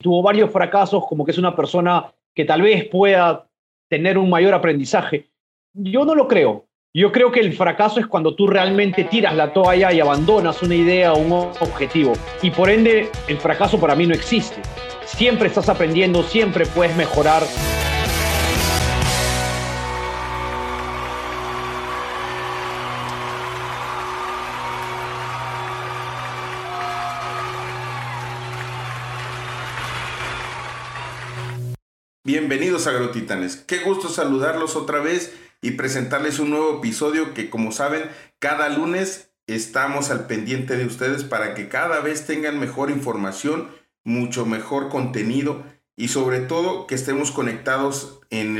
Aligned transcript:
tuvo 0.00 0.22
varios 0.22 0.50
fracasos, 0.50 1.06
como 1.06 1.24
que 1.24 1.30
es 1.30 1.38
una 1.38 1.54
persona 1.54 2.12
que 2.34 2.44
tal 2.44 2.62
vez 2.62 2.86
pueda 2.88 3.46
tener 3.88 4.18
un 4.18 4.30
mayor 4.30 4.54
aprendizaje. 4.54 5.28
Yo 5.74 6.04
no 6.04 6.14
lo 6.14 6.26
creo. 6.26 6.66
Yo 6.92 7.12
creo 7.12 7.30
que 7.30 7.40
el 7.40 7.52
fracaso 7.52 8.00
es 8.00 8.06
cuando 8.06 8.34
tú 8.34 8.48
realmente 8.48 9.04
tiras 9.04 9.36
la 9.36 9.52
toalla 9.52 9.92
y 9.92 10.00
abandonas 10.00 10.60
una 10.62 10.74
idea 10.74 11.12
o 11.12 11.18
un 11.18 11.32
objetivo. 11.60 12.14
Y 12.42 12.50
por 12.50 12.68
ende, 12.68 13.08
el 13.28 13.36
fracaso 13.36 13.78
para 13.78 13.94
mí 13.94 14.06
no 14.06 14.14
existe. 14.14 14.60
Siempre 15.04 15.46
estás 15.46 15.68
aprendiendo, 15.68 16.22
siempre 16.24 16.66
puedes 16.66 16.96
mejorar. 16.96 17.42
Agrotitanes. 32.86 33.56
Qué 33.56 33.78
gusto 33.78 34.08
saludarlos 34.08 34.76
otra 34.76 35.00
vez 35.00 35.32
y 35.62 35.72
presentarles 35.72 36.38
un 36.38 36.50
nuevo 36.50 36.78
episodio 36.78 37.34
que 37.34 37.50
como 37.50 37.72
saben 37.72 38.04
cada 38.38 38.68
lunes 38.68 39.32
estamos 39.46 40.10
al 40.10 40.26
pendiente 40.26 40.76
de 40.76 40.86
ustedes 40.86 41.24
para 41.24 41.54
que 41.54 41.68
cada 41.68 42.00
vez 42.00 42.26
tengan 42.26 42.58
mejor 42.58 42.90
información, 42.90 43.68
mucho 44.04 44.46
mejor 44.46 44.88
contenido 44.88 45.62
y 45.96 46.08
sobre 46.08 46.40
todo 46.40 46.86
que 46.86 46.94
estemos 46.94 47.30
conectados 47.30 48.20
en 48.30 48.56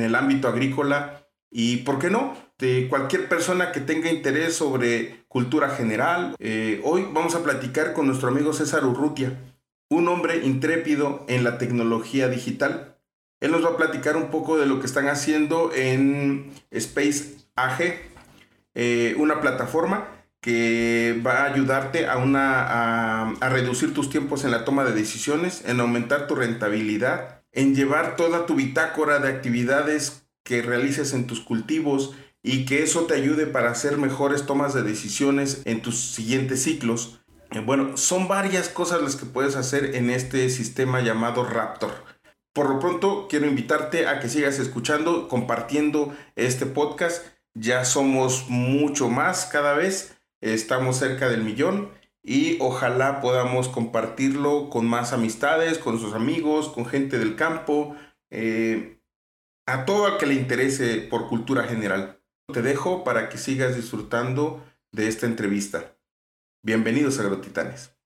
el, 0.00 0.14
ámbito 0.14 0.48
agrícola 0.48 1.26
y, 1.50 1.78
¿por 1.78 1.98
qué 1.98 2.10
no?, 2.10 2.34
de 2.58 2.88
cualquier 2.88 3.28
persona 3.28 3.72
que 3.72 3.80
tenga 3.80 4.10
interés 4.10 4.54
sobre 4.54 5.24
cultura 5.28 5.70
general. 5.70 6.34
Eh, 6.38 6.80
hoy 6.84 7.06
vamos 7.12 7.34
a 7.34 7.42
platicar 7.42 7.92
con 7.92 8.06
nuestro 8.06 8.28
amigo 8.28 8.52
César 8.52 8.84
Urrutia, 8.84 9.38
un 9.88 10.08
hombre 10.08 10.44
intrépido 10.44 11.24
en 11.28 11.44
la 11.44 11.58
tecnología 11.58 12.28
digital 12.28 12.89
él 13.40 13.50
nos 13.50 13.64
va 13.64 13.70
a 13.70 13.76
platicar 13.76 14.16
un 14.16 14.30
poco 14.30 14.58
de 14.58 14.66
lo 14.66 14.80
que 14.80 14.86
están 14.86 15.08
haciendo 15.08 15.72
en 15.74 16.52
Space 16.70 17.36
AG, 17.56 18.00
eh, 18.74 19.14
una 19.18 19.40
plataforma 19.40 20.08
que 20.40 21.20
va 21.26 21.42
a 21.42 21.52
ayudarte 21.52 22.06
a, 22.06 22.16
una, 22.16 23.32
a, 23.32 23.48
reducir 23.50 23.92
tus 23.92 24.08
tiempos 24.08 24.44
en 24.44 24.50
la 24.50 24.64
toma 24.64 24.84
de 24.84 24.92
decisiones, 24.92 25.62
en 25.66 25.80
aumentar 25.80 26.26
tu 26.26 26.34
rentabilidad, 26.34 27.42
en 27.52 27.74
llevar 27.74 28.16
toda 28.16 28.46
tu 28.46 28.54
bitácora 28.54 29.18
de 29.18 29.28
actividades 29.28 30.26
que 30.42 30.62
realices 30.62 31.12
en 31.12 31.26
tus 31.26 31.40
cultivos 31.40 32.14
y 32.42 32.64
que 32.64 32.82
eso 32.82 33.04
te 33.04 33.14
ayude 33.14 33.46
para 33.46 33.70
hacer 33.70 33.98
mejores 33.98 34.46
tomas 34.46 34.72
de 34.72 34.82
decisiones 34.82 35.62
en 35.66 35.82
tus 35.82 36.00
siguientes 36.00 36.62
ciclos. 36.62 37.20
Eh, 37.50 37.60
bueno, 37.60 37.98
son 37.98 38.28
varias 38.28 38.70
cosas 38.70 39.02
las 39.02 39.16
que 39.16 39.26
puedes 39.26 39.56
hacer 39.56 39.94
en 39.94 40.08
este 40.08 40.48
sistema 40.48 41.00
llamado 41.00 41.44
Raptor. 41.44 42.09
Por 42.60 42.68
lo 42.68 42.78
pronto, 42.78 43.26
quiero 43.26 43.46
invitarte 43.46 44.06
a 44.06 44.20
que 44.20 44.28
sigas 44.28 44.58
escuchando, 44.58 45.28
compartiendo 45.28 46.14
este 46.36 46.66
podcast. 46.66 47.26
Ya 47.54 47.86
somos 47.86 48.50
mucho 48.50 49.08
más 49.08 49.46
cada 49.46 49.72
vez. 49.72 50.20
Estamos 50.42 50.98
cerca 50.98 51.30
del 51.30 51.42
millón 51.42 51.88
y 52.22 52.58
ojalá 52.60 53.22
podamos 53.22 53.70
compartirlo 53.70 54.68
con 54.68 54.86
más 54.86 55.14
amistades, 55.14 55.78
con 55.78 55.98
sus 55.98 56.12
amigos, 56.12 56.68
con 56.68 56.84
gente 56.84 57.18
del 57.18 57.34
campo, 57.34 57.96
eh, 58.28 59.00
a 59.64 59.86
todo 59.86 60.08
el 60.08 60.18
que 60.18 60.26
le 60.26 60.34
interese 60.34 60.98
por 60.98 61.30
cultura 61.30 61.62
general. 61.62 62.20
Te 62.52 62.60
dejo 62.60 63.04
para 63.04 63.30
que 63.30 63.38
sigas 63.38 63.74
disfrutando 63.74 64.62
de 64.92 65.08
esta 65.08 65.24
entrevista. 65.24 65.96
Bienvenidos 66.62 67.18
a 67.18 67.22
Agrotitanes. 67.22 67.99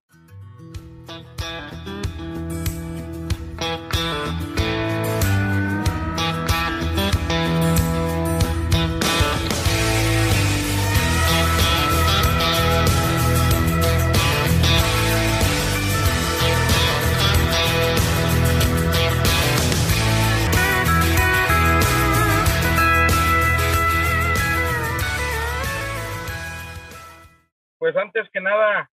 Pues 27.84 27.96
antes 27.96 28.26
que 28.32 28.40
nada, 28.40 28.90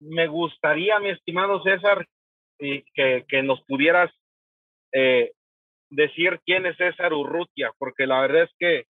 me 0.00 0.26
gustaría, 0.26 0.98
mi 0.98 1.10
estimado 1.10 1.62
César, 1.62 2.04
que, 2.58 2.82
que 3.28 3.42
nos 3.44 3.62
pudieras 3.66 4.10
eh, 4.92 5.30
decir 5.90 6.40
quién 6.44 6.66
es 6.66 6.76
César 6.76 7.12
Urrutia, 7.12 7.70
porque 7.78 8.08
la 8.08 8.20
verdad 8.22 8.42
es 8.42 8.50
que, 8.58 8.86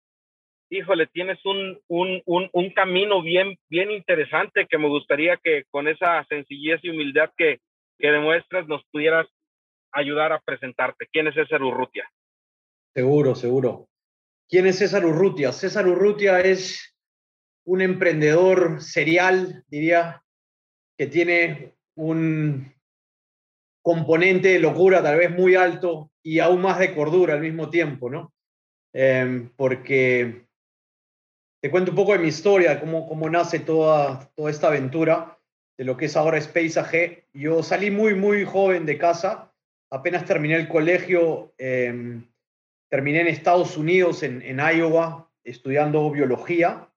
híjole, 0.71 1.09
tienes 1.09 1.45
un, 1.45 1.81
un, 1.89 2.23
un, 2.27 2.71
camino 2.71 3.21
bien, 3.21 3.56
bien 3.69 3.91
interesante 3.91 4.69
que 4.71 4.79
me 4.79 4.87
gustaría 4.87 5.37
que 5.39 5.65
con 5.73 5.89
esa 5.89 6.25
sencillez 6.29 6.79
y 6.85 6.91
humildad 6.91 7.33
que, 7.37 7.59
que 7.99 8.12
demuestras 8.12 8.69
nos 8.69 8.85
pudieras 8.93 9.27
ayudar 9.91 10.33
a 10.33 10.39
presentarte. 10.39 11.09
¿Quién 11.12 11.27
es 11.27 11.35
César 11.35 11.61
Urrutia? 11.61 12.09
Seguro, 12.95 13.35
seguro. 13.35 13.89
¿Quién 14.49 14.67
es 14.67 14.79
César 14.79 15.05
Urrutia? 15.05 15.50
César 15.50 15.89
Urrutia 15.89 16.39
es 16.39 16.95
un 17.69 17.83
emprendedor 17.83 18.81
serial, 18.81 19.62
diría, 19.69 20.25
que 20.97 21.06
tiene 21.06 21.75
un 21.97 22.73
componente 23.83 24.49
de 24.49 24.59
locura 24.59 25.03
tal 25.03 25.19
vez 25.19 25.31
muy 25.31 25.55
alto 25.55 26.11
y 26.23 26.39
aún 26.39 26.62
más 26.62 26.79
de 26.79 26.95
cordura 26.95 27.34
al 27.34 27.43
mismo 27.43 27.69
tiempo, 27.69 28.09
¿no? 28.09 28.33
Em, 28.95 29.51
porque 29.55 30.47
te 31.61 31.71
cuento 31.71 31.91
un 31.91 31.97
poco 31.97 32.12
de 32.12 32.21
mi 32.21 32.29
historia, 32.29 32.81
cómo, 32.81 33.06
cómo 33.06 33.29
nace 33.29 33.59
toda, 33.59 34.31
toda 34.35 34.50
esta 34.50 34.69
aventura 34.69 35.39
de 35.77 35.85
lo 35.85 35.95
que 35.99 36.06
es 36.06 36.17
ahora 36.17 36.39
Space 36.39 36.81
AG. 36.81 37.27
Yo 37.35 37.62
salí 37.62 37.91
muy, 37.91 38.15
muy 38.15 38.47
joven 38.47 38.87
de 38.87 38.97
casa, 38.97 39.53
apenas 39.91 40.25
terminé 40.25 40.56
el 40.56 40.69
colegio, 40.69 41.53
em, 41.59 42.27
terminé 42.89 43.21
en 43.21 43.27
Estados 43.27 43.77
Unidos, 43.77 44.23
en, 44.23 44.41
en 44.41 44.59
Iowa, 44.59 45.31
estudiando 45.45 46.11
biología 46.11 46.89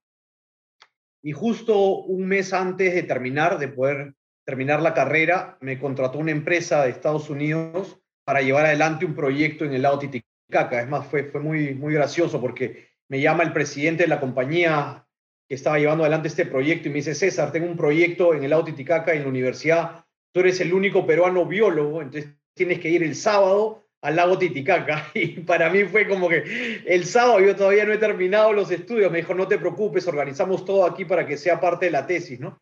y 1.21 1.31
justo 1.33 1.99
un 1.99 2.25
mes 2.25 2.53
antes 2.53 2.93
de 2.93 3.03
terminar, 3.03 3.59
de 3.59 3.67
poder 3.67 4.13
terminar 4.45 4.81
la 4.81 4.93
carrera, 4.93 5.57
me 5.61 5.79
contrató 5.79 6.17
una 6.17 6.31
empresa 6.31 6.83
de 6.83 6.89
Estados 6.89 7.29
Unidos 7.29 7.99
para 8.25 8.41
llevar 8.41 8.65
adelante 8.65 9.05
un 9.05 9.15
proyecto 9.15 9.65
en 9.65 9.73
el 9.73 9.83
lago 9.83 9.99
Titicaca. 9.99 10.81
Es 10.81 10.89
más, 10.89 11.05
fue, 11.07 11.25
fue 11.25 11.41
muy, 11.41 11.73
muy 11.75 11.93
gracioso 11.93 12.41
porque 12.41 12.89
me 13.07 13.21
llama 13.21 13.43
el 13.43 13.53
presidente 13.53 14.03
de 14.03 14.09
la 14.09 14.19
compañía 14.19 15.05
que 15.47 15.55
estaba 15.55 15.77
llevando 15.79 16.03
adelante 16.03 16.27
este 16.27 16.45
proyecto 16.45 16.87
y 16.87 16.91
me 16.91 16.97
dice, 16.97 17.13
César, 17.13 17.51
tengo 17.51 17.67
un 17.67 17.77
proyecto 17.77 18.33
en 18.33 18.43
el 18.43 18.49
lago 18.49 18.63
Titicaca 18.63 19.13
en 19.13 19.23
la 19.23 19.29
universidad, 19.29 20.05
tú 20.33 20.39
eres 20.39 20.61
el 20.61 20.73
único 20.73 21.05
peruano 21.05 21.45
biólogo, 21.45 22.01
entonces 22.01 22.31
tienes 22.55 22.79
que 22.79 22.89
ir 22.89 23.03
el 23.03 23.15
sábado 23.15 23.85
al 24.01 24.15
lago 24.15 24.37
Titicaca. 24.37 25.07
Y 25.13 25.41
para 25.41 25.69
mí 25.69 25.83
fue 25.85 26.07
como 26.07 26.27
que 26.27 26.83
el 26.85 27.05
sábado 27.05 27.39
yo 27.39 27.55
todavía 27.55 27.85
no 27.85 27.93
he 27.93 27.97
terminado 27.97 28.53
los 28.53 28.71
estudios. 28.71 29.11
Me 29.11 29.19
dijo, 29.19 29.33
no 29.33 29.47
te 29.47 29.57
preocupes, 29.57 30.07
organizamos 30.07 30.65
todo 30.65 30.85
aquí 30.85 31.05
para 31.05 31.25
que 31.25 31.37
sea 31.37 31.59
parte 31.59 31.85
de 31.85 31.91
la 31.91 32.07
tesis, 32.07 32.39
¿no? 32.39 32.59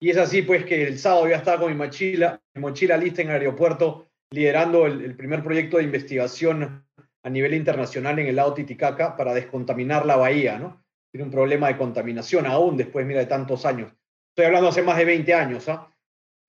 Y 0.00 0.10
es 0.10 0.16
así, 0.16 0.42
pues, 0.42 0.64
que 0.64 0.82
el 0.82 0.98
sábado 0.98 1.28
ya 1.28 1.36
estaba 1.36 1.60
con 1.60 1.70
mi 1.70 1.78
mochila, 1.78 2.40
mi 2.54 2.60
mochila 2.60 2.96
lista 2.96 3.22
en 3.22 3.28
el 3.28 3.36
aeropuerto, 3.36 4.08
liderando 4.32 4.86
el, 4.86 5.14
primer 5.14 5.44
proyecto 5.44 5.76
de 5.76 5.84
investigación 5.84 6.84
a 7.22 7.30
nivel 7.30 7.54
internacional 7.54 8.18
en 8.18 8.26
el 8.26 8.34
lago 8.34 8.54
Titicaca 8.54 9.16
para 9.16 9.32
descontaminar 9.32 10.04
la 10.04 10.16
bahía, 10.16 10.58
¿no? 10.58 10.82
Tiene 11.12 11.26
un 11.26 11.30
problema 11.30 11.68
de 11.68 11.76
contaminación 11.76 12.46
aún 12.46 12.76
después, 12.76 13.06
mira, 13.06 13.20
de 13.20 13.26
tantos 13.26 13.64
años. 13.64 13.92
Estoy 14.30 14.46
hablando 14.46 14.70
hace 14.70 14.82
más 14.82 14.96
de 14.96 15.04
20 15.04 15.34
años, 15.34 15.68
¿ah? 15.68 15.88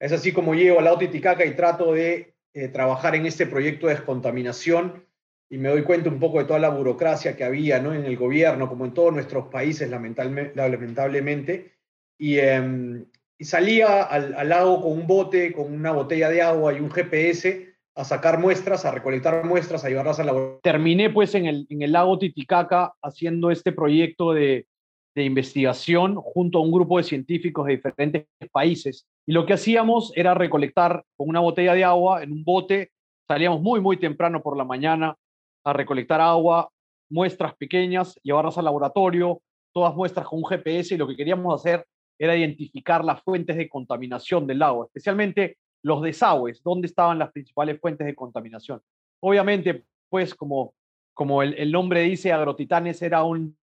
Es 0.00 0.10
así 0.10 0.32
como 0.32 0.54
llego 0.54 0.78
al 0.78 0.86
lago 0.86 0.98
Titicaca 0.98 1.44
y 1.44 1.54
trato 1.54 1.92
de 1.92 2.33
eh, 2.54 2.68
trabajar 2.68 3.14
en 3.16 3.26
este 3.26 3.46
proyecto 3.46 3.88
de 3.88 3.94
descontaminación 3.94 5.04
y 5.50 5.58
me 5.58 5.68
doy 5.68 5.82
cuenta 5.82 6.08
un 6.08 6.20
poco 6.20 6.38
de 6.38 6.44
toda 6.44 6.58
la 6.58 6.68
burocracia 6.68 7.36
que 7.36 7.44
había 7.44 7.80
¿no? 7.80 7.92
en 7.92 8.04
el 8.04 8.16
gobierno, 8.16 8.68
como 8.68 8.84
en 8.84 8.94
todos 8.94 9.12
nuestros 9.12 9.48
países, 9.48 9.90
lamentablemente. 9.90 11.72
Y, 12.18 12.38
em, 12.38 13.06
y 13.38 13.44
salía 13.44 14.02
al, 14.04 14.48
lago 14.48 14.80
con 14.80 14.92
un 14.92 15.06
bote, 15.06 15.52
con 15.52 15.72
una 15.72 15.92
botella 15.92 16.28
de 16.30 16.42
agua 16.42 16.72
y 16.72 16.80
un 16.80 16.90
GPS 16.90 17.74
a 17.96 18.04
sacar 18.04 18.38
muestras, 18.38 18.84
a 18.84 18.90
recolectar 18.90 19.44
muestras, 19.44 19.84
a 19.84 19.88
llevarlas 19.88 20.18
al 20.20 20.26
laboratorio. 20.26 20.60
Terminé 20.62 21.10
pues 21.10 21.34
en 21.34 21.46
el, 21.46 21.66
en 21.68 21.82
el 21.82 21.92
lago 21.92 22.18
Titicaca 22.18 22.94
haciendo 23.02 23.50
este 23.50 23.72
proyecto 23.72 24.32
de, 24.32 24.66
de 25.14 25.24
investigación 25.24 26.16
junto 26.16 26.58
a 26.58 26.62
un 26.62 26.72
grupo 26.72 26.98
de 26.98 27.04
científicos 27.04 27.66
de 27.66 27.76
diferentes 27.76 28.26
países. 28.50 29.06
Y 29.26 29.32
lo 29.32 29.46
que 29.46 29.54
hacíamos 29.54 30.12
era 30.16 30.34
recolectar 30.34 31.04
con 31.16 31.28
una 31.28 31.40
botella 31.40 31.74
de 31.74 31.84
agua 31.84 32.22
en 32.22 32.32
un 32.32 32.44
bote, 32.44 32.92
salíamos 33.26 33.60
muy, 33.62 33.80
muy 33.80 33.96
temprano 33.96 34.42
por 34.42 34.56
la 34.56 34.64
mañana 34.64 35.16
a 35.64 35.72
recolectar 35.72 36.20
agua, 36.20 36.70
muestras 37.08 37.54
pequeñas, 37.56 38.18
llevarlas 38.22 38.58
al 38.58 38.66
laboratorio, 38.66 39.40
todas 39.72 39.94
muestras 39.94 40.26
con 40.26 40.40
un 40.40 40.46
GPS 40.46 40.94
y 40.94 40.98
lo 40.98 41.06
que 41.06 41.16
queríamos 41.16 41.60
hacer 41.60 41.86
era 42.18 42.36
identificar 42.36 43.04
las 43.04 43.22
fuentes 43.22 43.56
de 43.56 43.68
contaminación 43.68 44.46
del 44.46 44.62
agua, 44.62 44.86
especialmente 44.86 45.58
los 45.82 46.02
desagües, 46.02 46.62
dónde 46.62 46.86
estaban 46.86 47.18
las 47.18 47.32
principales 47.32 47.80
fuentes 47.80 48.06
de 48.06 48.14
contaminación. 48.14 48.80
Obviamente, 49.20 49.84
pues 50.08 50.34
como, 50.34 50.74
como 51.12 51.42
el, 51.42 51.72
nombre 51.72 52.02
dice, 52.02 52.32
Agrotitanes 52.32 53.02
era 53.02 53.24
un 53.24 53.56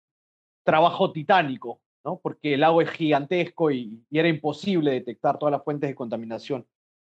trabajo 0.65 1.13
titánico, 1.13 1.81
¿no? 2.05 2.21
porque 2.23 2.55
el 2.55 2.61
lago 2.61 2.83
es 2.83 2.91
gigantesco 2.91 3.71
y, 3.71 4.03
era 4.11 4.29
imposible 4.29 4.91
detectar 4.93 5.39
todas 5.39 5.53
las 5.53 5.65
fuentes 5.65 5.89
de 5.89 5.95
contaminación. 5.95 6.67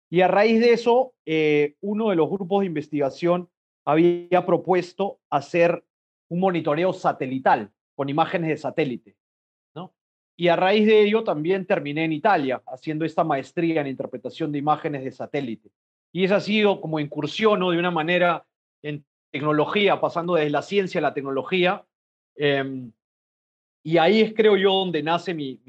Y 0.10 0.22
a 0.22 0.28
raíz 0.28 0.60
de 0.60 0.74
eso, 0.74 1.14
eh, 1.26 1.76
uno 1.82 2.10
de 2.10 2.16
los 2.16 2.30
grupos 2.30 2.62
de 2.62 2.66
investigación 2.68 3.50
había 3.86 4.46
propuesto 4.46 5.20
hacer 5.30 5.84
un 6.30 6.40
monitoreo 6.40 6.94
satelital 6.94 7.72
con 7.96 8.10
imágenes 8.10 8.50
de 8.50 8.58
satélite. 8.58 9.16
Y 10.38 10.48
a 10.48 10.56
raíz 10.56 10.88
de 10.88 11.02
ello 11.04 11.24
también 11.24 11.68
terminé 11.68 12.04
en 12.04 12.14
Italia 12.14 12.64
haciendo 12.66 13.06
esta 13.06 13.24
maestría 13.24 13.82
en 13.82 13.86
interpretación 13.86 14.52
de 14.52 14.58
imágenes 14.58 15.04
de 15.04 15.12
satélite. 15.12 15.70
Y 16.12 16.24
esa 16.24 16.38
ha 16.38 16.42
sido 16.42 16.82
como 16.82 17.00
incursión 17.00 17.60
de 17.60 17.78
una 17.78 17.92
manera 17.92 18.44
en 18.82 19.06
tecnología, 19.30 20.02
pasando 20.02 20.34
desde 20.34 20.50
la 20.50 20.64
ciencia 20.64 20.98
a 20.98 21.04
la 21.04 21.14
tecnología. 21.14 21.86
Em, 22.36 22.92
y 23.84 23.98
ahí 23.98 24.22
es, 24.22 24.34
creo 24.34 24.56
yo, 24.58 24.72
donde 24.74 25.04
nace 25.04 25.34
mi, 25.34 25.60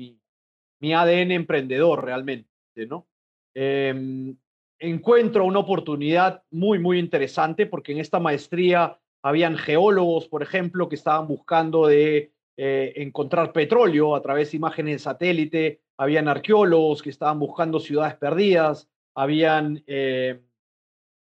mi, 0.81 0.95
ADN 0.95 1.33
emprendedor 1.33 2.05
realmente, 2.05 2.49
¿no? 2.89 3.07
Em, 3.55 4.37
encuentro 4.79 5.45
una 5.45 5.61
oportunidad 5.61 6.43
muy, 6.51 6.79
muy 6.79 6.99
interesante 6.99 7.67
porque 7.67 7.93
en 7.93 7.99
esta 7.99 8.19
maestría 8.19 8.99
habían 9.23 9.57
geólogos, 9.57 10.27
por 10.29 10.43
ejemplo, 10.43 10.89
que 10.89 10.97
estaban 10.97 11.29
buscando 11.29 11.87
de 11.87 12.33
eh, 12.57 12.93
encontrar 12.97 13.53
petróleo 13.53 14.17
a 14.17 14.23
través 14.23 14.51
de 14.51 14.57
imágenes 14.57 14.95
de 14.95 14.99
satélite, 14.99 15.81
habían 15.97 16.29
arqueólogos 16.29 17.03
que 17.03 17.11
estaban 17.11 17.39
buscando 17.39 17.79
ciudades 17.79 18.17
perdidas, 18.17 18.91
habían 19.15 19.83
eh, 19.87 20.41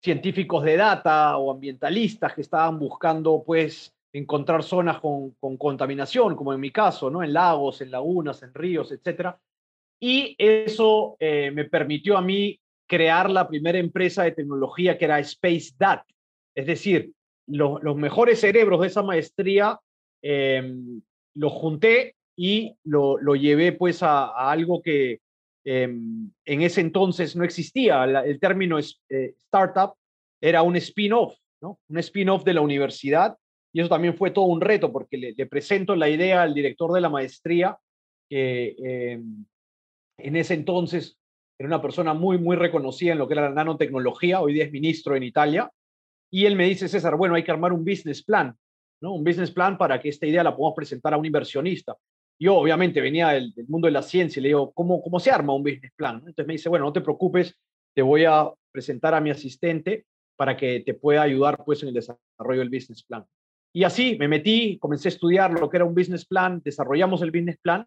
científicos 0.03 0.65
de 0.65 0.77
data 0.77 1.37
o 1.37 1.51
ambientalistas 1.51 2.35
que 2.35 2.41
estaban 2.41 2.79
buscando, 2.79 3.43
pues, 3.45 3.95
encontrar 4.13 4.63
zonas 4.63 5.01
con, 5.01 5.35
contaminación, 5.57 6.35
como 6.35 6.53
en 6.53 6.61
mi 6.61 6.71
caso, 6.71 7.11
¿no? 7.11 7.23
En 7.23 7.33
lagos, 7.33 7.81
en 7.81 7.91
lagunas, 7.91 8.43
en 8.43 8.53
ríos, 8.55 8.93
etc. 8.93 9.37
Y 10.01 10.35
eso 10.39 11.17
eh, 11.21 11.51
me 11.53 11.65
permitió 11.65 12.17
a 12.17 12.23
mí 12.23 12.59
crear 12.87 13.31
la 13.31 13.47
primera 13.47 13.79
empresa 13.79 14.25
de 14.25 14.33
tecnología 14.33 14.99
que 14.99 15.05
era 15.05 15.21
Space 15.21 15.73
Dat. 15.79 16.03
Es 16.55 16.67
decir, 16.67 17.13
los, 17.47 17.97
mejores 17.97 18.41
cerebros 18.41 18.81
de 18.81 18.87
esa 18.89 19.03
maestría 19.03 19.79
em, 20.23 21.01
los 21.35 21.53
junté 21.53 22.17
y 22.37 22.75
lo, 22.85 23.19
llevé 23.35 23.73
pues 23.73 24.03
a, 24.03 24.51
algo 24.51 24.83
que 24.83 25.21
em, 25.65 26.33
en 26.45 26.63
ese 26.63 26.81
entonces 26.81 27.37
no 27.37 27.45
existía. 27.45 28.05
el 28.05 28.41
término 28.41 28.79
eh, 28.79 29.35
startup 29.39 29.95
era 30.41 30.63
un 30.63 30.77
spin-off, 30.77 31.37
¿no? 31.61 31.79
Un 31.89 31.99
spin-off 31.99 32.45
de 32.45 32.55
la 32.55 32.61
universidad 32.61 33.37
y 33.73 33.81
eso 33.81 33.89
también 33.89 34.17
fue 34.17 34.31
todo 34.31 34.47
un 34.47 34.61
reto 34.61 34.93
porque 34.93 35.17
le, 35.17 35.47
presento 35.47 35.95
la 35.95 36.09
idea 36.09 36.43
al 36.43 36.55
director 36.55 36.93
de 36.93 37.01
la 37.01 37.09
maestría 37.09 37.79
que 38.29 38.77
em, 38.79 39.45
en 40.19 40.37
ese 40.37 40.55
entonces 40.55 41.19
era 41.59 41.67
una 41.67 41.83
persona 41.83 42.15
muy, 42.15 42.39
muy 42.39 42.57
reconocida 42.57 43.13
en 43.13 43.19
lo 43.19 43.29
que 43.29 43.35
era 43.35 43.49
la 43.49 43.55
nanotecnología, 43.55 44.41
hoy 44.41 44.55
día 44.55 44.65
es 44.65 44.73
ministro 44.73 45.15
en 45.15 45.25
Italia, 45.25 45.71
y 46.33 46.47
él 46.47 46.57
me 46.57 46.67
dice, 46.67 46.89
César, 46.89 47.17
bueno, 47.17 47.35
hay 47.35 47.43
que 47.43 47.51
armar 47.51 47.73
un 47.73 47.85
business 47.85 48.23
plan, 48.23 48.57
¿no? 49.03 49.15
Un 49.15 49.25
business 49.25 49.51
plan 49.51 49.77
para 49.77 50.01
que 50.01 50.09
esta 50.09 50.27
idea 50.27 50.45
la 50.45 50.57
podamos 50.57 50.77
presentar 50.77 51.13
a 51.13 51.17
un 51.17 51.27
inversionista. 51.27 51.97
Yo, 52.39 52.57
obviamente, 52.57 53.01
venía 53.01 53.29
del, 53.29 53.53
mundo 53.69 53.87
de 53.87 53.93
la 53.93 54.03
ciencia 54.03 54.41
y 54.41 54.43
le 54.45 54.49
digo, 54.49 54.73
¿cómo, 54.73 55.03
¿cómo 55.03 55.21
se 55.21 55.31
arma 55.31 55.55
un 55.55 55.63
business 55.63 55.93
plan? 55.95 56.17
Entonces 56.19 56.47
me 56.47 56.55
dice, 56.55 56.69
bueno, 56.69 56.87
no 56.87 56.93
te 56.93 57.03
preocupes, 57.03 57.55
te 57.95 58.01
voy 58.01 58.25
a 58.25 58.49
presentar 58.73 59.13
a 59.13 59.21
mi 59.21 59.31
asistente 59.31 60.07
para 60.37 60.57
que 60.57 60.81
te 60.81 60.95
pueda 60.95 61.23
ayudar 61.23 61.63
pues 61.65 61.83
en 61.83 61.89
el 61.89 61.95
desarrollo 61.95 62.61
del 62.61 62.71
business 62.71 63.03
plan. 63.03 63.27
Y 63.73 63.85
así 63.85 64.17
me 64.19 64.29
metí, 64.29 64.79
comencé 64.79 65.09
a 65.09 65.11
estudiar 65.11 65.53
lo 65.53 65.71
que 65.71 65.77
era 65.77 65.85
un 65.85 65.95
business 65.95 66.25
plan, 66.27 66.61
desarrollamos 66.65 67.23
el 67.23 67.31
business 67.31 67.59
plan 67.59 67.87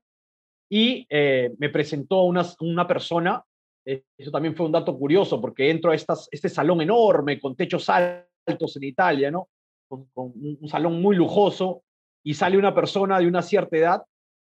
y 0.70 1.06
eh, 1.10 1.54
me 1.58 1.70
presentó 1.70 2.24
una, 2.24 2.46
una 2.62 2.88
persona 2.88 3.44
eh, 3.86 4.04
eso 4.18 4.32
también 4.32 4.56
fue 4.56 4.66
un 4.66 4.72
dato 4.72 4.98
curioso 4.98 5.42
porque 5.42 5.70
entro 5.70 5.92
a 5.92 5.96
estas, 5.96 6.30
este 6.32 6.50
salón 6.50 6.82
enorme 6.82 7.40
con 7.40 7.56
techos 7.56 7.90
altos 7.90 8.78
en 8.78 8.84
Italia, 8.84 9.30
¿no? 9.30 9.50
Con, 9.88 10.08
un, 10.16 10.68
salón 10.68 11.02
muy 11.02 11.16
lujoso 11.16 11.84
y 12.24 12.34
sale 12.34 12.58
una 12.58 12.74
persona 12.74 13.20
de 13.20 13.28
una 13.28 13.42
cierta 13.42 13.78
edad, 13.78 14.04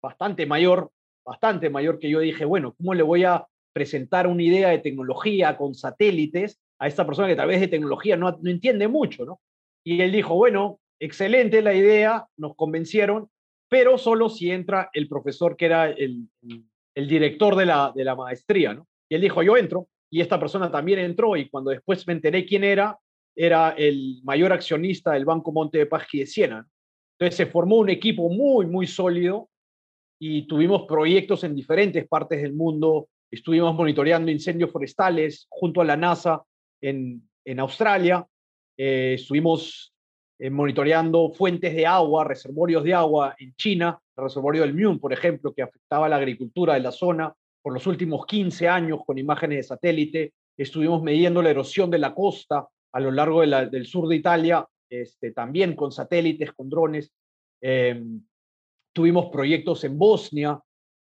bastante 0.02 0.44
mayor, 0.46 0.90
bastante 1.24 1.70
mayor 1.70 1.98
que 1.98 2.10
yo 2.10 2.20
dije, 2.20 2.44
bueno, 2.44 2.74
¿cómo 2.74 2.94
le 2.94 3.02
voy 3.02 3.24
a 3.24 3.46
presentar 3.72 4.26
una 4.26 4.42
idea 4.42 4.70
de 4.70 4.80
tecnología 4.80 5.56
con 5.56 5.74
satélites 5.74 6.60
a 6.80 6.88
esta 6.88 7.06
persona 7.06 7.28
que 7.28 7.36
tal 7.36 7.48
vez 7.48 7.60
de 7.60 7.68
tecnología 7.68 8.16
no, 8.16 8.36
no 8.42 8.50
entiende 8.50 8.88
mucho, 8.88 9.24
¿no? 9.24 9.40
Y 9.84 10.00
él 10.02 10.12
dijo, 10.12 10.34
bueno, 10.34 10.79
excelente 11.00 11.62
la 11.62 11.74
idea, 11.74 12.26
nos 12.36 12.54
convencieron, 12.54 13.28
pero 13.68 13.98
solo 13.98 14.28
si 14.28 14.50
entra 14.50 14.90
el 14.92 15.08
profesor 15.08 15.56
que 15.56 15.66
era 15.66 15.90
el, 15.90 16.28
el 16.94 17.08
director 17.08 17.56
de 17.56 17.66
la, 17.66 17.92
de 17.94 18.04
la 18.04 18.14
maestría, 18.14 18.74
¿no? 18.74 18.86
Y 19.08 19.16
él 19.16 19.22
dijo, 19.22 19.42
yo 19.42 19.56
entro, 19.56 19.88
y 20.10 20.20
esta 20.20 20.38
persona 20.38 20.70
también 20.70 20.98
entró, 21.00 21.36
y 21.36 21.48
cuando 21.48 21.70
después 21.70 22.06
me 22.06 22.12
enteré 22.12 22.44
quién 22.44 22.62
era, 22.62 22.98
era 23.34 23.70
el 23.70 24.20
mayor 24.22 24.52
accionista 24.52 25.12
del 25.12 25.24
Banco 25.24 25.52
Monte 25.52 25.78
de 25.78 25.86
Paschi 25.86 26.20
de 26.20 26.26
Siena. 26.26 26.68
Entonces 27.18 27.36
se 27.36 27.46
formó 27.46 27.76
un 27.76 27.90
equipo 27.90 28.28
muy, 28.28 28.66
muy 28.66 28.86
sólido 28.86 29.48
y 30.18 30.46
tuvimos 30.46 30.82
proyectos 30.86 31.44
en 31.44 31.54
diferentes 31.54 32.06
partes 32.06 32.42
del 32.42 32.52
mundo. 32.52 33.08
Estuvimos 33.30 33.74
monitoreando 33.74 34.30
incendios 34.30 34.70
forestales 34.70 35.46
junto 35.48 35.80
a 35.80 35.84
la 35.84 35.96
NASA 35.96 36.42
en, 36.80 37.22
en 37.44 37.60
Australia. 37.60 38.26
Eh, 38.76 39.14
estuvimos 39.14 39.94
eh, 40.42 40.48
monitoreando 40.48 41.30
fuentes 41.34 41.74
de 41.74 41.86
agua, 41.86 42.24
reservorios 42.24 42.82
de 42.82 42.94
agua 42.94 43.36
en 43.38 43.54
China, 43.56 44.00
el 44.16 44.24
reservorio 44.24 44.62
del 44.62 44.72
Myun, 44.72 44.98
por 44.98 45.12
ejemplo, 45.12 45.52
que 45.52 45.60
afectaba 45.60 46.08
la 46.08 46.16
agricultura 46.16 46.72
de 46.72 46.80
la 46.80 46.92
zona 46.92 47.30
por 47.60 47.74
los 47.74 47.86
últimos 47.86 48.24
15 48.24 48.66
años 48.66 49.00
con 49.04 49.18
imágenes 49.18 49.58
de 49.58 49.62
satélite. 49.64 50.32
Estuvimos 50.56 51.02
midiendo 51.02 51.42
la 51.42 51.50
erosión 51.50 51.90
de 51.90 51.98
la 51.98 52.14
costa 52.14 52.66
a 52.90 53.00
lo 53.00 53.10
largo 53.10 53.42
del 53.42 53.84
sur 53.84 54.08
de 54.08 54.16
Italia, 54.16 54.66
este, 54.88 55.32
también 55.32 55.76
con 55.76 55.92
satélites, 55.92 56.52
con 56.52 56.70
drones. 56.70 57.12
Em, 57.60 58.22
tuvimos 58.94 59.26
proyectos 59.26 59.84
en 59.84 59.98
Bosnia 59.98 60.58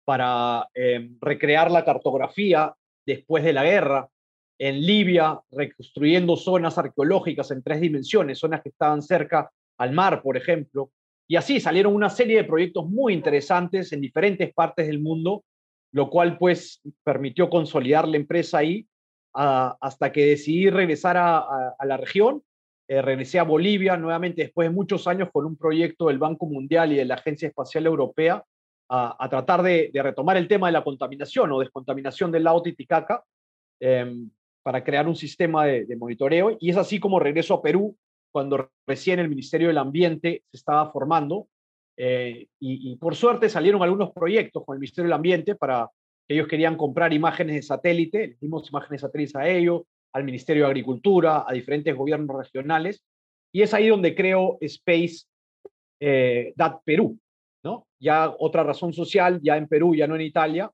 para 0.07 0.67
em, 0.73 1.19
recrear 1.21 1.71
la 1.71 1.85
cartografía 1.85 2.75
después 3.05 3.45
de 3.45 3.53
la 3.53 3.65
guerra. 3.65 4.09
En 4.59 4.81
Libia, 4.81 5.41
reconstruyendo 5.51 6.37
zonas 6.37 6.79
arqueológicas 6.79 7.51
en 7.51 7.63
tres 7.63 7.81
dimensiones, 7.81 8.39
zonas 8.39 8.63
que 8.63 8.71
estaban 8.71 9.03
cerca 9.03 9.51
al 9.79 9.93
mar, 9.93 10.23
por 10.23 10.37
ejemplo. 10.37 10.91
Y 11.29 11.37
así 11.37 11.61
salieron 11.61 11.95
una 11.95 12.09
serie 12.09 12.39
de 12.39 12.45
proyectos 12.45 12.89
muy 12.89 13.13
interesantes 13.13 13.93
en 13.93 14.01
diferentes 14.01 14.53
partes 14.55 14.87
del 14.87 15.01
mundo 15.01 15.45
lo 15.97 16.11
cual 16.11 16.37
pues 16.37 16.83
permitió 17.05 17.49
consolidar 17.49 18.07
la 18.07 18.19
empresa 18.19 18.59
ahí 18.59 18.87
hasta 19.33 20.13
que 20.13 20.27
decidí 20.27 20.69
regresar 20.69 21.17
a, 21.17 21.75
la 21.85 21.97
región. 21.97 22.43
Eh, 22.87 23.01
regresé 23.01 23.39
a 23.39 23.45
Bolivia 23.45 23.97
nuevamente 23.97 24.43
después 24.43 24.69
de 24.69 24.75
muchos 24.75 25.07
años 25.07 25.31
con 25.33 25.47
un 25.47 25.57
proyecto 25.57 26.09
del 26.09 26.19
Banco 26.19 26.45
Mundial 26.45 26.93
y 26.93 26.97
de 26.97 27.07
la 27.07 27.15
Agencia 27.15 27.49
Espacial 27.49 27.87
Europea 27.87 28.45
a, 28.91 29.27
tratar 29.31 29.63
de, 29.63 29.91
retomar 29.95 30.37
el 30.37 30.49
tema 30.49 30.69
de 30.69 30.75
la 30.75 30.85
contaminación 30.85 31.51
o 31.53 31.61
descontaminación 31.61 32.31
del 32.31 32.45
lago 32.45 32.63
Titicaca 32.63 33.25
em, 33.81 34.31
para 34.67 34.83
crear 34.83 35.07
un 35.07 35.15
sistema 35.15 35.65
de, 35.65 35.95
monitoreo. 35.97 36.57
Y 36.59 36.71
es 36.71 36.77
así 36.77 36.99
como 36.99 37.21
regreso 37.21 37.55
a 37.55 37.63
Perú 37.63 37.97
cuando 38.33 38.69
recién 38.85 39.21
el 39.21 39.29
Ministerio 39.29 39.69
del 39.69 39.79
Ambiente 39.79 40.43
se 40.51 40.57
estaba 40.57 40.91
formando 40.91 41.47
eh, 41.97 42.49
y, 42.59 42.97
por 42.97 43.15
suerte 43.15 43.49
salieron 43.49 43.81
algunos 43.85 44.11
proyectos 44.11 44.65
con 44.65 44.75
el 44.75 44.81
Ministerio 44.81 45.07
del 45.07 45.13
Ambiente 45.13 45.55
para 45.55 45.89
que 46.27 46.35
ellos 46.35 46.49
querían 46.49 46.77
comprar 46.77 47.13
imágenes 47.13 47.55
de 47.55 47.63
satélite, 47.63 48.27
les 48.27 48.41
dimos 48.41 48.69
imágenes 48.69 49.03
de 49.03 49.07
satélite 49.07 49.39
a 49.39 49.49
ellos, 49.49 49.83
al 50.13 50.25
Ministerio 50.25 50.65
de 50.65 50.71
Agricultura, 50.71 51.45
a 51.47 51.53
diferentes 51.53 51.95
gobiernos 51.95 52.37
regionales, 52.37 53.05
y 53.53 53.63
es 53.63 53.73
ahí 53.73 53.87
donde 53.87 54.17
creo 54.17 54.59
Space 54.63 55.27
eh, 56.01 56.53
Dat 56.57 56.81
Perú, 56.85 57.17
¿no? 57.63 57.87
Ya 58.01 58.35
otra 58.37 58.65
razón 58.65 58.93
social, 58.93 59.39
ya 59.41 59.57
en 59.57 59.69
Perú, 59.69 59.95
ya 59.95 60.09
no 60.09 60.17
en 60.17 60.23
Italia, 60.23 60.73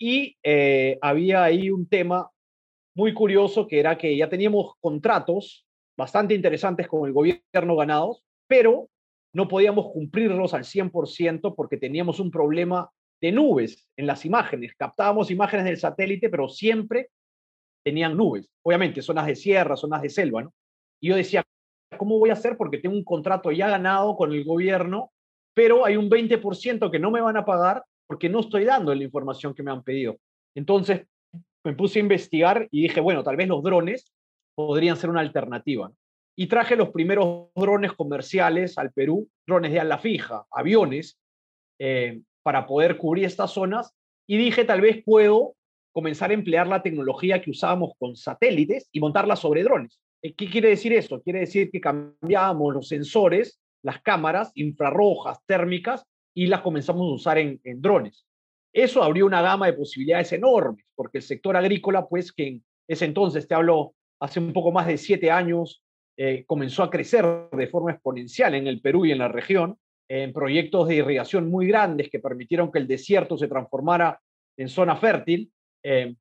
y 0.00 0.38
eh, 0.42 0.96
había 1.02 1.44
ahí 1.44 1.68
un 1.70 1.86
tema 1.86 2.30
muy 2.96 3.12
curioso 3.12 3.68
que 3.68 3.78
era 3.78 3.98
que 3.98 4.16
ya 4.16 4.28
teníamos 4.28 4.72
contratos 4.80 5.66
bastante 5.98 6.34
interesantes 6.34 6.88
con 6.88 7.06
el 7.06 7.12
gobierno 7.12 7.76
ganados, 7.76 8.24
pero 8.48 8.88
no 9.34 9.48
podíamos 9.48 9.92
cumplirlos 9.92 10.54
al 10.54 10.64
100% 10.64 11.54
porque 11.54 11.76
teníamos 11.76 12.20
un 12.20 12.30
problema 12.30 12.90
de 13.20 13.32
nubes 13.32 13.86
en 13.96 14.06
las 14.06 14.24
imágenes. 14.24 14.74
Captábamos 14.76 15.30
imágenes 15.30 15.66
del 15.66 15.76
satélite, 15.76 16.30
pero 16.30 16.48
siempre 16.48 17.10
tenían 17.84 18.16
nubes. 18.16 18.48
Obviamente, 18.62 19.02
zonas 19.02 19.26
de 19.26 19.36
sierra, 19.36 19.76
zonas 19.76 20.00
de 20.00 20.08
selva, 20.08 20.42
¿no? 20.42 20.54
Y 21.00 21.10
yo 21.10 21.16
decía, 21.16 21.44
¿cómo 21.98 22.18
voy 22.18 22.30
a 22.30 22.34
hacer? 22.34 22.56
Porque 22.56 22.78
tengo 22.78 22.96
un 22.96 23.04
contrato 23.04 23.52
ya 23.52 23.68
ganado 23.68 24.16
con 24.16 24.32
el 24.32 24.42
gobierno, 24.44 25.12
pero 25.54 25.84
hay 25.84 25.98
un 25.98 26.08
20% 26.08 26.90
que 26.90 26.98
no 26.98 27.10
me 27.10 27.20
van 27.20 27.36
a 27.36 27.44
pagar 27.44 27.84
porque 28.06 28.30
no 28.30 28.40
estoy 28.40 28.64
dando 28.64 28.94
la 28.94 29.04
información 29.04 29.54
que 29.54 29.62
me 29.62 29.70
han 29.70 29.82
pedido. 29.82 30.16
Entonces, 30.54 31.06
me 31.66 31.74
puse 31.74 31.98
a 31.98 32.02
investigar 32.02 32.68
y 32.70 32.82
dije, 32.82 33.00
bueno, 33.00 33.24
tal 33.24 33.36
vez 33.36 33.48
los 33.48 33.62
drones 33.62 34.12
podrían 34.54 34.96
ser 34.96 35.10
una 35.10 35.20
alternativa. 35.20 35.90
Y 36.36 36.46
traje 36.46 36.76
los 36.76 36.90
primeros 36.90 37.48
drones 37.56 37.92
comerciales 37.92 38.78
al 38.78 38.92
Perú, 38.92 39.28
drones 39.46 39.72
de 39.72 39.80
ala 39.80 39.98
fija, 39.98 40.44
aviones, 40.50 41.18
eh, 41.80 42.20
para 42.42 42.66
poder 42.66 42.96
cubrir 42.96 43.24
estas 43.24 43.50
zonas. 43.50 43.92
Y 44.28 44.36
dije, 44.36 44.64
tal 44.64 44.80
vez 44.80 45.02
puedo 45.04 45.54
comenzar 45.92 46.30
a 46.30 46.34
emplear 46.34 46.68
la 46.68 46.82
tecnología 46.82 47.42
que 47.42 47.50
usábamos 47.50 47.94
con 47.98 48.14
satélites 48.14 48.88
y 48.92 49.00
montarla 49.00 49.34
sobre 49.34 49.64
drones. 49.64 49.98
Eh, 50.22 50.34
¿Qué 50.34 50.48
quiere 50.48 50.68
decir 50.68 50.92
eso? 50.92 51.20
Quiere 51.22 51.40
decir 51.40 51.70
que 51.70 51.80
cambiamos 51.80 52.74
los 52.74 52.86
sensores, 52.86 53.58
las 53.82 54.00
cámaras 54.02 54.52
infrarrojas, 54.54 55.38
térmicas, 55.46 56.04
y 56.34 56.46
las 56.46 56.60
comenzamos 56.60 57.10
a 57.10 57.14
usar 57.14 57.38
en, 57.38 57.60
drones. 57.80 58.25
Eso 58.76 59.02
abrió 59.02 59.24
una 59.24 59.40
gama 59.40 59.64
de 59.64 59.72
posibilidades 59.72 60.34
enormes, 60.34 60.84
porque 60.94 61.16
el 61.16 61.24
sector 61.24 61.56
agrícola, 61.56 62.06
pues 62.06 62.30
que 62.30 62.46
en 62.46 62.64
ese 62.86 63.06
entonces, 63.06 63.48
te 63.48 63.54
hablo 63.54 63.94
hace 64.20 64.38
un 64.38 64.52
poco 64.52 64.70
más 64.70 64.86
de 64.86 64.98
siete 64.98 65.30
años, 65.30 65.82
eh, 66.18 66.44
comenzó 66.46 66.82
a 66.82 66.90
crecer 66.90 67.24
de 67.52 67.66
forma 67.68 67.92
exponencial 67.92 68.54
en 68.54 68.66
el 68.66 68.82
Perú 68.82 69.06
y 69.06 69.12
en 69.12 69.18
la 69.18 69.28
región, 69.28 69.78
en 70.10 70.34
proyectos 70.34 70.88
de 70.88 70.96
irrigación 70.96 71.48
muy 71.48 71.66
grandes 71.66 72.10
que 72.10 72.18
permitieron 72.18 72.70
que 72.70 72.78
el 72.78 72.86
desierto 72.86 73.38
se 73.38 73.48
transformara 73.48 74.20
en 74.58 74.68
zona 74.68 74.94
fértil. 74.96 75.50
Eh, 75.82 76.14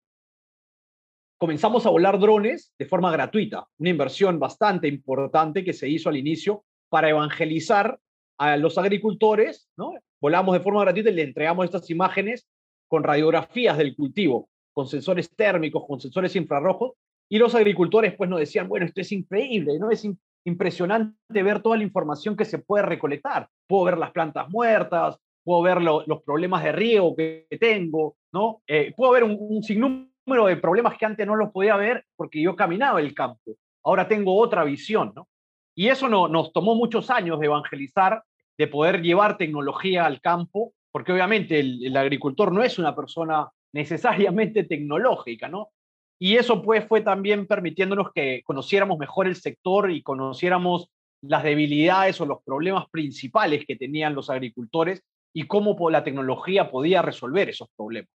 comenzamos 1.37 1.85
a 1.85 1.89
volar 1.89 2.17
drones 2.17 2.73
de 2.79 2.85
forma 2.85 3.11
gratuita, 3.11 3.67
una 3.79 3.89
inversión 3.89 4.39
bastante 4.39 4.87
importante 4.87 5.65
que 5.65 5.73
se 5.73 5.89
hizo 5.89 6.07
al 6.07 6.15
inicio 6.15 6.63
para 6.87 7.09
evangelizar 7.09 7.99
a 8.37 8.57
los 8.57 8.77
agricultores, 8.77 9.69
¿no? 9.77 9.93
Volamos 10.21 10.53
de 10.53 10.59
forma 10.59 10.81
gratuita 10.81 11.09
y 11.09 11.13
le 11.13 11.23
entregamos 11.23 11.65
estas 11.65 11.89
imágenes 11.89 12.47
con 12.87 13.03
radiografías 13.03 13.77
del 13.77 13.95
cultivo, 13.95 14.49
con 14.73 14.87
sensores 14.87 15.29
térmicos, 15.35 15.85
con 15.87 15.99
sensores 15.99 16.35
infrarrojos, 16.35 16.93
y 17.29 17.37
los 17.37 17.55
agricultores 17.55 18.13
pues 18.15 18.29
nos 18.29 18.39
decían, 18.39 18.67
bueno, 18.67 18.85
esto 18.85 19.01
es 19.01 19.11
increíble, 19.11 19.79
¿no? 19.79 19.89
Es 19.89 20.07
impresionante 20.45 21.43
ver 21.43 21.61
toda 21.61 21.77
la 21.77 21.83
información 21.83 22.35
que 22.35 22.45
se 22.45 22.59
puede 22.59 22.83
recolectar. 22.83 23.49
Puedo 23.67 23.85
ver 23.85 23.97
las 23.97 24.11
plantas 24.11 24.47
muertas, 24.49 25.17
puedo 25.43 25.61
ver 25.61 25.81
los 25.81 26.23
problemas 26.23 26.63
de 26.63 26.71
riego 26.71 27.15
que 27.15 27.47
tengo, 27.59 28.17
¿no? 28.31 28.61
Eh, 28.67 28.93
puedo 28.95 29.11
ver 29.11 29.23
un, 29.23 29.37
un 29.39 29.63
sinnúmero 29.63 30.45
de 30.47 30.57
problemas 30.57 30.97
que 30.97 31.05
antes 31.05 31.25
no 31.25 31.35
los 31.35 31.51
podía 31.51 31.75
ver 31.77 32.05
porque 32.15 32.41
yo 32.41 32.55
caminaba 32.55 32.99
el 32.99 33.13
campo. 33.13 33.53
Ahora 33.83 34.07
tengo 34.07 34.35
otra 34.37 34.63
visión, 34.63 35.13
¿no? 35.15 35.27
Y 35.75 35.89
eso 35.89 36.07
no, 36.07 36.27
nos 36.27 36.53
tomó 36.53 36.73
muchos 36.73 37.09
años 37.09 37.39
de 37.39 37.47
evangelizar, 37.47 38.23
de 38.57 38.67
poder 38.67 39.01
llevar 39.01 39.37
tecnología 39.37 40.05
al 40.05 40.21
campo, 40.21 40.73
porque 40.91 41.11
obviamente 41.11 41.59
el, 41.59 41.95
agricultor 41.97 42.53
no 42.53 42.63
es 42.63 42.79
una 42.79 42.95
persona 42.95 43.49
necesariamente 43.73 44.63
tecnológica, 44.63 45.49
¿no? 45.49 45.69
Y 46.17 46.37
eso 46.37 46.61
pues 46.61 46.87
fue 46.87 47.01
también 47.01 47.45
permitiéndonos 47.45 48.13
que 48.13 48.41
conociéramos 48.45 48.97
mejor 48.97 49.27
el 49.27 49.35
sector 49.35 49.91
y 49.91 50.01
conociéramos 50.01 50.89
las 51.21 51.43
debilidades 51.43 52.21
o 52.21 52.25
los 52.25 52.41
problemas 52.43 52.85
principales 52.89 53.65
que 53.67 53.75
tenían 53.75 54.15
los 54.15 54.29
agricultores 54.29 55.03
y 55.33 55.45
cómo 55.47 55.89
la 55.89 56.05
tecnología 56.05 56.71
podía 56.71 57.01
resolver 57.01 57.49
esos 57.49 57.67
problemas. 57.75 58.09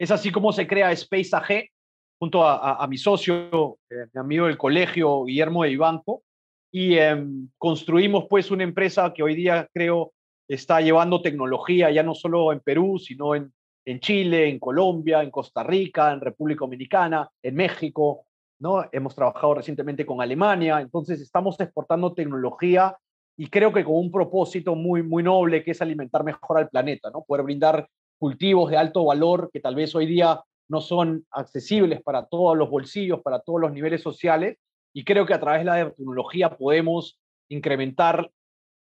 Es 0.00 0.10
así 0.10 0.32
como 0.32 0.52
se 0.52 0.66
crea 0.66 0.90
Space 0.90 1.30
AG 1.32 1.68
junto 2.18 2.44
a, 2.44 2.84
mi 2.88 2.98
socio, 2.98 3.78
eh, 3.88 4.06
mi 4.12 4.20
amigo 4.20 4.46
del 4.46 4.58
colegio, 4.58 5.24
Guillermo 5.24 5.62
de 5.62 5.70
Ibanco, 5.70 6.24
y 6.72 6.96
em, 6.96 7.50
construimos 7.58 8.24
pues 8.28 8.50
una 8.50 8.64
empresa 8.64 9.12
que 9.12 9.22
hoy 9.22 9.36
día 9.36 9.68
creo 9.72 10.14
está 10.48 10.80
llevando 10.80 11.22
tecnología 11.22 11.90
ya 11.90 12.02
no 12.02 12.14
solo 12.14 12.50
en 12.50 12.60
Perú, 12.60 12.98
sino 12.98 13.34
en, 13.34 13.52
en 13.84 14.00
Chile, 14.00 14.48
en 14.48 14.58
Colombia, 14.58 15.22
en 15.22 15.30
Costa 15.30 15.62
Rica, 15.62 16.12
en 16.12 16.20
República 16.20 16.60
Dominicana, 16.60 17.28
en 17.42 17.54
México, 17.54 18.24
¿no? 18.58 18.84
Hemos 18.90 19.14
trabajado 19.14 19.54
recientemente 19.54 20.06
con 20.06 20.22
Alemania, 20.22 20.80
entonces 20.80 21.20
estamos 21.20 21.60
exportando 21.60 22.14
tecnología 22.14 22.96
y 23.36 23.48
creo 23.48 23.72
que 23.72 23.84
con 23.84 23.96
un 23.96 24.10
propósito 24.10 24.74
muy, 24.74 25.02
muy 25.02 25.22
noble 25.22 25.62
que 25.62 25.72
es 25.72 25.82
alimentar 25.82 26.24
mejor 26.24 26.58
al 26.58 26.70
planeta, 26.70 27.10
¿no? 27.10 27.22
Poder 27.22 27.44
brindar 27.44 27.86
cultivos 28.18 28.70
de 28.70 28.78
alto 28.78 29.04
valor 29.04 29.50
que 29.52 29.60
tal 29.60 29.74
vez 29.74 29.94
hoy 29.94 30.06
día 30.06 30.40
no 30.68 30.80
son 30.80 31.26
accesibles 31.30 32.00
para 32.02 32.24
todos 32.26 32.56
los 32.56 32.70
bolsillos, 32.70 33.20
para 33.20 33.40
todos 33.40 33.60
los 33.60 33.72
niveles 33.72 34.00
sociales, 34.00 34.58
y 34.92 35.04
creo 35.04 35.26
que 35.26 35.34
a 35.34 35.40
través 35.40 35.60
de 35.60 35.64
la 35.64 35.90
tecnología 35.90 36.56
podemos 36.56 37.18
incrementar 37.48 38.30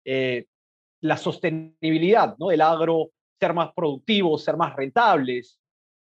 eh, 0.04 0.46
la 1.00 1.16
sostenibilidad 1.16 2.36
¿no? 2.38 2.48
del 2.48 2.60
agro, 2.60 3.10
ser 3.38 3.54
más 3.54 3.72
productivos, 3.72 4.44
ser 4.44 4.56
más 4.56 4.74
rentables. 4.76 5.58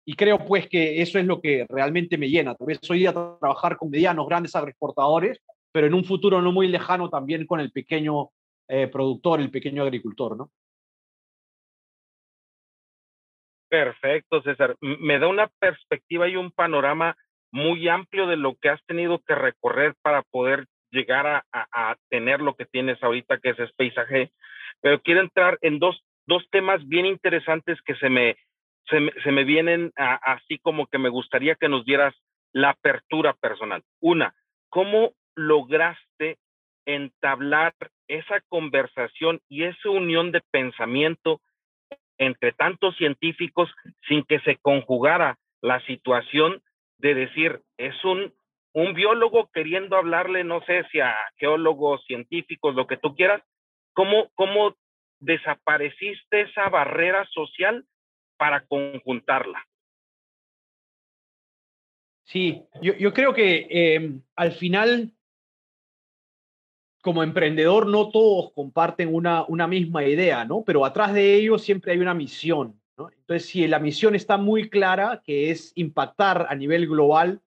Y 0.06 0.16
creo 0.16 0.46
pues 0.46 0.70
que 0.70 1.02
eso 1.02 1.20
es 1.20 1.26
lo 1.26 1.42
que 1.42 1.66
realmente 1.68 2.18
me 2.18 2.30
llena. 2.30 2.56
Tal 2.56 2.68
vez 2.68 2.80
hoy 2.90 3.00
día 3.00 3.12
trabajar 3.12 3.76
con 3.76 3.90
medianos, 3.90 4.28
grandes 4.28 4.56
agroexportadores, 4.56 5.42
pero 5.72 5.88
en 5.88 5.94
un 5.94 6.06
futuro 6.06 6.42
no 6.42 6.52
muy 6.52 6.68
lejano 6.68 7.10
también 7.10 7.46
con 7.46 7.60
el 7.60 7.72
pequeño 7.72 8.30
eh, 8.70 8.88
productor, 8.88 9.42
el 9.42 9.52
pequeño 9.52 9.84
agricultor, 9.84 10.38
¿no? 10.38 10.52
Perfecto, 13.70 14.42
César. 14.42 14.78
Me 14.80 15.20
da 15.20 15.28
una 15.28 15.48
perspectiva 15.60 16.30
y 16.30 16.38
un 16.38 16.52
panorama 16.52 17.18
muy 17.52 17.88
amplio 17.88 18.28
de 18.28 18.38
lo 18.38 18.56
que 18.56 18.70
has 18.70 18.84
tenido 18.86 19.20
que 19.20 19.36
recorrer 19.36 19.96
para 20.02 20.24
poder 20.24 20.66
llegar 20.92 21.44
a, 21.52 21.96
tener 22.10 22.42
lo 22.42 22.56
que 22.56 22.66
tienes 22.66 23.02
ahorita, 23.04 23.40
que 23.40 23.50
es 23.50 23.60
Space 23.60 24.00
AG. 24.00 24.32
Pero 24.82 25.02
quiero 25.02 25.22
entrar 25.22 25.58
en 25.62 25.80
dos, 25.80 26.02
dos 26.26 26.44
temas 26.50 26.88
bien 26.88 27.06
interesantes 27.06 27.80
que 27.82 27.96
se 27.96 28.10
me, 28.10 28.38
se 28.90 29.32
me, 29.32 29.44
vienen 29.44 29.92
así 29.96 30.60
como 30.60 30.88
que 30.88 30.98
me 30.98 31.10
gustaría 31.10 31.56
que 31.56 31.70
nos 31.70 31.86
dieras 31.86 32.16
la 32.54 32.70
apertura 32.72 33.34
personal. 33.34 33.84
Una, 34.00 34.34
¿cómo 34.70 35.14
lograste 35.36 36.38
entablar 36.86 37.74
esa 38.08 38.40
conversación 38.48 39.42
y 39.50 39.64
esa 39.64 39.90
unión 39.90 40.32
de 40.32 40.42
pensamiento 40.52 41.42
entre 42.18 42.54
tantos 42.54 42.96
científicos 42.98 43.70
sin 44.08 44.24
que 44.24 44.40
se 44.40 44.56
conjugara 44.58 45.38
la 45.62 45.80
situación 45.86 46.62
de 46.98 47.14
decir, 47.14 47.62
es 47.78 48.04
un, 48.04 48.34
un 48.74 48.94
biólogo 48.94 49.50
queriendo 49.52 49.96
hablarle, 49.96 50.44
no 50.44 50.62
sé 50.66 50.84
si 50.92 51.00
a 51.00 51.16
geólogos, 51.38 52.04
científicos, 52.06 52.76
lo 52.76 52.88
que 52.88 52.98
tú 52.98 53.16
quieras, 53.16 53.42
¿cómo, 53.94 54.30
cómo 54.36 54.76
desapareciste 55.20 56.42
esa 56.42 56.70
barrera 56.70 57.26
social 57.34 57.86
para 58.38 58.66
conjuntarla? 58.66 59.66
Sí, 62.26 62.62
yo, 62.82 63.14
creo 63.14 63.34
que 63.34 63.68
em, 63.70 64.22
al 64.36 64.52
final, 64.52 65.14
como 67.02 67.24
emprendedor, 67.24 67.88
no 67.88 68.10
todos 68.10 68.52
comparten 68.52 69.14
una, 69.16 69.46
una 69.46 69.66
misma 69.66 70.04
idea, 70.04 70.44
¿no? 70.44 70.62
Pero 70.66 70.84
atrás 70.84 71.14
de 71.14 71.36
ello 71.36 71.58
siempre 71.58 71.94
hay 71.94 72.00
una 72.00 72.14
misión. 72.14 72.82
Entonces, 72.98 73.46
si 73.46 73.68
la 73.68 73.80
misión 73.80 74.16
está 74.16 74.38
muy 74.38 74.70
clara, 74.70 75.22
que 75.24 75.52
es 75.52 75.72
impactar 75.76 76.48
a 76.50 76.56
nivel 76.56 76.88
global, 76.88 77.42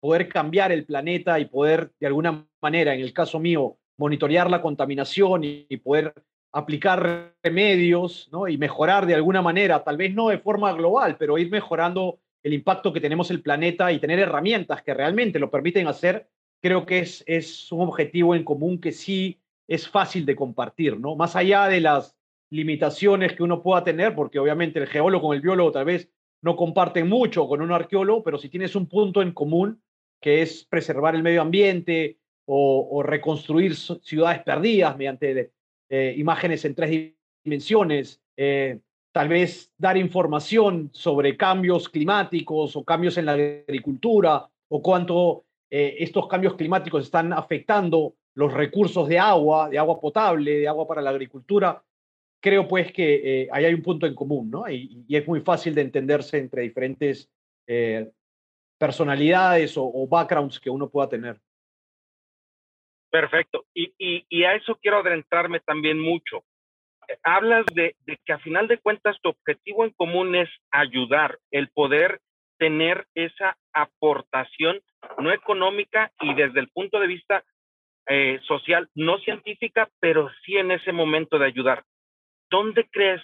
poder 0.00 0.28
cambiar 0.28 0.72
el 0.72 0.84
planeta 0.84 1.38
y 1.38 1.46
poder, 1.46 1.92
de 2.00 2.06
alguna 2.06 2.46
manera, 2.60 2.94
en 2.94 3.00
el 3.00 3.12
caso 3.12 3.38
mío, 3.38 3.78
monitorear 3.98 4.50
la 4.50 4.62
contaminación 4.62 5.44
y, 5.44 5.76
poder 5.78 6.14
aplicar 6.52 7.34
remedios 7.42 8.28
¿no? 8.32 8.48
y 8.48 8.56
mejorar 8.56 9.04
de 9.04 9.14
alguna 9.14 9.42
manera, 9.42 9.84
tal 9.84 9.98
vez 9.98 10.14
no 10.14 10.28
de 10.28 10.38
forma 10.38 10.72
global, 10.72 11.16
pero 11.18 11.36
ir 11.36 11.50
mejorando 11.50 12.20
el 12.42 12.54
impacto 12.54 12.92
que 12.92 13.00
tenemos 13.00 13.30
en 13.30 13.36
el 13.36 13.42
planeta 13.42 13.92
y 13.92 13.98
tener 13.98 14.18
herramientas 14.18 14.82
que 14.82 14.94
realmente 14.94 15.38
lo 15.38 15.50
permiten 15.50 15.88
hacer, 15.88 16.28
creo 16.62 16.86
que 16.86 17.00
es, 17.00 17.22
es 17.26 17.70
un 17.70 17.82
objetivo 17.82 18.34
en 18.34 18.44
común 18.44 18.80
que 18.80 18.92
sí 18.92 19.40
es 19.66 19.88
fácil 19.88 20.24
de 20.24 20.36
compartir, 20.36 20.98
¿no? 20.98 21.14
Más 21.14 21.36
allá 21.36 21.68
de 21.68 21.80
las 21.80 22.17
limitaciones 22.50 23.34
que 23.34 23.42
uno 23.42 23.62
pueda 23.62 23.84
tener, 23.84 24.14
porque 24.14 24.38
obviamente 24.38 24.78
el 24.78 24.86
geólogo 24.86 25.28
con 25.28 25.36
el 25.36 25.42
biólogo 25.42 25.72
tal 25.72 25.84
vez 25.84 26.10
no 26.42 26.56
comparten 26.56 27.08
mucho 27.08 27.48
con 27.48 27.60
un 27.60 27.72
arqueólogo, 27.72 28.22
pero 28.22 28.38
si 28.38 28.48
tienes 28.48 28.76
un 28.76 28.86
punto 28.86 29.22
en 29.22 29.32
común, 29.32 29.82
que 30.20 30.42
es 30.42 30.64
preservar 30.64 31.14
el 31.14 31.22
medio 31.22 31.42
ambiente 31.42 32.18
o, 32.46 33.02
reconstruir 33.02 33.76
ciudades 33.76 34.42
perdidas 34.42 34.96
mediante 34.96 35.52
eh, 35.90 36.14
imágenes 36.16 36.64
en 36.64 36.74
tres 36.74 37.12
dimensiones, 37.44 38.22
eh, 38.36 38.78
tal 39.12 39.28
vez 39.28 39.70
dar 39.76 39.96
información 39.96 40.90
sobre 40.92 41.36
cambios 41.36 41.88
climáticos 41.88 42.74
o 42.74 42.84
cambios 42.84 43.18
en 43.18 43.26
la 43.26 43.32
agricultura 43.32 44.48
o 44.68 44.82
cuánto 44.82 45.44
eh, 45.70 45.96
estos 45.98 46.26
cambios 46.26 46.54
climáticos 46.54 47.04
están 47.04 47.32
afectando 47.32 48.14
los 48.34 48.52
recursos 48.52 49.08
de 49.08 49.18
agua, 49.18 49.68
de 49.68 49.78
agua 49.78 50.00
potable, 50.00 50.58
de 50.60 50.68
agua 50.68 50.86
para 50.86 51.02
la 51.02 51.10
agricultura, 51.10 51.82
creo 52.40 52.68
pues 52.68 52.92
que 52.92 53.42
eh, 53.42 53.48
ahí 53.52 53.64
hay 53.64 53.74
un 53.74 53.82
punto 53.82 54.06
en 54.06 54.14
común, 54.14 54.50
¿no? 54.50 54.68
Y, 54.68 55.04
es 55.08 55.26
muy 55.26 55.40
fácil 55.40 55.74
de 55.74 55.82
entenderse 55.82 56.38
entre 56.38 56.62
diferentes 56.62 57.30
eh, 57.66 58.10
personalidades 58.78 59.74
o, 59.76 60.06
backgrounds 60.06 60.60
que 60.60 60.70
uno 60.70 60.88
pueda 60.88 61.08
tener. 61.08 61.40
Perfecto. 63.10 63.64
Y, 63.74 64.44
a 64.44 64.54
eso 64.54 64.78
quiero 64.80 64.98
adentrarme 64.98 65.60
también 65.60 65.98
mucho. 65.98 66.44
Eh, 67.08 67.18
hablas 67.22 67.64
de, 67.74 67.96
que 68.24 68.32
a 68.32 68.38
final 68.38 68.68
de 68.68 68.78
cuentas 68.78 69.16
tu 69.22 69.30
objetivo 69.30 69.84
en 69.84 69.90
común 69.90 70.36
es 70.36 70.48
ayudar, 70.70 71.38
el 71.50 71.68
poder 71.70 72.20
tener 72.58 73.06
esa 73.14 73.56
aportación 73.72 74.80
no 75.18 75.32
económica 75.32 76.10
y 76.20 76.34
desde 76.34 76.60
el 76.60 76.68
punto 76.68 76.98
de 77.00 77.06
vista 77.06 77.44
social, 78.46 78.88
no 78.94 79.18
científica, 79.18 79.90
pero 80.00 80.30
sí 80.42 80.56
en 80.56 80.70
ese 80.70 80.92
momento 80.92 81.38
de 81.38 81.44
ayudar. 81.44 81.84
¿Dónde 82.50 82.88
crees 82.90 83.22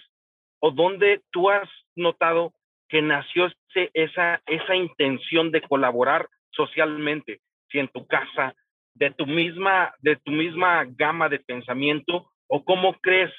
o 0.59 0.71
dónde 0.71 1.21
tú 1.31 1.49
has 1.49 1.69
notado 1.95 2.53
que 2.89 3.01
nació 3.01 3.51
esa, 3.93 4.41
esa 4.45 4.75
intención 4.75 5.51
de 5.51 5.61
colaborar 5.61 6.27
socialmente? 6.51 7.41
Si 7.69 7.79
en 7.79 7.87
tu 7.89 8.05
casa, 8.05 8.55
de 8.93 9.11
tu 9.11 9.25
misma, 9.25 9.93
de 9.99 10.15
tu 10.17 10.31
misma 10.31 10.85
gama 10.85 11.29
de 11.29 11.39
pensamiento, 11.39 12.31
o 12.47 12.63
cómo 12.63 12.93
crees 13.01 13.33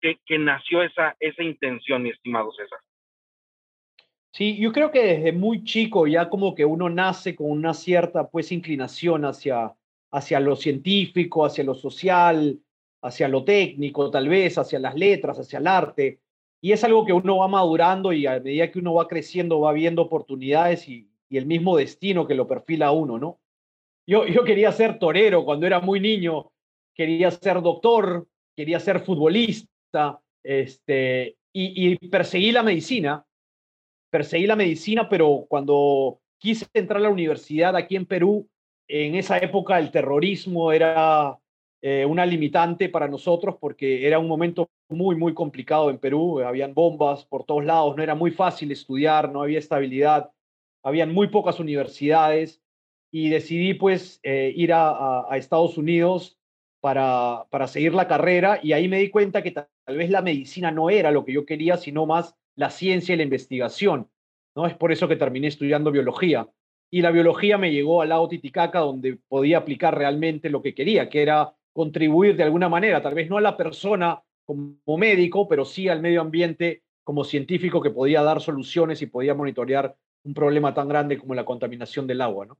que, 0.00 0.18
que 0.24 0.38
nació 0.38 0.82
esa, 0.82 1.16
esa 1.20 1.42
intención, 1.42 2.02
mi 2.02 2.10
estimado 2.10 2.52
César? 2.52 2.78
Sí, 4.32 4.56
yo 4.58 4.72
creo 4.72 4.90
que 4.90 5.02
desde 5.02 5.32
muy 5.32 5.64
chico 5.64 6.06
ya 6.06 6.28
como 6.28 6.54
que 6.54 6.64
uno 6.64 6.88
nace 6.88 7.34
con 7.34 7.50
una 7.50 7.74
cierta 7.74 8.28
pues 8.28 8.52
inclinación 8.52 9.24
hacia, 9.24 9.74
hacia 10.12 10.40
lo 10.40 10.54
científico, 10.54 11.44
hacia 11.44 11.64
lo 11.64 11.74
social, 11.74 12.58
hacia 13.02 13.28
lo 13.28 13.44
técnico 13.44 14.10
tal 14.10 14.28
vez, 14.28 14.58
hacia 14.58 14.78
las 14.78 14.94
letras, 14.94 15.38
hacia 15.38 15.58
el 15.58 15.66
arte. 15.66 16.20
Y 16.60 16.72
es 16.72 16.82
algo 16.84 17.06
que 17.06 17.12
uno 17.12 17.38
va 17.38 17.48
madurando 17.48 18.12
y 18.12 18.26
a 18.26 18.40
medida 18.40 18.70
que 18.70 18.78
uno 18.78 18.94
va 18.94 19.08
creciendo 19.08 19.60
va 19.60 19.72
viendo 19.72 20.02
oportunidades 20.02 20.88
y, 20.88 21.06
el 21.30 21.44
mismo 21.44 21.76
destino 21.76 22.26
que 22.26 22.34
lo 22.34 22.46
perfila 22.46 22.86
a 22.86 22.92
uno, 22.92 23.18
¿no? 23.18 23.38
Yo, 24.06 24.26
yo 24.26 24.44
quería 24.44 24.72
ser 24.72 24.98
torero 24.98 25.44
cuando 25.44 25.66
era 25.66 25.78
muy 25.78 26.00
niño, 26.00 26.50
quería 26.94 27.30
ser 27.30 27.60
doctor, 27.60 28.26
quería 28.56 28.80
ser 28.80 29.00
futbolista, 29.00 30.18
este, 30.42 31.36
y, 31.52 31.92
y 31.92 32.08
perseguí 32.08 32.50
la 32.50 32.62
medicina 32.62 33.26
perseguí 34.10 34.46
la 34.46 34.56
medicina, 34.56 35.08
pero 35.08 35.46
cuando 35.48 36.20
quise 36.38 36.66
entrar 36.72 36.98
a 36.98 37.04
la 37.04 37.10
universidad 37.10 37.76
aquí 37.76 37.96
en 37.96 38.06
Perú, 38.06 38.48
en 38.88 39.14
esa 39.14 39.38
época 39.38 39.78
el 39.78 39.90
terrorismo 39.90 40.72
era 40.72 41.36
eh, 41.80 42.04
una 42.04 42.26
limitante 42.26 42.88
para 42.88 43.06
nosotros 43.06 43.56
porque 43.60 44.06
era 44.06 44.18
un 44.18 44.26
momento 44.26 44.68
muy, 44.88 45.14
muy 45.14 45.32
complicado 45.34 45.90
en 45.90 45.98
Perú. 45.98 46.40
Habían 46.40 46.74
bombas 46.74 47.24
por 47.24 47.44
todos 47.44 47.64
lados, 47.64 47.96
no 47.96 48.02
era 48.02 48.14
muy 48.14 48.30
fácil 48.32 48.72
estudiar, 48.72 49.30
no 49.30 49.42
había 49.42 49.58
estabilidad, 49.58 50.30
habían 50.82 51.12
muy 51.12 51.28
pocas 51.28 51.60
universidades 51.60 52.60
y 53.12 53.28
decidí 53.28 53.74
pues 53.74 54.20
eh, 54.22 54.52
ir 54.56 54.72
a, 54.72 55.26
Estados 55.32 55.78
Unidos 55.78 56.38
para, 56.80 57.46
para 57.50 57.68
seguir 57.68 57.94
la 57.94 58.08
carrera 58.08 58.58
y 58.62 58.72
ahí 58.72 58.88
me 58.88 58.98
di 58.98 59.10
cuenta 59.10 59.42
que 59.42 59.52
tal 59.52 59.68
vez 59.86 60.10
la 60.10 60.22
medicina 60.22 60.70
no 60.70 60.90
era 60.90 61.10
lo 61.10 61.24
que 61.24 61.32
yo 61.32 61.46
quería, 61.46 61.76
sino 61.76 62.06
más 62.06 62.36
la 62.56 62.70
ciencia 62.70 63.14
y 63.14 63.18
la 63.18 63.22
investigación. 63.22 64.10
¿no? 64.56 64.66
Es 64.66 64.74
por 64.74 64.90
eso 64.90 65.06
que 65.06 65.16
terminé 65.16 65.46
estudiando 65.46 65.92
biología. 65.92 66.48
Y 66.90 67.02
la 67.02 67.10
biología 67.10 67.58
me 67.58 67.70
llegó 67.70 68.02
al 68.02 68.08
lado 68.08 68.28
Titicaca, 68.28 68.80
donde 68.80 69.18
podía 69.28 69.58
aplicar 69.58 69.96
realmente 69.96 70.50
lo 70.50 70.62
que 70.62 70.74
quería, 70.74 71.08
que 71.08 71.22
era 71.22 71.54
contribuir 71.78 72.34
de 72.34 72.42
alguna 72.42 72.68
manera, 72.68 73.00
tal 73.00 73.14
vez 73.14 73.30
no 73.30 73.36
a 73.36 73.40
la 73.40 73.56
persona 73.56 74.20
como 74.44 74.98
médico, 74.98 75.46
pero 75.46 75.64
sí 75.64 75.88
al 75.88 76.02
medio 76.02 76.20
ambiente 76.20 76.82
como 77.04 77.22
científico 77.22 77.80
que 77.80 77.90
podía 77.90 78.20
dar 78.20 78.40
soluciones 78.40 79.00
y 79.00 79.06
podía 79.06 79.32
monitorear 79.32 79.94
un 80.24 80.34
problema 80.34 80.74
tan 80.74 80.88
grande 80.88 81.18
como 81.18 81.36
la 81.36 81.44
contaminación 81.44 82.08
del 82.08 82.20
agua. 82.20 82.46
¿no? 82.46 82.58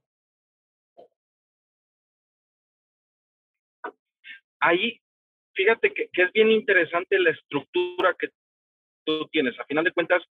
Ahí, 4.61 5.01
fíjate 5.53 5.93
que, 5.93 6.09
es 6.13 6.31
bien 6.31 6.51
interesante 6.51 7.19
la 7.19 7.31
estructura 7.31 8.15
que 8.17 8.29
tienes. 9.33 9.59
A 9.59 9.65
final 9.65 9.83
de 9.83 9.91
cuentas, 9.91 10.23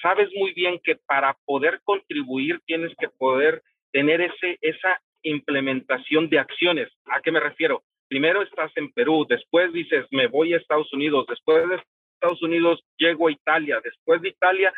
sabes 0.00 0.28
muy 0.36 0.52
bien 0.52 0.78
que 0.84 0.94
para 0.94 1.36
poder 1.46 1.80
contribuir 1.82 2.60
tienes 2.64 2.92
que 2.96 3.08
poder 3.08 3.64
tener 3.90 4.20
ese, 4.20 4.56
esa 4.60 5.02
implementación 5.22 6.28
de 6.28 6.38
acciones. 6.38 6.88
¿A 7.06 7.20
qué 7.20 7.32
me 7.32 7.40
refiero? 7.40 7.82
Primero 8.08 8.42
estás 8.42 8.70
en 8.76 8.92
Perú, 8.92 9.26
después 9.28 9.72
dices, 9.72 10.06
me 10.10 10.28
voy 10.28 10.54
a 10.54 10.58
Estados 10.58 10.92
Unidos, 10.92 11.26
después 11.28 11.68
de 11.68 11.82
Estados 12.14 12.42
Unidos 12.42 12.82
llego 12.96 13.28
a 13.28 13.32
Italia, 13.32 13.80
después 13.82 14.22
de 14.22 14.28
Italia 14.28 14.72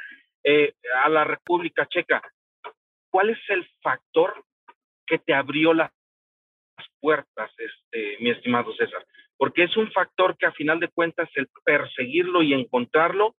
eh, 0.44 0.72
a 1.04 1.08
la 1.08 1.24
República 1.24 1.86
Checa. 1.86 2.22
¿Cuál 3.10 3.30
es 3.30 3.38
el 3.48 3.68
factor 3.82 4.44
que 5.06 5.18
te 5.18 5.34
abrió 5.34 5.74
las 5.74 5.90
puertas, 7.00 7.50
este, 7.58 8.16
mi 8.20 8.30
estimado 8.30 8.74
César? 8.74 9.06
Porque 9.36 9.64
es 9.64 9.76
un 9.76 9.90
factor 9.92 10.36
que 10.36 10.46
a 10.46 10.52
final 10.52 10.80
de 10.80 10.88
cuentas 10.88 11.28
el 11.34 11.48
perseguirlo 11.64 12.42
y 12.42 12.54
encontrarlo 12.54 13.36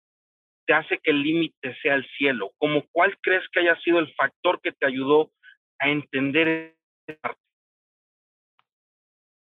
te 0.69 0.75
hace 0.75 0.99
que 0.99 1.11
el 1.11 1.23
límite 1.23 1.75
sea 1.83 1.95
el 1.95 2.07
cielo? 2.19 2.53
¿Cómo 2.59 2.85
cuál 2.93 3.17
crees 3.23 3.43
que 3.51 3.61
haya 3.61 3.75
sido 3.81 3.99
el 3.99 4.15
factor 4.15 4.61
que 4.61 4.73
te 4.73 4.87
ayudó 4.87 5.31
a 5.79 5.89
entender? 5.89 6.75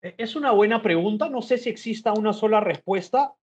E, 0.02 0.16
es 0.18 0.36
una 0.36 0.52
buena 0.52 0.82
pregunta. 0.82 1.30
No 1.30 1.42
sé 1.42 1.58
si 1.58 1.70
exista 1.70 2.14
una 2.14 2.34
sola 2.34 2.60
respuesta. 2.60 3.34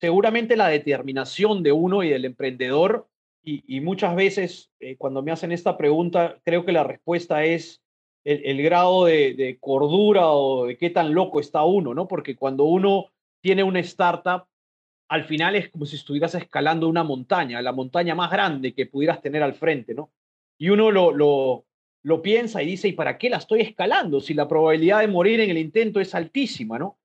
Seguramente 0.00 0.56
la 0.56 0.68
determinación 0.68 1.62
de 1.62 1.72
uno 1.72 2.02
y 2.02 2.10
del 2.10 2.24
emprendedor. 2.24 3.08
Y, 3.44 3.80
muchas 3.80 4.14
veces 4.14 4.70
eh, 4.78 4.96
cuando 4.96 5.20
me 5.20 5.32
hacen 5.32 5.50
esta 5.50 5.76
pregunta, 5.76 6.38
creo 6.44 6.64
que 6.64 6.70
la 6.70 6.84
respuesta 6.84 7.44
es 7.44 7.82
el, 8.24 8.62
grado 8.62 9.06
de, 9.06 9.58
cordura 9.60 10.30
o 10.30 10.66
de 10.66 10.76
qué 10.76 10.90
tan 10.90 11.12
loco 11.12 11.40
está 11.40 11.64
uno, 11.64 11.92
¿no? 11.92 12.06
Porque 12.06 12.36
cuando 12.36 12.64
uno 12.64 13.06
tiene 13.40 13.64
una 13.64 13.80
startup, 13.80 14.44
al 15.08 15.24
final 15.24 15.56
es 15.56 15.70
como 15.70 15.86
si 15.86 15.96
estuvieras 15.96 16.34
escalando 16.34 16.88
una 16.88 17.02
montaña, 17.02 17.60
la 17.62 17.72
montaña 17.72 18.14
más 18.14 18.30
grande 18.30 18.74
que 18.74 18.86
pudieras 18.86 19.20
tener 19.20 19.42
al 19.42 19.54
frente, 19.54 19.94
¿no? 19.94 20.12
Y 20.56 20.70
uno 20.70 20.90
lo, 20.90 21.64
lo 22.04 22.20
piensa 22.20 22.62
y 22.62 22.66
dice, 22.66 22.88
¿y 22.88 22.92
para 22.92 23.18
qué 23.18 23.30
la 23.30 23.38
estoy 23.38 23.60
escalando 23.60 24.20
si 24.20 24.34
la 24.34 24.48
probabilidad 24.48 25.00
de 25.00 25.08
morir 25.08 25.40
en 25.40 25.50
el 25.50 25.58
intento 25.58 26.00
es 26.00 26.14
altísima, 26.14 26.78
¿no? 26.78 26.98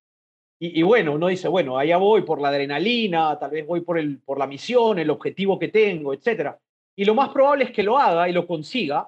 Y, 0.60 0.82
bueno, 0.82 1.14
uno 1.14 1.28
dice, 1.28 1.48
bueno, 1.48 1.78
allá 1.78 1.98
voy 1.98 2.24
por 2.24 2.42
la 2.42 2.50
adrenalina, 2.50 3.38
tal 3.38 3.52
vez 3.52 3.68
voy 3.68 3.82
por, 3.82 4.00
el, 4.00 4.18
por 4.22 4.40
la 4.40 4.48
misión, 4.48 4.98
el 4.98 5.12
objetivo 5.12 5.60
que 5.60 5.68
tengo, 5.68 6.16
etc. 6.16 6.56
Y 6.96 7.06
lo 7.06 7.14
más 7.14 7.30
probable 7.30 7.66
es 7.66 7.72
que 7.72 7.84
lo 7.84 8.00
haga 8.00 8.28
y 8.28 8.34
lo 8.34 8.48
consiga, 8.48 9.08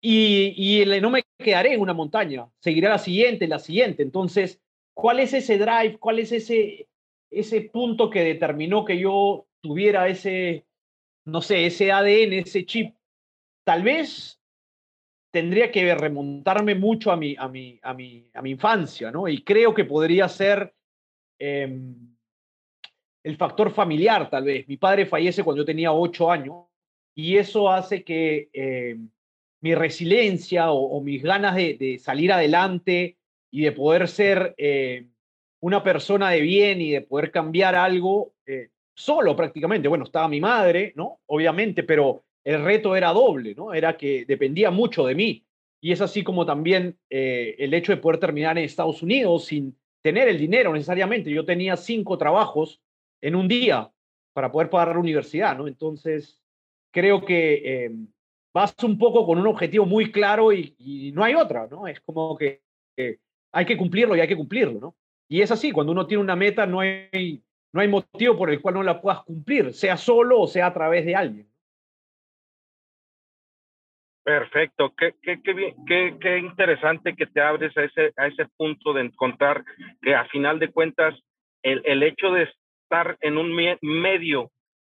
y, 0.00 0.80
y 0.82 1.00
no 1.00 1.10
me 1.10 1.22
quedaré 1.38 1.74
en 1.74 1.80
una 1.80 1.94
montaña, 1.94 2.48
seguirá 2.58 2.88
la 2.88 2.98
siguiente, 2.98 3.46
la 3.46 3.60
siguiente. 3.60 4.02
Entonces, 4.02 4.60
¿cuál 4.92 5.20
es 5.20 5.32
ese 5.32 5.56
drive? 5.56 5.98
¿Cuál 6.00 6.18
es 6.18 6.32
ese, 6.32 6.88
ese 7.30 7.60
punto 7.60 8.10
que 8.10 8.24
determinó 8.24 8.84
que 8.84 8.98
yo 8.98 9.46
tuviera 9.60 10.08
ese, 10.08 10.66
no 11.24 11.42
sé, 11.42 11.66
ese 11.66 11.92
ADN, 11.92 12.32
ese 12.32 12.66
chip, 12.66 12.96
tal 13.64 13.84
vez 13.84 14.41
tendría 15.32 15.72
que 15.72 15.94
remontarme 15.94 16.74
mucho 16.74 17.10
a 17.10 17.16
mi, 17.16 17.34
a 17.36 17.48
mi, 17.48 17.80
a 17.82 17.94
mi, 17.94 18.30
a 18.34 18.42
mi 18.42 18.50
infancia, 18.50 19.10
¿no? 19.10 19.26
Y 19.26 19.42
creo 19.42 19.72
que 19.74 19.86
podría 19.86 20.28
ser 20.28 20.74
em, 21.38 22.14
el 23.24 23.36
factor 23.36 23.72
familiar, 23.72 24.28
tal 24.28 24.44
vez. 24.44 24.68
Mi 24.68 24.76
padre 24.76 25.06
fallece 25.06 25.42
cuando 25.42 25.62
yo 25.62 25.66
tenía 25.66 25.90
ocho 25.90 26.30
años 26.30 26.66
y 27.14 27.38
eso 27.38 27.70
hace 27.70 28.04
que 28.04 28.50
em, 28.52 29.08
mi 29.62 29.74
resiliencia 29.74 30.70
o, 30.70 31.00
mis 31.00 31.22
ganas 31.22 31.56
de, 31.56 31.98
salir 31.98 32.30
adelante 32.30 33.16
y 33.50 33.62
de 33.62 33.72
poder 33.72 34.08
ser 34.08 34.54
em, 34.58 35.10
una 35.60 35.82
persona 35.82 36.28
de 36.30 36.42
bien 36.42 36.82
y 36.82 36.90
de 36.90 37.00
poder 37.00 37.30
cambiar 37.30 37.74
algo 37.74 38.34
eh, 38.44 38.68
solo 38.94 39.34
prácticamente. 39.34 39.88
Bueno, 39.88 40.04
estaba 40.04 40.28
mi 40.28 40.40
madre, 40.40 40.92
¿no? 40.94 41.20
Obviamente, 41.26 41.84
pero 41.84 42.22
el 42.44 42.64
reto 42.64 42.96
era 42.96 43.12
doble, 43.12 43.54
¿no? 43.54 43.72
Era 43.72 43.96
que 43.96 44.24
dependía 44.26 44.70
mucho 44.70 45.06
de 45.06 45.14
mí. 45.14 45.44
Y 45.80 45.92
es 45.92 46.00
así 46.00 46.22
como 46.22 46.46
también 46.46 46.98
eh, 47.10 47.56
el 47.58 47.74
hecho 47.74 47.92
de 47.92 48.00
poder 48.00 48.20
terminar 48.20 48.56
en 48.56 48.64
Estados 48.64 49.02
Unidos 49.02 49.46
sin 49.46 49.76
tener 50.02 50.28
el 50.28 50.38
dinero 50.38 50.72
necesariamente. 50.72 51.30
Yo 51.30 51.44
tenía 51.44 51.76
cinco 51.76 52.18
trabajos 52.18 52.80
en 53.20 53.34
un 53.34 53.48
día 53.48 53.90
para 54.32 54.50
poder 54.50 54.70
pagar 54.70 54.94
la 54.94 55.00
universidad, 55.00 55.56
¿no? 55.56 55.68
Entonces, 55.68 56.40
creo 56.92 57.24
que 57.24 57.62
eh, 57.64 57.90
vas 58.54 58.74
un 58.82 58.98
poco 58.98 59.26
con 59.26 59.38
un 59.38 59.46
objetivo 59.46 59.86
muy 59.86 60.10
claro 60.10 60.52
y, 60.52 61.12
no 61.14 61.24
hay 61.24 61.34
otra, 61.34 61.66
¿no? 61.68 61.86
Es 61.86 62.00
como 62.00 62.36
que 62.36 62.62
hay 63.52 63.66
que 63.66 63.76
cumplirlo 63.76 64.16
y 64.16 64.20
hay 64.20 64.28
que 64.28 64.36
cumplirlo, 64.36 64.80
¿no? 64.80 64.96
Y 65.28 65.40
es 65.40 65.50
así, 65.50 65.72
cuando 65.72 65.92
uno 65.92 66.06
tiene 66.06 66.22
una 66.22 66.36
meta 66.36 66.66
no 66.66 66.80
hay, 66.80 67.42
no 67.72 67.80
hay 67.80 67.88
motivo 67.88 68.36
por 68.36 68.50
el 68.50 68.60
cual 68.60 68.74
no 68.74 68.82
la 68.82 69.00
puedas 69.00 69.22
cumplir, 69.22 69.72
sea 69.72 69.96
solo 69.96 70.40
o 70.40 70.46
sea 70.46 70.66
a 70.66 70.74
través 70.74 71.04
de 71.04 71.14
alguien. 71.14 71.51
Perfecto, 74.24 74.94
qué, 74.96 75.14
qué, 75.20 75.42
qué, 75.42 76.16
qué, 76.20 76.38
interesante 76.38 77.16
que 77.16 77.26
te 77.26 77.40
abres 77.40 77.76
a 77.76 77.82
ese, 77.82 78.12
a 78.16 78.28
ese 78.28 78.46
punto 78.56 78.92
de 78.92 79.02
encontrar 79.02 79.64
que 80.00 80.14
a 80.14 80.26
final 80.26 80.60
de 80.60 80.70
cuentas 80.70 81.18
el, 81.62 81.82
el 81.84 82.04
hecho 82.04 82.30
de 82.30 82.44
estar 82.44 83.16
en 83.20 83.36
un 83.36 83.52
medio 83.52 84.50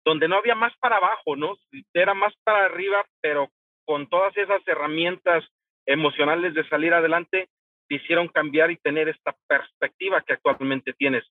donde 0.06 0.28
no 0.28 0.38
había 0.38 0.54
más 0.54 0.74
para 0.78 0.98
abajo, 0.98 1.36
¿no? 1.36 1.56
Era 1.94 2.14
más 2.14 2.34
para 2.44 2.66
arriba, 2.66 3.04
pero 3.20 3.50
con 3.86 4.08
todas 4.08 4.38
esas 4.38 4.62
herramientas 4.68 5.44
emocionales 5.86 6.54
de 6.54 6.68
salir 6.70 6.94
adelante, 6.94 7.48
te 7.88 7.96
hicieron 7.96 8.28
cambiar 8.28 8.72
y 8.72 8.78
tener 8.78 9.10
esta 9.10 9.36
perspectiva 9.48 10.22
que 10.22 10.34
actualmente 10.34 10.94
tienes. 10.94 11.24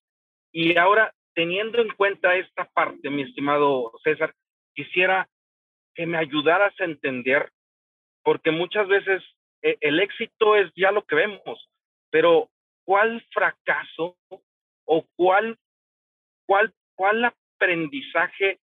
Y 0.53 0.77
ahora, 0.77 1.13
teniendo 1.35 1.81
en 1.81 1.89
cuenta 1.91 2.37
esta 2.37 2.65
parte, 2.67 3.11
mi 3.11 3.23
estimado 3.23 3.93
César, 4.03 4.35
quisiera 4.75 5.29
que 5.95 6.07
me 6.07 6.19
ayudaras 6.19 6.73
a 6.81 6.85
entender, 6.85 7.51
porque 8.25 8.51
muchas 8.51 8.89
veces 8.89 9.23
eh, 9.63 9.77
el 9.81 10.01
éxito 10.01 10.57
es 10.57 10.73
ya 10.75 10.91
lo 10.91 11.05
que 11.05 11.15
vemos, 11.15 11.71
pero 12.11 12.51
¿cuál 12.85 13.25
fracaso 13.33 14.17
o 14.87 15.07
cuál, 15.15 15.59
cuál, 16.47 16.75
cuál 16.97 17.25
aprendizaje 17.25 18.59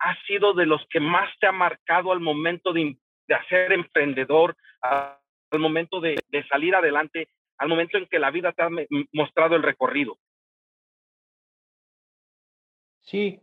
ha 0.00 0.16
sido 0.26 0.52
de 0.54 0.66
los 0.66 0.84
que 0.90 1.00
más 1.00 1.30
te 1.40 1.46
ha 1.46 1.52
marcado 1.52 2.12
al 2.12 2.20
momento 2.20 2.72
de, 2.72 2.98
hacer 3.28 3.72
emprendedor, 3.72 4.56
al 4.80 5.58
momento 5.58 6.00
de, 6.00 6.18
de, 6.28 6.46
salir 6.48 6.74
adelante, 6.74 7.28
al 7.58 7.68
momento 7.68 7.96
en 7.96 8.06
que 8.06 8.18
la 8.18 8.30
vida 8.30 8.52
te 8.52 8.62
ha 8.62 8.70
mostrado 9.12 9.54
el 9.54 9.62
recorrido? 9.62 10.18
Sí, 13.00 13.40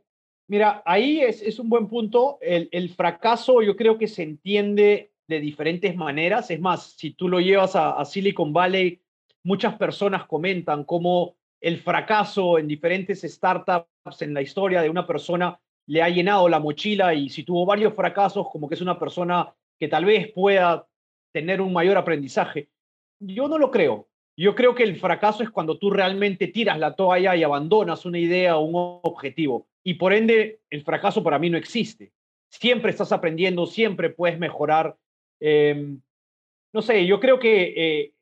mira, 0.48 0.82
ahí 0.86 1.22
es, 1.22 1.42
es 1.42 1.60
un 1.60 1.70
buen 1.70 1.88
punto. 1.88 2.38
El, 2.42 2.68
el, 2.72 2.90
fracaso 2.90 3.62
yo 3.62 3.76
creo 3.76 3.98
que 3.98 4.08
se 4.08 4.24
entiende 4.24 5.12
de 5.28 5.40
diferentes 5.40 5.96
maneras. 5.96 6.50
Es 6.52 6.60
más, 6.60 6.94
si 6.98 7.12
tú 7.12 7.28
lo 7.28 7.40
llevas 7.40 7.76
a, 7.76 8.00
a 8.00 8.06
Silicon 8.06 8.54
Valley, 8.54 9.02
muchas 9.44 9.76
personas 9.76 10.26
comentan 10.26 10.84
cómo 10.84 11.36
el 11.62 11.78
fracaso 11.78 12.60
en 12.60 12.68
diferentes 12.68 13.22
startups 13.22 14.22
en 14.22 14.34
la 14.34 14.42
historia 14.42 14.82
de 14.82 14.90
una 14.90 15.06
persona 15.06 15.60
le 15.88 16.02
ha 16.02 16.10
llenado 16.10 16.50
la 16.50 16.60
mochila 16.60 17.14
y 17.14 17.30
si 17.30 17.44
tuvo 17.44 17.66
varios 17.66 17.94
fracasos, 17.94 18.48
como 18.52 18.68
que 18.68 18.76
es 18.76 18.82
una 18.82 19.00
persona 19.00 19.54
que 19.80 19.88
tal 19.88 20.06
vez 20.06 20.32
pueda 20.34 20.88
tener 21.34 21.62
un 21.62 21.74
mayor 21.74 21.98
aprendizaje. 21.98 22.70
Yo 23.20 23.48
no 23.48 23.58
lo 23.58 23.72
creo. 23.72 24.08
Yo 24.36 24.54
creo 24.54 24.76
que 24.76 24.84
el 24.84 24.98
fracaso 24.98 25.42
es 25.44 25.50
cuando 25.50 25.80
tú 25.80 25.90
realmente 25.90 26.48
tiras 26.48 26.78
la 26.78 26.96
toalla 26.96 27.36
y 27.36 27.44
abandonas 27.44 28.06
una 28.06 28.20
idea 28.20 28.58
o 28.58 28.66
un 28.66 29.00
objetivo. 29.04 29.68
Y 29.84 29.96
por 29.96 30.14
ende, 30.14 30.60
el 30.70 30.84
fracaso 30.84 31.24
para 31.24 31.40
mí 31.40 31.50
no 31.50 31.58
existe. 31.58 32.12
Siempre 32.50 32.92
estás 32.92 33.12
aprendiendo, 33.12 33.66
siempre 33.66 34.10
puedes 34.10 34.38
mejorar. 34.38 34.96
Eh, 35.40 35.98
no 36.74 36.82
sé, 36.82 37.06
yo 37.06 37.20
creo 37.20 37.40
que 37.40 37.74
eh, 37.76 38.14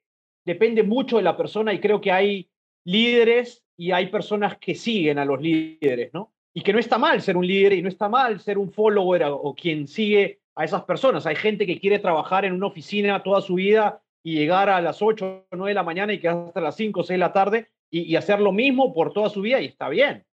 depende 0.46 0.84
mucho 0.84 1.18
de 1.18 1.24
la 1.24 1.38
persona 1.38 1.74
y 1.74 1.80
creo 1.80 2.00
que 2.02 2.12
hay 2.12 2.50
líderes 2.86 3.64
y 3.78 3.92
hay 3.92 4.08
personas 4.08 4.58
que 4.58 4.76
siguen 4.76 5.20
a 5.20 5.26
los 5.26 5.42
líderes, 5.42 6.14
¿no? 6.14 6.34
Y 6.54 6.62
que 6.62 6.72
no 6.72 6.80
está 6.80 6.98
mal 6.98 7.22
ser 7.22 7.36
un 7.36 7.46
líder 7.46 7.74
y 7.74 7.82
no 7.82 7.90
está 7.90 8.08
mal 8.08 8.40
ser 8.40 8.58
un 8.58 8.72
follower 8.72 9.24
o 9.26 9.54
quien 9.56 9.88
sigue 9.88 10.40
a 10.56 10.64
esas 10.64 10.84
personas. 10.84 11.26
Hay 11.26 11.36
gente 11.36 11.66
que 11.66 11.80
quiere 11.80 12.00
trabajar 12.00 12.46
en 12.46 12.54
una 12.54 12.68
oficina 12.68 13.24
toda 13.24 13.42
su 13.42 13.56
vida 13.56 14.02
y 14.24 14.36
llegar 14.36 14.70
a 14.70 14.82
las 14.82 15.02
8 15.02 15.48
o 15.52 15.56
9 15.56 15.72
de 15.72 15.76
la 15.76 15.84
mañana 15.84 16.14
y 16.14 16.20
quedar 16.20 16.48
hasta 16.48 16.62
las 16.62 16.76
5 16.78 17.02
o 17.02 17.04
6 17.04 17.16
de 17.16 17.18
la 17.18 17.34
tarde 17.34 17.70
y, 17.92 18.04
y, 18.04 18.16
hacer 18.16 18.40
lo 18.40 18.52
mismo 18.52 18.94
por 18.94 19.14
toda 19.14 19.30
su 19.30 19.42
vida 19.42 19.62
y 19.62 19.66
está 19.66 19.90
bien. 19.90 20.26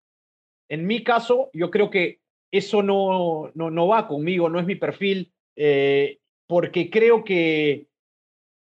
En 0.69 0.87
mi 0.87 1.03
caso, 1.03 1.51
yo 1.53 1.71
creo 1.71 1.91
que 1.91 2.21
eso 2.53 2.83
no, 2.83 3.51
no, 3.55 3.71
no 3.71 3.89
va 3.89 4.07
conmigo, 4.07 4.49
no 4.49 4.61
es 4.61 4.67
mi 4.67 4.77
perfil, 4.77 5.33
eh, 5.57 6.19
porque 6.53 6.91
creo 6.91 7.25
que 7.25 7.87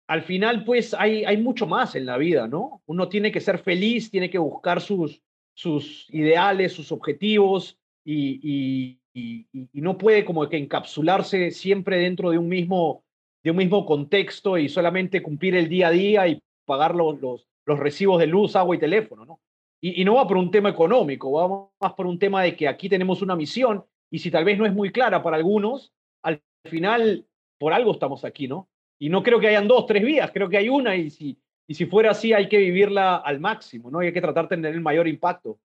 al 0.08 0.22
final, 0.22 0.64
pues 0.64 0.92
hay, 0.92 1.24
hay 1.24 1.36
mucho 1.36 1.68
más 1.68 1.94
en 1.94 2.04
la 2.04 2.16
vida, 2.16 2.48
¿no? 2.48 2.82
Uno 2.86 3.08
tiene 3.08 3.30
que 3.30 3.40
ser 3.40 3.60
feliz, 3.60 4.10
tiene 4.10 4.28
que 4.28 4.38
buscar 4.38 4.80
sus, 4.80 5.22
sus 5.54 6.12
ideales, 6.12 6.72
sus 6.72 6.90
objetivos 6.90 7.78
y, 8.04 8.40
y, 8.42 9.00
y, 9.14 9.46
y, 9.72 9.80
no 9.80 9.96
puede 9.98 10.24
como 10.24 10.48
que 10.48 10.56
encapsularse 10.56 11.52
siempre 11.52 11.98
dentro 11.98 12.32
de 12.32 12.38
un 12.38 12.48
mismo, 12.48 13.04
de 13.44 13.52
un 13.52 13.58
mismo 13.58 13.86
contexto 13.86 14.58
y 14.58 14.68
solamente 14.68 15.22
cumplir 15.22 15.54
el 15.54 15.68
día 15.68 15.86
a 15.86 15.92
día 15.92 16.26
y 16.26 16.42
pagar 16.64 16.92
los, 16.92 17.20
los, 17.20 17.46
los 17.66 17.78
recibos 17.78 18.18
de 18.18 18.26
luz, 18.26 18.56
agua 18.56 18.74
y 18.74 18.80
teléfono, 18.80 19.24
¿no? 19.24 19.40
Y, 19.80 20.04
no 20.04 20.16
va 20.16 20.26
por 20.26 20.38
un 20.38 20.50
tema 20.50 20.70
económico, 20.70 21.30
va 21.30 21.68
más 21.80 21.92
por 21.92 22.08
un 22.08 22.18
tema 22.18 22.42
de 22.42 22.56
que 22.56 22.66
aquí 22.66 22.88
tenemos 22.88 23.22
una 23.22 23.36
misión 23.36 23.84
y 24.10 24.18
si 24.18 24.32
tal 24.32 24.44
vez 24.44 24.58
no 24.58 24.66
es 24.66 24.74
muy 24.74 24.90
clara 24.90 25.22
para 25.22 25.36
algunos, 25.36 25.92
al 26.24 26.42
final 26.64 27.24
por 27.58 27.72
algo 27.72 27.92
estamos 27.92 28.24
aquí, 28.24 28.48
¿no? 28.48 28.68
Y 28.98 29.08
no 29.08 29.22
creo 29.22 29.40
que 29.40 29.48
hayan 29.48 29.68
dos, 29.68 29.86
tres 29.86 30.02
vías, 30.04 30.30
creo 30.32 30.48
que 30.48 30.56
hay 30.56 30.68
una 30.68 30.96
y 30.96 31.10
si, 31.10 31.38
y 31.66 31.74
si 31.74 31.86
fuera 31.86 32.10
así 32.10 32.32
hay 32.32 32.48
que 32.48 32.58
vivirla 32.58 33.16
al 33.16 33.40
máximo, 33.40 33.90
¿no? 33.90 34.02
Y 34.02 34.06
hay 34.06 34.12
que 34.12 34.20
tratar 34.20 34.44
de 34.44 34.56
tener 34.56 34.74
el 34.74 34.80
mayor 34.80 35.06
impacto. 35.06 35.58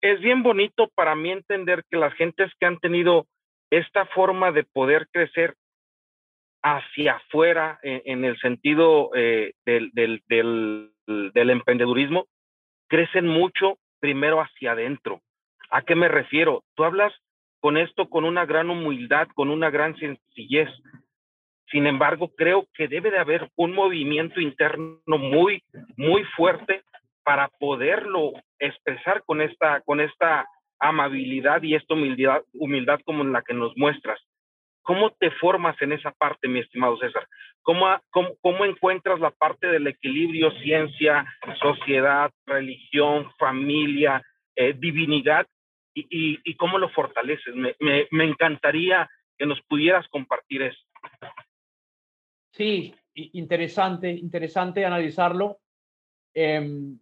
Es 0.00 0.20
bien 0.20 0.42
bonito 0.42 0.88
para 0.94 1.14
mí 1.14 1.30
entender 1.30 1.84
que 1.90 1.96
las 1.96 2.14
gentes 2.14 2.52
que 2.58 2.66
han 2.66 2.78
tenido 2.78 3.26
esta 3.70 4.06
forma 4.06 4.52
de 4.52 4.64
poder 4.64 5.08
crecer 5.12 5.56
hacia 6.62 7.14
afuera 7.14 7.78
en, 7.82 8.02
en 8.04 8.24
el 8.24 8.38
sentido 8.38 9.10
eh, 9.14 9.52
del, 9.66 9.90
del, 9.92 10.22
del, 10.28 10.92
del 11.06 11.50
emprendedurismo, 11.50 12.26
crecen 12.88 13.26
mucho 13.26 13.78
primero 14.00 14.40
hacia 14.40 14.72
adentro. 14.72 15.20
¿A 15.70 15.82
qué 15.82 15.94
me 15.94 16.08
refiero? 16.08 16.64
Tú 16.74 16.84
hablas 16.84 17.12
con 17.60 17.76
esto 17.76 18.08
con 18.08 18.24
una 18.24 18.46
gran 18.46 18.70
humildad, 18.70 19.28
con 19.34 19.50
una 19.50 19.70
gran 19.70 19.96
sencillez. 19.96 20.68
Sin 21.70 21.86
embargo, 21.86 22.30
creo 22.36 22.66
que 22.74 22.88
debe 22.88 23.10
de 23.10 23.18
haber 23.18 23.50
un 23.56 23.72
movimiento 23.72 24.40
interno 24.40 25.00
muy, 25.06 25.62
muy 25.96 26.24
fuerte 26.36 26.82
para 27.24 27.48
poderlo 27.48 28.32
expresar 28.58 29.22
con 29.24 29.42
esta, 29.42 29.80
con 29.82 30.00
esta 30.00 30.46
amabilidad 30.78 31.62
y 31.62 31.74
esta 31.74 31.94
humildad, 31.94 32.42
humildad 32.54 33.00
como 33.04 33.24
la 33.24 33.42
que 33.42 33.54
nos 33.54 33.76
muestras. 33.76 34.18
¿Cómo 34.82 35.10
te 35.10 35.30
formas 35.32 35.76
en 35.82 35.92
esa 35.92 36.12
parte, 36.12 36.48
mi 36.48 36.60
estimado 36.60 36.96
César? 36.96 37.26
¿Cómo, 37.60 37.86
cómo, 38.40 38.64
encuentras 38.64 39.20
la 39.20 39.30
parte 39.30 39.66
del 39.66 39.86
equilibrio, 39.86 40.50
ciencia, 40.62 41.26
sociedad, 41.60 42.30
religión, 42.46 43.30
familia, 43.38 44.22
eh, 44.56 44.72
divinidad 44.72 45.46
y, 46.10 46.54
cómo 46.56 46.78
lo 46.78 46.88
fortaleces. 46.90 47.54
Me, 47.54 47.74
me, 48.10 48.24
encantaría 48.24 49.08
que 49.36 49.46
nos 49.46 49.60
pudieras 49.62 50.06
compartir 50.08 50.62
eso. 50.62 50.80
Sí, 52.52 52.94
interesante, 53.14 54.10
interesante 54.10 54.84
analizarlo. 54.84 55.60
Eh, 56.34 56.96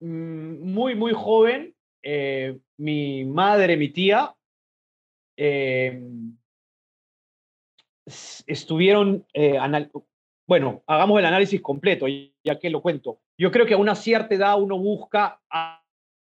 muy, 0.00 0.94
muy 0.94 1.12
joven, 1.14 1.74
eh, 2.02 2.58
mi 2.78 3.24
madre, 3.24 3.76
mi 3.76 3.88
tía, 3.88 4.34
eh, 5.36 6.00
estuvieron, 8.46 9.26
eh, 9.32 9.58
bueno, 10.46 10.82
hagamos 10.86 11.18
el 11.18 11.26
análisis 11.26 11.60
completo, 11.60 12.06
ya 12.44 12.58
que 12.58 12.70
lo 12.70 12.82
cuento. 12.82 13.20
Yo 13.38 13.50
creo 13.50 13.66
que 13.66 13.74
a 13.74 13.78
una 13.78 13.94
cierta 13.94 14.34
edad 14.34 14.60
uno 14.60 14.78
busca 14.78 15.40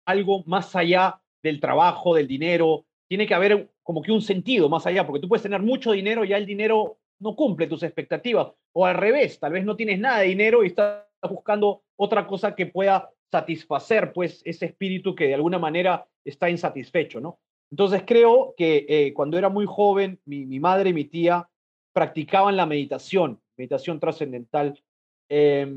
algo 0.08 0.42
más 0.46 0.74
allá 0.74 1.20
del 1.42 1.60
trabajo, 1.60 2.14
del 2.14 2.26
dinero. 2.26 2.86
Tiene 3.06 3.26
que 3.26 3.34
haber 3.34 3.70
como 3.82 4.02
que 4.02 4.10
un 4.10 4.22
sentido 4.22 4.68
más 4.68 4.86
allá, 4.86 5.06
porque 5.06 5.20
tú 5.20 5.28
puedes 5.28 5.42
tener 5.42 5.60
mucho 5.60 5.92
dinero 5.92 6.24
y 6.24 6.28
ya 6.28 6.38
el 6.38 6.46
dinero 6.46 6.96
no 7.20 7.36
cumple 7.36 7.66
tus 7.66 7.82
expectativas. 7.82 8.48
O 8.72 8.86
al 8.86 8.96
revés, 8.96 9.38
tal 9.38 9.52
vez 9.52 9.64
no 9.64 9.76
tienes 9.76 10.00
nada 10.00 10.20
de 10.20 10.28
dinero 10.28 10.64
y 10.64 10.68
estás 10.68 11.04
buscando 11.28 11.82
otra 11.96 12.26
cosa 12.26 12.54
que 12.54 12.66
pueda 12.66 13.10
satisfacer 13.30 14.12
pues 14.14 14.40
ese 14.46 14.66
espíritu 14.66 15.14
que 15.14 15.26
de 15.26 15.34
alguna 15.34 15.58
manera 15.58 16.06
está 16.24 16.48
insatisfecho, 16.48 17.20
¿no? 17.20 17.38
Entonces 17.70 18.02
creo 18.06 18.54
que 18.56 18.86
eh, 18.88 19.12
cuando 19.12 19.36
era 19.36 19.50
muy 19.50 19.66
joven, 19.66 20.18
mi, 20.24 20.58
madre 20.58 20.90
y 20.90 20.94
mi 20.94 21.04
tía 21.04 21.50
practicaban 21.92 22.56
la 22.56 22.64
meditación, 22.64 23.40
meditación 23.58 24.00
trascendental. 24.00 24.82
Eh, 25.28 25.70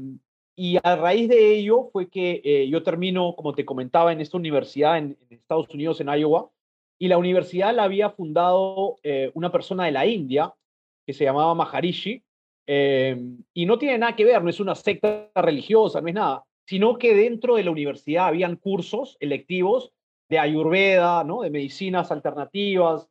y 0.64 0.78
a 0.84 0.96
raíz 0.96 1.28
de 1.28 1.56
ello 1.56 1.90
fue 1.92 2.08
que 2.08 2.40
eh, 2.44 2.70
yo 2.70 2.84
termino, 2.84 3.34
como 3.36 3.56
te 3.56 3.66
comentaba, 3.66 4.14
en 4.14 4.22
esta 4.22 4.38
universidad 4.38 5.00
en, 5.00 5.18
Estados 5.32 5.68
Unidos, 5.74 6.00
en 6.02 6.10
Iowa, 6.10 6.52
y 7.00 7.08
la 7.08 7.18
universidad 7.18 7.74
la 7.74 7.86
había 7.86 8.12
fundado 8.12 8.98
eh, 9.02 9.32
una 9.34 9.52
persona 9.52 9.86
de 9.86 9.92
la 9.92 10.06
India 10.06 10.54
que 11.04 11.14
se 11.14 11.24
llamaba 11.24 11.56
Maharishi, 11.56 12.22
eh, 12.68 13.20
y 13.56 13.66
no 13.66 13.80
tiene 13.80 13.98
nada 13.98 14.16
que 14.16 14.24
ver, 14.24 14.44
no 14.44 14.52
es 14.52 14.60
una 14.60 14.76
secta 14.76 15.32
religiosa, 15.34 16.00
no 16.00 16.10
es 16.10 16.14
nada, 16.14 16.44
sino 16.68 17.00
que 17.00 17.16
dentro 17.16 17.56
de 17.56 17.64
la 17.64 17.72
universidad 17.72 18.28
habían 18.28 18.56
cursos 18.56 19.18
electivos 19.20 19.92
de 20.30 20.38
ayurveda, 20.38 21.24
¿no? 21.24 21.42
de 21.42 21.50
medicinas 21.50 22.12
alternativas, 22.12 23.10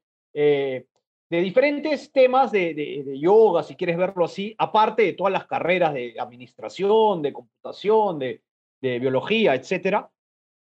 de 1.30 1.40
diferentes 1.40 2.10
temas 2.10 2.50
de, 2.50 2.74
de, 2.74 3.04
de, 3.04 3.18
yoga, 3.18 3.62
si 3.62 3.76
quieres 3.76 3.96
verlo 3.96 4.24
así, 4.24 4.54
aparte 4.58 5.02
de 5.02 5.12
todas 5.12 5.32
las 5.32 5.46
carreras 5.46 5.94
de 5.94 6.16
administración, 6.18 7.22
de 7.22 7.32
computación, 7.32 8.18
de, 8.18 8.42
de 8.80 8.98
biología, 8.98 9.54
etc. 9.54 10.06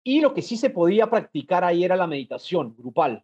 Y 0.03 0.19
lo 0.19 0.33
que 0.33 0.41
sí 0.41 0.57
se 0.57 0.69
podía 0.69 1.09
practicar 1.09 1.63
ahí 1.63 1.85
era 1.85 1.95
la 1.95 2.05
meditación 2.05 2.75
grupal. 2.77 3.23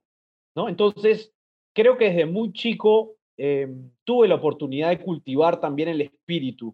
¿no? 0.55 0.69
Entonces, 0.69 1.33
creo 1.73 1.97
que 1.97 2.05
desde 2.05 2.25
muy 2.25 2.53
chico 2.53 3.17
eh, 3.35 3.67
tuve 4.05 4.29
la 4.29 4.35
oportunidad 4.35 4.89
de 4.89 5.01
cultivar 5.01 5.59
también 5.59 5.89
el 5.89 6.01
espíritu. 6.01 6.73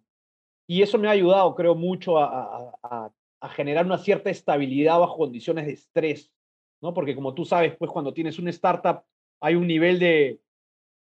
Y 0.68 0.84
eso 0.84 1.00
me 1.00 1.08
ha 1.08 1.12
ayudado, 1.12 1.56
creo, 1.56 1.74
mucho 1.74 2.20
a, 2.20 2.78
a, 2.84 3.12
a 3.42 3.50
generar 3.50 3.88
una 3.88 3.98
cierta 3.98 4.30
estabilidad 4.30 5.00
bajo 5.00 5.18
condiciones 5.18 5.66
de 5.66 5.74
estrés. 5.74 6.32
¿no? 6.80 6.94
Porque 6.94 7.16
como 7.16 7.34
tú 7.34 7.44
sabes, 7.44 7.76
pues 7.76 7.90
cuando 7.90 8.14
tienes 8.14 8.38
una 8.38 8.52
startup 8.52 9.04
hay 9.42 9.56
un 9.56 9.68
nivel 9.68 10.00
de, 10.00 10.40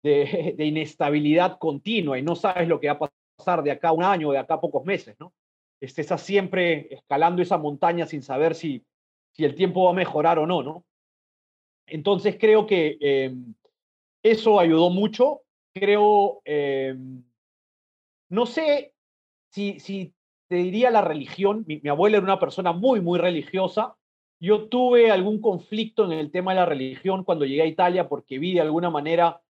de, 0.02 0.54
inestabilidad 0.58 1.58
continua 1.58 2.18
y 2.18 2.22
no 2.22 2.34
sabes 2.34 2.68
lo 2.68 2.80
que 2.80 2.88
va 2.88 2.94
a 2.94 3.10
pasar 3.36 3.62
de 3.62 3.70
acá 3.70 3.92
un 3.92 4.04
año, 4.04 4.32
de 4.32 4.38
acá 4.38 4.60
pocos 4.60 4.84
meses, 4.84 5.16
¿no? 5.18 5.32
Estás 5.80 6.22
siempre 6.22 6.94
escalando 6.94 7.42
esa 7.42 7.58
montaña 7.58 8.06
sin 8.06 8.22
saber 8.22 8.54
si, 8.54 8.84
si 9.32 9.44
el 9.44 9.54
tiempo 9.54 9.84
va 9.84 9.90
a 9.90 9.94
mejorar 9.94 10.38
o 10.38 10.46
no, 10.46 10.62
¿no? 10.62 10.84
Entonces 11.86 12.36
creo 12.38 12.66
que 12.66 12.96
em, 13.00 13.54
eso 14.22 14.60
ayudó 14.60 14.90
mucho. 14.90 15.40
Creo, 15.74 16.40
em, 16.44 17.24
no 18.28 18.46
sé 18.46 18.94
si, 19.50 19.80
si 19.80 20.14
te 20.48 20.56
diría 20.56 20.90
la 20.90 21.02
religión. 21.02 21.64
Mi, 21.66 21.80
mi, 21.80 21.90
abuela 21.90 22.18
era 22.18 22.24
una 22.24 22.38
persona 22.38 22.72
muy, 22.72 23.00
muy 23.00 23.18
religiosa. 23.18 23.96
Yo 24.38 24.68
tuve 24.68 25.10
algún 25.10 25.40
conflicto 25.40 26.04
en 26.04 26.12
el 26.12 26.30
tema 26.30 26.52
de 26.52 26.60
la 26.60 26.66
religión 26.66 27.24
cuando 27.24 27.44
llegué 27.44 27.62
a 27.62 27.66
Italia 27.66 28.08
porque 28.08 28.38
vi 28.38 28.54
de 28.54 28.60
alguna 28.60 28.90
manera 28.90 29.42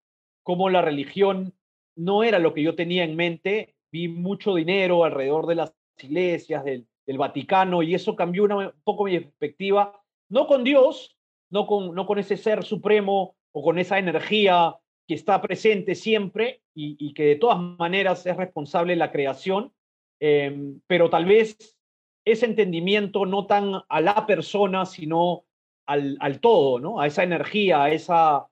cómo 0.42 0.68
la 0.68 0.82
religión 0.82 1.54
no 1.96 2.24
era 2.24 2.38
lo 2.38 2.54
que 2.54 2.62
yo 2.62 2.74
tenía 2.74 3.04
en 3.04 3.16
mente. 3.16 3.74
Vi 3.90 4.08
mucho 4.08 4.54
dinero 4.54 5.04
alrededor 5.04 5.46
de 5.46 5.54
las 5.56 5.74
iglesias, 5.98 6.64
del, 6.64 6.86
Vaticano, 7.06 7.82
y 7.82 7.94
eso 7.94 8.16
cambió 8.16 8.44
un 8.44 8.72
poco 8.84 9.04
mi 9.04 9.20
perspectiva, 9.20 10.00
no 10.30 10.46
con 10.46 10.64
Dios, 10.64 11.18
no 11.50 11.66
con, 11.66 11.94
no 11.94 12.06
con 12.06 12.18
ese 12.18 12.38
ser 12.38 12.64
supremo 12.64 13.36
o 13.52 13.62
con 13.62 13.78
esa 13.78 13.98
energía 13.98 14.76
que 15.06 15.14
está 15.14 15.42
presente 15.42 15.94
siempre 15.94 16.62
y, 16.74 17.12
que 17.12 17.24
de 17.24 17.36
todas 17.36 17.60
maneras 17.60 18.24
es 18.24 18.34
responsable 18.34 18.94
de 18.94 18.98
la 18.98 19.12
creación, 19.12 19.74
em, 20.20 20.80
pero 20.86 21.10
tal 21.10 21.26
vez 21.26 21.76
ese 22.24 22.46
entendimiento 22.46 23.26
no 23.26 23.46
tan 23.46 23.82
a 23.86 24.00
la 24.00 24.24
persona, 24.26 24.86
sino 24.86 25.44
al, 25.86 26.16
al 26.20 26.40
todo, 26.40 26.78
¿no? 26.78 27.00
A 27.00 27.06
esa 27.06 27.24
energía, 27.24 27.82
a 27.84 27.90
esa... 27.90 28.46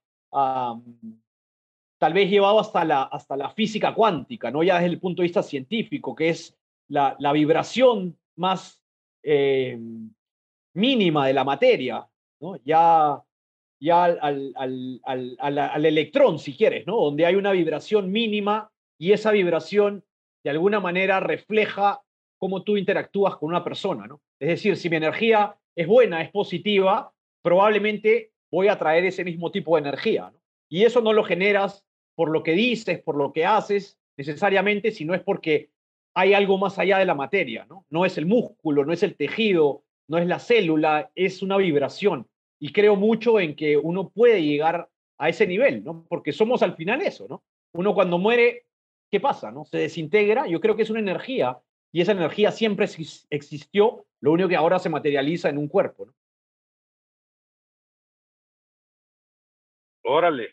tal 2.00 2.14
vez 2.14 2.30
llevado 2.30 2.58
hasta 2.58 2.82
la, 2.82 3.02
hasta 3.02 3.36
la 3.36 3.50
física 3.50 3.94
cuántica, 3.94 4.50
¿no? 4.50 4.62
Ya 4.62 4.76
desde 4.76 4.86
el 4.86 4.98
punto 4.98 5.20
de 5.20 5.26
vista 5.26 5.42
científico, 5.42 6.14
que 6.14 6.30
es 6.30 6.56
la, 6.88 7.14
vibración 7.34 8.18
más 8.36 8.82
eh, 9.22 9.78
mínima 10.74 11.26
de 11.26 11.34
la 11.34 11.44
materia, 11.44 12.08
¿no? 12.40 12.56
ya, 12.64 13.22
ya 13.78 14.04
al, 14.04 14.52
al, 14.56 15.00
al, 15.04 15.58
al, 15.58 15.84
electrón, 15.84 16.38
si 16.38 16.56
quieres, 16.56 16.86
¿no? 16.86 16.96
donde 16.96 17.26
hay 17.26 17.34
una 17.34 17.52
vibración 17.52 18.10
mínima 18.10 18.72
y 18.98 19.12
esa 19.12 19.30
vibración 19.30 20.02
de 20.42 20.50
alguna 20.50 20.80
manera 20.80 21.20
refleja 21.20 22.00
cómo 22.38 22.62
tú 22.62 22.78
interactúas 22.78 23.36
con 23.36 23.50
una 23.50 23.62
persona. 23.62 24.06
¿no? 24.06 24.22
Es 24.38 24.48
decir, 24.48 24.78
si 24.78 24.88
mi 24.88 24.96
energía 24.96 25.54
es 25.76 25.86
buena, 25.86 26.22
es 26.22 26.30
positiva, 26.30 27.12
probablemente 27.42 28.32
voy 28.50 28.68
a 28.68 28.78
traer 28.78 29.04
ese 29.04 29.22
mismo 29.22 29.50
tipo 29.50 29.76
de 29.76 29.82
energía. 29.82 30.32
Y 30.70 30.84
eso 30.84 31.02
no 31.02 31.12
lo 31.12 31.24
generas 31.24 31.84
por 32.20 32.30
lo 32.30 32.42
que 32.42 32.52
dices, 32.52 33.00
por 33.00 33.16
lo 33.16 33.32
que 33.32 33.46
haces 33.46 33.98
necesariamente, 34.18 34.90
sino 34.90 35.14
es 35.14 35.22
porque 35.22 35.70
hay 36.12 36.34
algo 36.34 36.58
más 36.58 36.78
allá 36.78 36.98
de 36.98 37.06
la 37.06 37.14
materia, 37.14 37.64
¿no? 37.64 37.86
No 37.88 38.04
es 38.04 38.18
el 38.18 38.26
músculo, 38.26 38.84
no 38.84 38.92
es 38.92 39.02
el 39.02 39.16
tejido, 39.16 39.84
no 40.06 40.18
es 40.18 40.26
la 40.26 40.38
célula, 40.38 41.10
es 41.14 41.40
una 41.40 41.56
vibración. 41.56 42.28
Y 42.58 42.72
creo 42.72 42.94
mucho 42.94 43.40
en 43.40 43.56
que 43.56 43.78
uno 43.78 44.10
puede 44.10 44.42
llegar 44.42 44.90
a 45.16 45.30
ese 45.30 45.46
nivel, 45.46 45.82
¿no? 45.82 46.04
Porque 46.10 46.32
somos 46.32 46.62
al 46.62 46.76
final 46.76 47.00
eso, 47.00 47.26
¿no? 47.26 47.42
Uno 47.72 47.94
cuando 47.94 48.18
muere, 48.18 48.66
¿qué 49.10 49.18
pasa, 49.18 49.50
no? 49.50 49.64
Se 49.64 49.78
desintegra, 49.78 50.46
yo 50.46 50.60
creo 50.60 50.76
que 50.76 50.82
es 50.82 50.90
una 50.90 51.00
energía 51.00 51.58
y 51.90 52.02
esa 52.02 52.12
energía 52.12 52.52
siempre 52.52 52.86
existió, 53.30 54.04
lo 54.20 54.32
único 54.32 54.50
que 54.50 54.56
ahora 54.56 54.78
se 54.78 54.90
materializa 54.90 55.48
en 55.48 55.56
un 55.56 55.68
cuerpo, 55.68 56.04
¿no? 56.04 56.14
Órale, 60.02 60.50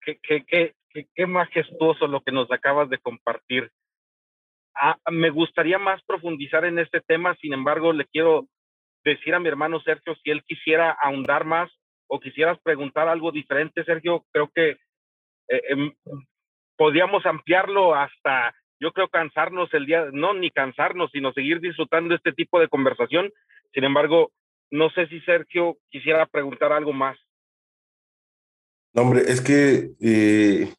qué, 0.00 0.18
qué, 0.20 0.44
qué, 0.44 0.74
qué 1.14 1.26
majestuoso 1.26 2.06
lo 2.06 2.20
que 2.22 2.32
nos 2.32 2.50
acabas 2.50 2.88
de 2.88 2.98
compartir. 2.98 3.70
Ah, 4.74 4.96
me 5.10 5.30
gustaría 5.30 5.78
más 5.78 6.02
profundizar 6.04 6.64
en 6.64 6.78
este 6.78 7.00
tema, 7.00 7.36
sin 7.40 7.52
embargo, 7.52 7.92
le 7.92 8.06
quiero 8.06 8.46
decir 9.04 9.34
a 9.34 9.40
mi 9.40 9.48
hermano 9.48 9.80
Sergio 9.80 10.14
si 10.16 10.30
él 10.30 10.42
quisiera 10.44 10.96
ahondar 11.00 11.44
más 11.44 11.70
o 12.06 12.20
quisieras 12.20 12.58
preguntar 12.62 13.08
algo 13.08 13.32
diferente, 13.32 13.84
Sergio, 13.84 14.24
creo 14.32 14.50
que 14.54 14.70
eh, 15.48 15.62
em, 15.68 15.92
podríamos 16.76 17.24
ampliarlo 17.26 17.94
hasta, 17.94 18.54
yo 18.80 18.92
creo, 18.92 19.08
cansarnos 19.08 19.72
el 19.74 19.86
día, 19.86 20.06
no 20.12 20.34
ni 20.34 20.50
cansarnos, 20.50 21.10
sino 21.12 21.32
seguir 21.32 21.60
disfrutando 21.60 22.14
este 22.14 22.32
tipo 22.32 22.60
de 22.60 22.68
conversación. 22.68 23.32
Sin 23.72 23.84
embargo, 23.84 24.32
no 24.70 24.90
sé 24.90 25.06
si 25.08 25.20
Sergio 25.20 25.76
quisiera 25.90 26.26
preguntar 26.26 26.72
algo 26.72 26.92
más. 26.92 27.18
No, 28.92 29.02
hombre, 29.02 29.22
es 29.26 29.40
que 29.40 29.90
eh, 30.00 30.72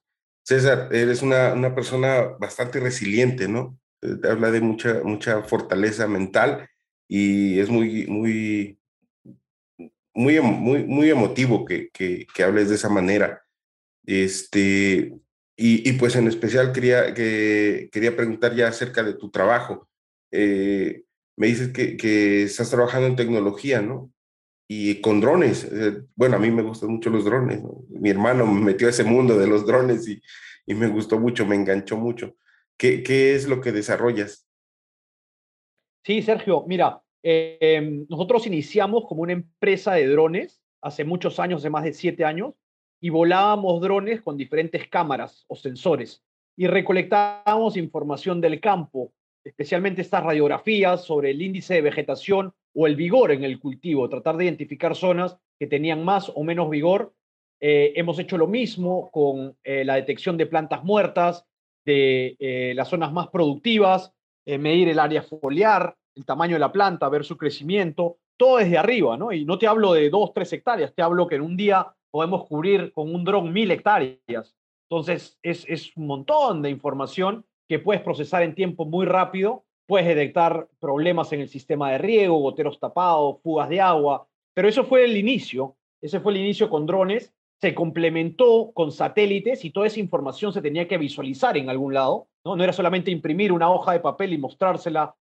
César, 0.46 0.90
eres 0.92 1.24
una, 1.24 1.54
una 1.54 1.74
persona 1.74 2.22
bastante 2.40 2.80
resiliente, 2.80 3.48
¿no? 3.48 3.80
Eh, 4.04 4.16
habla 4.30 4.52
de 4.52 4.62
mucha, 4.62 5.02
mucha 5.04 5.42
fortaleza 5.42 6.08
mental 6.08 6.70
y 7.08 7.60
es 7.60 7.70
muy, 7.70 8.06
muy, 8.06 8.80
muy, 10.14 10.40
muy, 10.40 10.84
muy 10.86 11.10
emotivo 11.10 11.66
que, 11.66 11.90
que, 11.90 12.28
que 12.34 12.44
hables 12.44 12.70
de 12.70 12.76
esa 12.76 12.90
manera. 12.90 13.44
Este, 14.06 15.14
y, 15.58 15.90
y, 15.90 15.94
pues 15.94 16.16
en 16.16 16.28
especial 16.28 16.72
quería, 16.72 17.14
que, 17.16 17.90
quería 17.92 18.16
preguntar 18.16 18.56
ya 18.56 18.68
acerca 18.68 19.02
de 19.02 19.16
tu 19.16 19.32
trabajo. 19.32 19.90
Eh, 20.32 21.06
me 21.38 21.48
dices 21.48 21.70
que, 21.74 21.98
que, 21.98 22.44
estás 22.44 22.70
trabajando 22.70 23.08
en 23.08 23.16
tecnología, 23.16 23.82
¿no? 23.82 24.12
Y 24.68 25.02
con 25.02 25.22
drones. 25.22 25.64
Eh, 25.72 26.02
bueno, 26.16 26.38
a 26.38 26.40
mí 26.40 26.50
me 26.52 26.64
gustan 26.64 26.90
mucho 26.90 27.10
los 27.10 27.26
drones. 27.26 27.62
Mi 27.90 28.10
hermano 28.10 28.46
me 28.48 28.62
metió 28.62 28.88
a 28.88 28.90
ese 28.90 29.04
mundo 29.04 29.38
de 29.38 29.48
los 29.48 29.66
drones 29.66 30.08
y, 30.08 30.22
y 30.66 30.74
me 30.74 30.88
gustó 30.88 31.20
mucho, 31.20 31.46
me 31.46 31.56
enganchó 31.56 31.98
mucho. 31.98 32.36
¿Qué, 32.78 33.04
qué 33.04 33.36
es 33.36 33.48
lo 33.48 33.62
que 33.62 33.72
desarrollas? 33.72 34.48
Sí, 36.04 36.22
Sergio, 36.22 36.66
mira, 36.68 37.02
eh, 37.24 38.06
nosotros 38.10 38.46
iniciamos 38.48 39.06
como 39.08 39.24
una 39.24 39.34
empresa 39.34 39.94
de 39.94 40.08
drones 40.08 40.62
hace 40.82 41.04
muchos 41.04 41.40
años, 41.40 41.62
hace 41.62 41.70
más 41.70 41.84
de 41.84 41.94
siete 41.94 42.26
años, 42.26 42.54
y 43.00 43.10
volábamos 43.10 43.82
drones 43.82 44.22
con 44.22 44.38
diferentes 44.38 44.88
cámaras 44.88 45.46
o 45.48 45.56
sensores 45.56 46.24
y 46.58 46.68
recolectábamos 46.68 47.78
información 47.78 48.42
del 48.42 48.60
campo, 48.60 49.12
especialmente 49.44 50.02
estas 50.02 50.24
radiografías 50.24 51.04
sobre 51.04 51.32
el 51.32 51.42
índice 51.42 51.76
de 51.76 51.82
vegetación 51.82 52.54
o 52.76 52.88
el 52.88 52.96
vigor 52.96 53.32
en 53.32 53.44
el 53.44 53.60
cultivo, 53.60 54.10
tratar 54.10 54.38
de 54.38 54.46
identificar 54.46 54.96
zonas 54.96 55.38
que 55.58 55.66
tenían 55.66 56.04
más 56.04 56.32
o 56.36 56.44
menos 56.44 56.70
vigor. 56.70 57.14
Eh, 57.62 57.94
hemos 57.96 58.20
hecho 58.20 58.38
lo 58.38 58.48
mismo 58.48 59.10
con 59.12 59.58
eh, 59.64 59.86
la 59.86 59.96
detección 59.96 60.36
de 60.38 60.46
plantas 60.46 60.84
muertas, 60.84 61.46
de 61.86 62.36
eh, 62.40 62.74
las 62.76 62.90
zonas 62.90 63.14
más 63.14 63.30
productivas, 63.30 64.12
medir 64.48 64.90
el 64.90 65.00
área 65.00 65.24
foliar, 65.24 65.96
el 66.14 66.24
tamaño 66.24 66.54
de 66.54 66.60
la 66.60 66.72
planta, 66.72 67.10
ver 67.10 67.24
su 67.24 67.36
crecimiento, 67.36 68.18
todo 68.38 68.58
desde 68.58 68.78
arriba, 68.78 69.18
¿no? 69.18 69.32
Y 69.32 69.44
no 69.44 69.58
te 69.58 69.66
hablo 69.66 69.94
de 69.94 70.12
dos, 70.12 70.34
tres 70.36 70.54
hectáreas, 70.54 70.94
te 70.94 71.02
hablo 71.02 71.26
que 71.26 71.36
en 71.36 71.42
un 71.42 71.58
día 71.58 71.96
podemos 72.12 72.46
cubrir 72.46 72.92
con 72.94 73.14
un 73.16 73.24
dron 73.24 73.52
mil 73.52 73.72
hectáreas. 73.72 74.56
Entonces, 74.88 75.40
es, 75.42 75.66
es 75.68 75.98
un 75.98 76.06
montón 76.06 76.62
de 76.62 76.70
información 76.70 77.44
que 77.68 77.80
puedes 77.80 78.04
procesar 78.04 78.44
en 78.44 78.54
tiempo 78.54 78.86
muy 78.86 79.08
rápido, 79.08 79.66
puedes 79.86 80.08
detectar 80.08 80.68
problemas 80.80 81.32
en 81.34 81.42
el 81.42 81.50
sistema 81.50 81.92
de 81.92 81.98
riego, 81.98 82.40
goteros 82.40 82.80
tapados, 82.80 83.42
fugas 83.42 83.70
de 83.70 83.82
agua, 83.82 84.28
pero 84.54 84.68
eso 84.68 84.84
fue 84.86 85.04
el 85.06 85.18
inicio, 85.18 85.76
ese 86.02 86.20
fue 86.20 86.34
el 86.34 86.40
inicio 86.40 86.70
con 86.70 86.86
drones 86.86 87.36
se 87.62 87.74
complementó 87.74 88.72
con 88.74 88.92
satélites 88.92 89.64
y 89.66 89.72
toda 89.72 89.88
esa 89.88 90.00
información 90.00 90.52
se 90.54 90.62
tenía 90.62 90.88
que 90.88 90.98
visualizar 90.98 91.58
en 91.58 91.70
algún 91.70 91.94
lado. 91.94 92.28
No, 92.44 92.62
era 92.62 92.74
solamente 92.74 93.12
imprimir 93.12 93.52
una 93.52 93.72
hoja 93.72 93.94
de 93.94 94.02
papel 94.02 94.34
y 94.34 94.38
mostrársela 94.38 95.16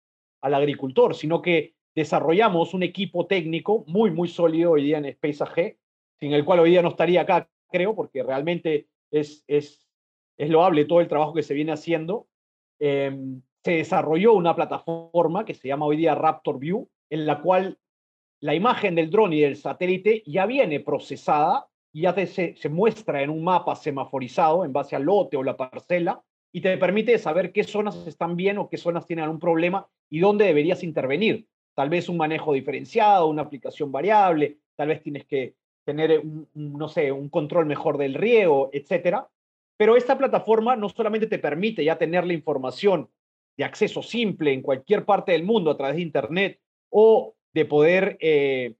al 0.41 0.53
agricultor, 0.53 1.13
sino 1.13 1.41
que 1.41 1.75
desarrollamos 1.93 2.73
un 2.73 2.83
equipo 2.83 3.27
técnico 3.27 3.83
muy, 3.87 4.11
muy 4.11 4.27
sólido 4.27 4.71
hoy 4.71 4.83
día 4.83 4.97
en 4.97 5.05
Space 5.05 5.43
AG, 5.43 5.77
sin 6.19 6.33
el 6.33 6.45
cual 6.45 6.61
hoy 6.61 6.71
día 6.71 6.81
no 6.81 6.89
estaría 6.89 7.21
acá, 7.21 7.49
creo, 7.69 7.95
porque 7.95 8.23
realmente 8.23 8.87
es, 9.11 9.43
es, 9.47 9.85
es 10.37 10.49
loable 10.49 10.85
todo 10.85 11.01
el 11.01 11.09
trabajo 11.09 11.33
que 11.33 11.43
se 11.43 11.53
viene 11.53 11.73
haciendo. 11.73 12.27
Em, 12.79 13.41
se 13.63 13.71
desarrolló 13.71 14.33
una 14.33 14.55
plataforma 14.55 15.45
que 15.45 15.53
se 15.53 15.67
llama 15.67 15.85
hoy 15.85 15.97
día 15.97 16.15
Raptor 16.15 16.59
View, 16.59 16.89
en 17.09 17.25
la 17.25 17.41
cual 17.41 17.77
la 18.39 18.55
imagen 18.55 18.95
del 18.95 19.11
dron 19.11 19.33
y 19.33 19.41
del 19.41 19.55
satélite 19.55 20.23
ya 20.25 20.45
viene 20.45 20.79
procesada 20.79 21.67
y 21.93 22.01
ya 22.01 22.13
se, 22.13 22.55
se, 22.55 22.69
muestra 22.69 23.21
en 23.21 23.29
un 23.29 23.43
mapa 23.43 23.75
semaforizado 23.75 24.65
en 24.65 24.73
base 24.73 24.95
al 24.95 25.03
lote 25.03 25.37
o 25.37 25.43
la 25.43 25.57
parcela 25.57 26.21
y 26.51 26.61
te 26.61 26.75
permite 26.77 27.17
saber 27.19 27.51
qué 27.51 27.63
zonas 27.63 28.07
están 28.07 28.35
bien 28.35 28.57
o 28.57 28.69
qué 28.69 28.77
zonas 28.77 29.05
tienen 29.05 29.23
algún 29.23 29.39
problema 29.39 29.87
y 30.09 30.19
dónde 30.19 30.45
deberías 30.45 30.83
intervenir. 30.83 31.47
Tal 31.75 31.89
vez 31.89 32.09
un 32.09 32.17
manejo 32.17 32.53
diferenciado, 32.53 33.27
una 33.27 33.43
aplicación 33.43 33.91
variable, 33.91 34.57
tal 34.75 34.87
vez 34.87 35.01
tienes 35.03 35.25
que 35.25 35.55
tener, 35.85 36.19
un, 36.19 36.47
no 36.53 36.89
sé, 36.89 37.11
un 37.11 37.29
control 37.29 37.65
mejor 37.65 37.97
del 37.97 38.15
riego, 38.15 38.69
etcétera. 38.73 39.27
Pero 39.77 39.95
esta 39.95 40.17
plataforma 40.17 40.75
no 40.75 40.89
solamente 40.89 41.27
te 41.27 41.39
permite 41.39 41.83
ya 41.83 41.97
tener 41.97 42.25
la 42.25 42.33
información 42.33 43.09
de 43.61 43.65
acceso 43.65 44.01
simple 44.01 44.53
en 44.53 44.63
cualquier 44.63 45.05
parte 45.05 45.33
del 45.33 45.43
mundo 45.43 45.69
a 45.69 45.77
través 45.77 45.97
de 45.97 46.01
Internet 46.01 46.59
o 46.89 47.35
de 47.53 47.65
poder 47.65 48.17
eh, 48.19 48.73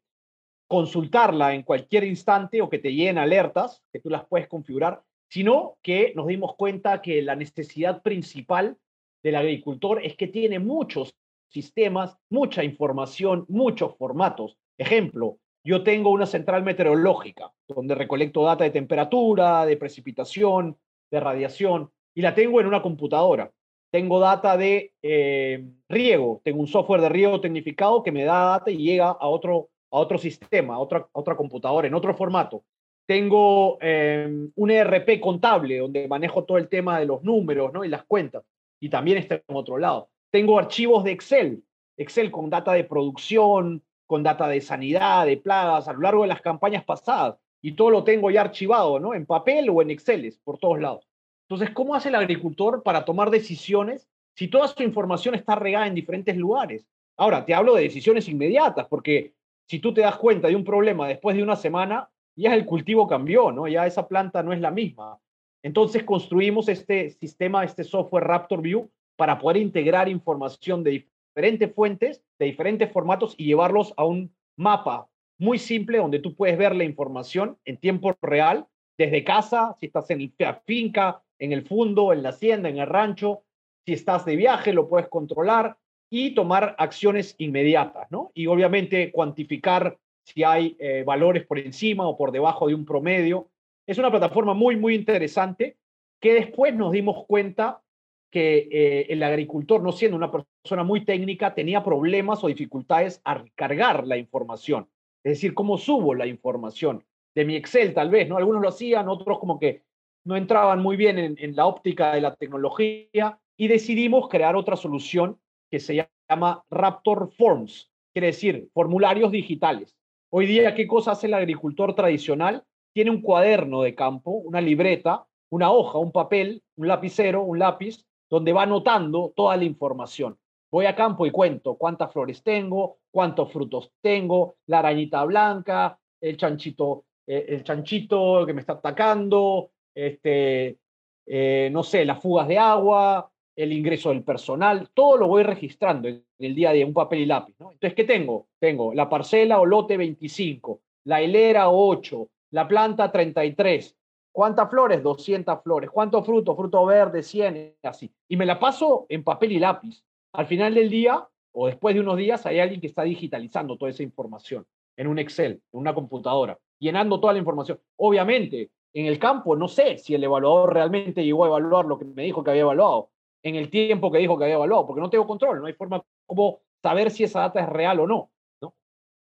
consultarla 0.67 1.54
en 1.54 1.62
cualquier 1.62 2.04
instante 2.04 2.63
o 2.63 2.70
que 2.70 2.80
te 2.80 2.91
lleguen 2.91 3.20
alertas, 3.20 3.84
que 3.94 4.00
tú 4.00 4.10
las 4.10 4.26
puedes 4.26 4.48
configurar, 4.48 5.04
sino 5.30 5.78
que 5.84 6.13
nos 6.15 6.26
dimos 6.26 6.56
cuenta 6.56 7.00
que 7.04 7.22
la 7.22 7.36
necesidad 7.36 8.02
principal 8.02 8.76
del 9.22 9.36
agricultor 9.36 10.04
es 10.04 10.15
que 10.15 10.28
tiene 10.28 10.58
muchos 10.58 11.15
sistemas, 11.48 12.17
mucha 12.32 12.63
información, 12.63 13.46
muchos 13.50 13.96
formatos. 13.98 14.58
Ejemplo, 14.80 15.38
yo 15.63 15.84
tengo 15.84 16.10
una 16.10 16.26
central 16.26 16.63
meteorológica 16.63 17.54
donde 17.67 17.94
recolecto 17.94 18.46
data 18.46 18.63
de 18.63 18.72
temperatura, 18.72 19.63
de 19.67 19.78
precipitación, 19.78 20.76
de 21.12 21.20
radiación, 21.20 21.91
y 22.15 22.24
la 22.24 22.34
tengo 22.34 22.60
en 22.60 22.65
una 22.65 22.82
computadora. 22.82 23.52
Tengo 23.91 24.21
data 24.21 24.56
de 24.56 24.93
eh, 25.01 25.67
riego, 25.89 26.41
tengo 26.45 26.62
un 26.62 26.67
software 26.67 27.01
de 27.01 27.10
riego 27.10 27.41
tecnificado 27.41 28.01
que 28.01 28.12
me 28.12 28.23
da 28.23 28.45
data 28.45 28.71
y 28.71 28.77
llega 28.77 29.10
a 29.10 29.27
otro, 29.27 29.69
a 29.91 29.97
otro 29.99 30.17
sistema, 30.17 30.75
a 30.75 30.80
otra, 30.80 31.08
otra 31.12 31.36
computadora, 31.36 31.88
en 31.88 31.93
otro 31.93 32.15
formato. 32.15 32.63
Tengo 33.06 33.77
eh, 33.82 34.47
un 34.56 34.71
ERP 34.71 35.19
contable 35.19 35.80
donde 35.80 36.08
manejo 36.08 36.45
todo 36.45 36.58
el 36.58 36.69
tema 36.69 36.99
de 36.99 37.06
los 37.06 37.21
números 37.23 37.73
¿no? 37.73 37.84
y 37.84 37.89
las 37.89 38.06
cuentas, 38.06 38.43
y 38.80 38.89
también 38.89 39.17
está 39.17 39.36
en 39.36 39.56
otro 39.56 39.77
lado. 39.77 40.10
Tengo 40.32 40.58
archivos 40.58 41.04
de 41.04 41.12
Excel, 41.12 41.62
Excel 41.97 42.32
con 42.32 42.49
data 42.49 42.71
de 42.71 42.86
producción, 42.86 43.84
con 44.08 44.23
data 44.23 44.47
de 44.47 44.62
sanidad, 44.62 45.25
de 45.25 45.36
plagas, 45.36 45.89
a 45.89 45.93
lo 45.93 45.99
largo 45.99 46.21
de 46.21 46.30
las 46.30 46.41
campañas 46.41 46.86
pasadas. 46.86 47.36
Y 47.62 47.73
todo 47.73 47.91
lo 47.91 48.04
tengo 48.04 48.32
ya 48.32 48.41
archivado, 48.41 48.99
¿no? 48.99 49.13
En 49.13 49.25
papel 49.25 49.69
o 49.69 49.82
en 49.82 49.91
Excel, 49.91 50.34
por 50.43 50.58
todos 50.58 50.80
lados. 50.80 51.08
Entonces, 51.52 51.76
¿cómo 51.76 51.96
hace 51.96 52.08
el 52.08 52.16
agricultor 52.16 52.82
para 52.82 53.04
tomar 53.04 53.30
decisiones 53.30 54.08
si 54.38 54.48
toda 54.48 54.70
su 54.70 54.84
información 54.84 55.36
está 55.36 55.54
regada 55.54 55.86
en 55.86 55.94
diferentes 55.94 56.38
lugares? 56.38 56.88
Ahora, 57.18 57.44
te 57.44 57.54
hablo 57.54 57.76
de 57.76 57.84
decisiones 57.84 58.30
inmediatas, 58.30 58.88
porque 58.88 59.34
si 59.68 59.80
tú 59.80 59.94
te 59.94 60.00
das 60.00 60.16
cuenta 60.16 60.48
de 60.48 60.56
un 60.56 60.64
problema 60.64 61.10
después 61.10 61.36
de 61.36 61.44
una 61.44 61.58
semana, 61.58 62.10
ya 62.38 62.56
el 62.56 62.66
cultivo 62.66 63.06
cambió, 63.06 63.52
¿no? 63.52 63.68
Ya 63.68 63.86
esa 63.86 64.08
planta 64.08 64.42
no 64.42 64.54
es 64.54 64.62
la 64.62 64.72
misma. 64.72 65.20
Entonces 65.62 66.06
construimos 66.06 66.70
este 66.70 67.10
sistema, 67.10 67.66
este 67.66 67.84
software 67.84 68.24
Raptor 68.24 68.62
View, 68.62 68.90
para 69.18 69.38
poder 69.38 69.58
integrar 69.58 70.08
información 70.08 70.86
de 70.86 71.06
diferentes 71.36 71.76
fuentes, 71.76 72.24
de 72.40 72.46
diferentes 72.46 72.90
formatos 72.94 73.36
y 73.38 73.44
llevarlos 73.44 73.94
a 73.98 74.06
un 74.06 74.34
mapa 74.56 75.10
muy 75.38 75.60
simple 75.60 75.98
donde 75.98 76.20
tú 76.20 76.34
puedes 76.34 76.58
ver 76.58 76.74
la 76.78 76.86
información 76.86 77.58
en 77.66 77.76
tiempo 77.76 78.16
real 78.22 78.68
desde 78.98 79.26
casa, 79.26 79.76
si 79.80 79.88
estás 79.88 80.10
en 80.12 80.32
la 80.38 80.54
finca, 80.66 81.22
en 81.41 81.51
el 81.51 81.63
fondo, 81.63 82.13
en 82.13 82.21
la 82.21 82.30
hacienda, 82.30 82.69
en 82.69 82.77
el 82.77 82.86
rancho, 82.86 83.41
si 83.84 83.93
estás 83.93 84.25
de 84.25 84.36
viaje, 84.36 84.73
lo 84.73 84.88
puedes 84.88 85.10
controlar 85.10 85.75
y 86.08 86.36
tomar 86.36 86.75
acciones 86.77 87.34
inmediatas, 87.39 88.12
¿no? 88.12 88.32
Y 88.36 88.45
obviamente 88.45 89.12
cuantificar 89.12 89.97
si 90.23 90.43
hay 90.43 90.77
eh, 90.80 91.04
valores 91.04 91.45
por 91.47 91.58
encima 91.58 92.08
o 92.08 92.15
por 92.15 92.32
debajo 92.32 92.67
de 92.67 92.75
un 92.75 92.86
promedio. 92.86 93.49
Es 93.88 93.97
una 93.97 94.12
plataforma 94.12 94.54
muy, 94.54 94.75
muy 94.75 94.93
interesante 94.93 95.77
que 96.19 96.36
después 96.36 96.75
nos 96.75 96.91
dimos 96.91 97.25
cuenta 97.25 97.82
que 98.30 98.69
eh, 98.71 99.08
el 99.10 99.23
agricultor, 99.23 99.82
no 99.82 99.91
siendo 99.91 100.17
una 100.17 100.32
persona 100.32 100.84
muy 100.84 101.04
técnica, 101.06 101.56
tenía 101.56 101.84
problemas 101.84 102.43
o 102.43 102.49
dificultades 102.49 103.19
a 103.25 103.43
cargar 103.56 104.06
la 104.06 104.15
información. 104.15 104.88
Es 105.23 105.34
decir, 105.34 105.56
cómo 105.56 105.80
subo 105.80 106.13
la 106.13 106.27
información 106.27 107.04
de 107.34 107.45
mi 107.45 107.56
Excel, 107.56 107.95
tal 107.95 108.12
vez, 108.12 108.30
¿no? 108.30 108.38
Algunos 108.38 108.62
lo 108.62 108.69
hacían, 108.69 109.10
otros 109.10 109.39
como 109.39 109.60
que 109.60 109.82
no 110.23 110.36
entraban 110.36 110.81
muy 110.81 110.97
bien 110.97 111.17
en, 111.17 111.55
la 111.55 111.65
óptica 111.65 112.13
de 112.13 112.21
la 112.21 112.36
tecnología 112.36 113.39
y 113.57 113.67
decidimos 113.67 114.29
crear 114.29 114.55
otra 114.55 114.75
solución 114.75 115.39
que 115.69 115.79
se 115.79 116.07
llama 116.29 116.63
Raptor 116.69 117.31
Forms, 117.38 117.91
quiere 118.13 118.27
decir 118.27 118.69
formularios 118.73 119.31
digitales. 119.31 119.95
Hoy 120.29 120.45
día, 120.45 120.75
¿qué 120.75 120.88
cosa 120.88 121.12
hace 121.12 121.27
el 121.27 121.34
agricultor 121.34 121.95
tradicional? 121.95 122.63
Tiene 122.93 123.12
un 123.12 123.21
cuaderno 123.21 123.81
de 123.81 123.95
campo, 123.95 124.31
una 124.31 124.62
libreta, 124.62 125.25
una 125.49 125.71
hoja, 125.71 125.97
un 125.97 126.12
papel, 126.12 126.63
un 126.77 126.88
lapicero, 126.88 127.43
un 127.43 127.60
lápiz, 127.60 128.05
donde 128.29 128.53
va 128.53 128.63
anotando 128.63 129.34
toda 129.36 129.57
la 129.57 129.65
información. 129.65 130.38
Voy 130.71 130.86
a 130.86 130.95
campo 130.95 131.25
y 131.25 131.31
cuento 131.31 131.75
cuántas 131.75 132.13
flores 132.13 132.43
tengo, 132.43 132.99
cuántos 133.12 133.51
frutos 133.51 133.91
tengo, 134.01 134.55
la 134.67 134.79
arañita 134.79 135.23
blanca, 135.25 135.99
el 136.21 136.38
chanchito, 136.38 137.05
eh, 137.27 137.45
el 137.49 137.63
chanchito 137.63 138.45
que 138.45 138.53
me 138.53 138.62
está 138.62 138.73
atacando, 138.73 139.71
este, 139.95 140.77
eh, 141.25 141.69
no 141.71 141.84
sé, 141.84 142.06
las 142.06 142.21
fugas 142.21 142.47
de 142.47 142.58
agua, 142.58 143.32
el 143.56 143.73
ingreso 143.73 144.10
del 144.10 144.23
personal, 144.23 144.89
todo 144.93 145.17
lo 145.17 145.27
voy 145.27 145.43
registrando 145.43 146.08
en 146.08 146.23
el 146.39 146.56
día 146.56 146.69
a 146.69 146.73
día, 146.73 146.86
un 146.86 146.93
papel 146.93 147.19
y 147.19 147.25
lápiz. 147.25 147.56
Entonces, 147.60 147.93
¿qué 147.93 148.04
tengo? 148.04 148.47
Tengo 148.60 148.93
la 148.93 149.10
parcela 149.10 149.60
o 149.60 149.65
lote 149.65 149.97
25, 149.97 150.82
la 151.06 151.21
hilera 151.21 151.69
8, 151.69 152.27
la 152.51 152.67
planta 152.67 153.12
33, 153.12 153.95
¿Cuántas 154.32 154.69
flores? 154.69 155.04
200 155.04 155.62
flores. 155.62 155.89
¿Cuántos 155.89 156.25
frutos? 156.25 156.56
Fruto 156.56 156.86
verde, 156.86 157.21
100, 157.21 157.75
así. 157.84 158.12
Y 158.30 158.38
me 158.38 158.45
la 158.45 158.60
paso 158.60 159.06
en 159.10 159.23
papel 159.23 159.51
y 159.51 159.60
lápiz. 159.60 160.04
Al 160.34 160.45
final 160.45 160.73
del 160.73 160.89
día, 160.89 161.27
o 161.51 161.67
después 161.67 161.93
de 161.93 162.01
unos 162.01 162.17
días, 162.17 162.45
hay 162.45 162.60
alguien 162.60 162.80
que 162.80 162.88
está 162.88 163.04
digitalizando 163.04 163.77
toda 163.77 163.91
esa 163.91 164.04
información 164.04 164.65
en 164.95 165.08
un 165.08 165.19
Excel, 165.19 165.62
en 165.73 165.80
una 165.80 165.93
computadora, 165.93 166.58
llenando 166.80 167.19
toda 167.19 167.34
la 167.34 167.39
información. 167.39 167.80
Obviamente, 167.97 168.69
en 168.93 169.06
el 169.06 169.19
campo 169.19 169.56
no 169.56 169.67
sé 169.67 169.97
si 169.97 170.15
el 170.15 170.23
evaluador 170.23 170.73
realmente 170.73 171.23
llegó 171.23 171.45
a 171.45 171.47
evaluar 171.47 171.86
lo 171.86 171.97
que 171.97 172.06
me 172.06 172.23
dijo 172.23 172.43
que 172.43 172.51
había 172.51 172.63
evaluado, 172.63 173.10
en 173.43 173.56
el 173.56 173.69
tiempo 173.69 174.12
que 174.12 174.19
dijo 174.19 174.38
que 174.38 174.45
había 174.45 174.56
evaluado, 174.56 174.86
porque 174.86 175.01
no 175.01 175.10
tengo 175.10 175.27
control, 175.27 175.62
no 175.62 175.67
hay 175.67 175.73
forma 175.73 176.04
como 176.25 176.62
saber 176.82 177.12
si 177.12 177.23
esa 177.23 177.41
data 177.41 177.62
es 177.62 177.69
real 177.69 177.99
o 177.99 178.08
no. 178.08 178.32
¿no? 178.62 178.75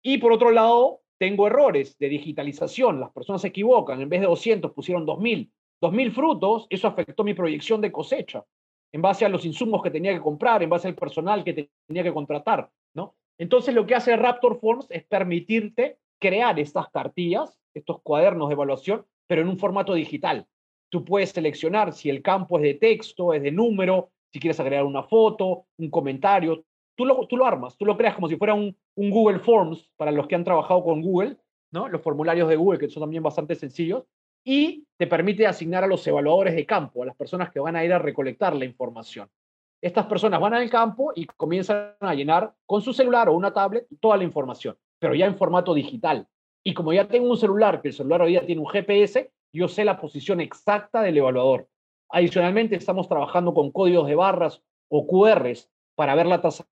Y 0.03 0.17
por 0.17 0.31
otro 0.31 0.51
lado, 0.51 1.01
tengo 1.17 1.47
errores 1.47 1.97
de 1.97 2.09
digitalización, 2.09 2.99
las 2.99 3.11
personas 3.11 3.41
se 3.41 3.47
equivocan, 3.47 4.01
en 4.01 4.09
vez 4.09 4.21
de 4.21 4.27
200 4.27 4.71
pusieron 4.71 5.05
2000, 5.05 5.51
2000 5.81 6.11
frutos, 6.11 6.67
eso 6.69 6.87
afectó 6.87 7.23
mi 7.23 7.33
proyección 7.33 7.81
de 7.81 7.91
cosecha, 7.91 8.43
en 8.91 9.01
base 9.01 9.25
a 9.25 9.29
los 9.29 9.45
insumos 9.45 9.81
que 9.81 9.91
tenía 9.91 10.13
que 10.13 10.21
comprar, 10.21 10.61
en 10.63 10.69
base 10.69 10.87
al 10.87 10.95
personal 10.95 11.43
que 11.43 11.69
tenía 11.87 12.03
que 12.03 12.13
contratar, 12.13 12.69
¿no? 12.93 13.15
Entonces 13.37 13.75
lo 13.75 13.85
que 13.85 13.95
hace 13.95 14.15
Raptor 14.15 14.59
Forms 14.59 14.87
es 14.89 15.03
permitirte 15.03 15.97
crear 16.19 16.57
estas 16.59 16.89
cartillas, 16.89 17.59
estos 17.73 18.01
cuadernos 18.01 18.47
de 18.47 18.53
evaluación, 18.53 19.05
pero 19.27 19.41
en 19.41 19.47
un 19.47 19.57
formato 19.57 19.93
digital. 19.93 20.47
Tú 20.89 21.03
puedes 21.03 21.31
seleccionar 21.31 21.93
si 21.93 22.09
el 22.09 22.21
campo 22.21 22.57
es 22.57 22.63
de 22.63 22.73
texto, 22.75 23.33
es 23.33 23.41
de 23.41 23.51
número, 23.51 24.11
si 24.31 24.39
quieres 24.39 24.59
agregar 24.59 24.85
una 24.85 25.03
foto, 25.03 25.65
un 25.77 25.89
comentario, 25.89 26.63
tú 26.95 27.05
lo, 27.05 27.27
tú 27.27 27.37
lo 27.37 27.45
armas, 27.45 27.77
tú 27.77 27.85
lo 27.85 27.97
creas 27.97 28.15
como 28.15 28.27
si 28.27 28.37
fuera 28.37 28.53
un, 28.53 28.75
un 28.95 29.09
Google 29.09 29.39
Forms 29.39 29.91
para 29.97 30.11
los 30.11 30.27
que 30.27 30.35
han 30.35 30.43
trabajado 30.43 30.83
con 30.83 31.01
Google, 31.01 31.37
¿no? 31.71 31.87
los 31.87 32.01
formularios 32.01 32.49
de 32.49 32.55
Google, 32.55 32.79
que 32.79 32.89
son 32.89 33.01
también 33.01 33.23
bastante 33.23 33.55
sencillos, 33.55 34.03
y 34.43 34.85
te 34.97 35.07
permite 35.07 35.47
asignar 35.47 35.83
a 35.83 35.87
los 35.87 36.05
evaluadores 36.05 36.55
de 36.55 36.65
campo, 36.65 37.03
a 37.03 37.05
las 37.07 37.15
personas 37.15 37.51
que 37.51 37.59
van 37.59 37.75
a 37.75 37.83
ir 37.83 37.91
a 37.91 37.99
recolectar 37.99 38.55
la 38.55 38.65
información. 38.65 39.29
Estas 39.81 40.05
personas 40.05 40.39
van 40.39 40.53
al 40.53 40.69
campo 40.69 41.11
y 41.15 41.25
comienzan 41.25 41.95
a 41.99 42.13
llenar 42.13 42.53
con 42.65 42.81
su 42.81 42.93
celular 42.93 43.27
o 43.29 43.33
una 43.33 43.53
tablet 43.53 43.87
toda 43.99 44.17
la 44.17 44.23
información, 44.23 44.77
pero 44.99 45.15
ya 45.15 45.25
en 45.25 45.37
formato 45.37 45.73
digital. 45.73 46.27
Y 46.67 46.73
como 46.73 46.93
ya 46.93 47.07
tengo 47.07 47.29
un 47.29 47.37
celular, 47.37 47.79
que 47.79 47.89
el 47.89 47.93
celular 47.93 48.23
hoy 48.23 48.31
día 48.31 48.45
tiene 48.45 48.59
un 48.59 48.67
GPS, 48.67 49.31
yo 49.53 49.67
sé 49.67 49.85
la 49.85 50.01
posición 50.01 50.41
exacta 50.41 51.03
del 51.03 51.15
evaluador. 51.15 51.67
Adicionalmente, 52.09 52.75
estamos 52.75 53.07
trabajando 53.07 53.53
con 53.53 53.71
códigos 53.71 54.07
de 54.07 54.15
barras 54.15 54.63
o 54.89 55.05
QRs 55.05 55.69
para 55.93 56.15
ver 56.15 56.25
la 56.25 56.41
tasa 56.41 56.65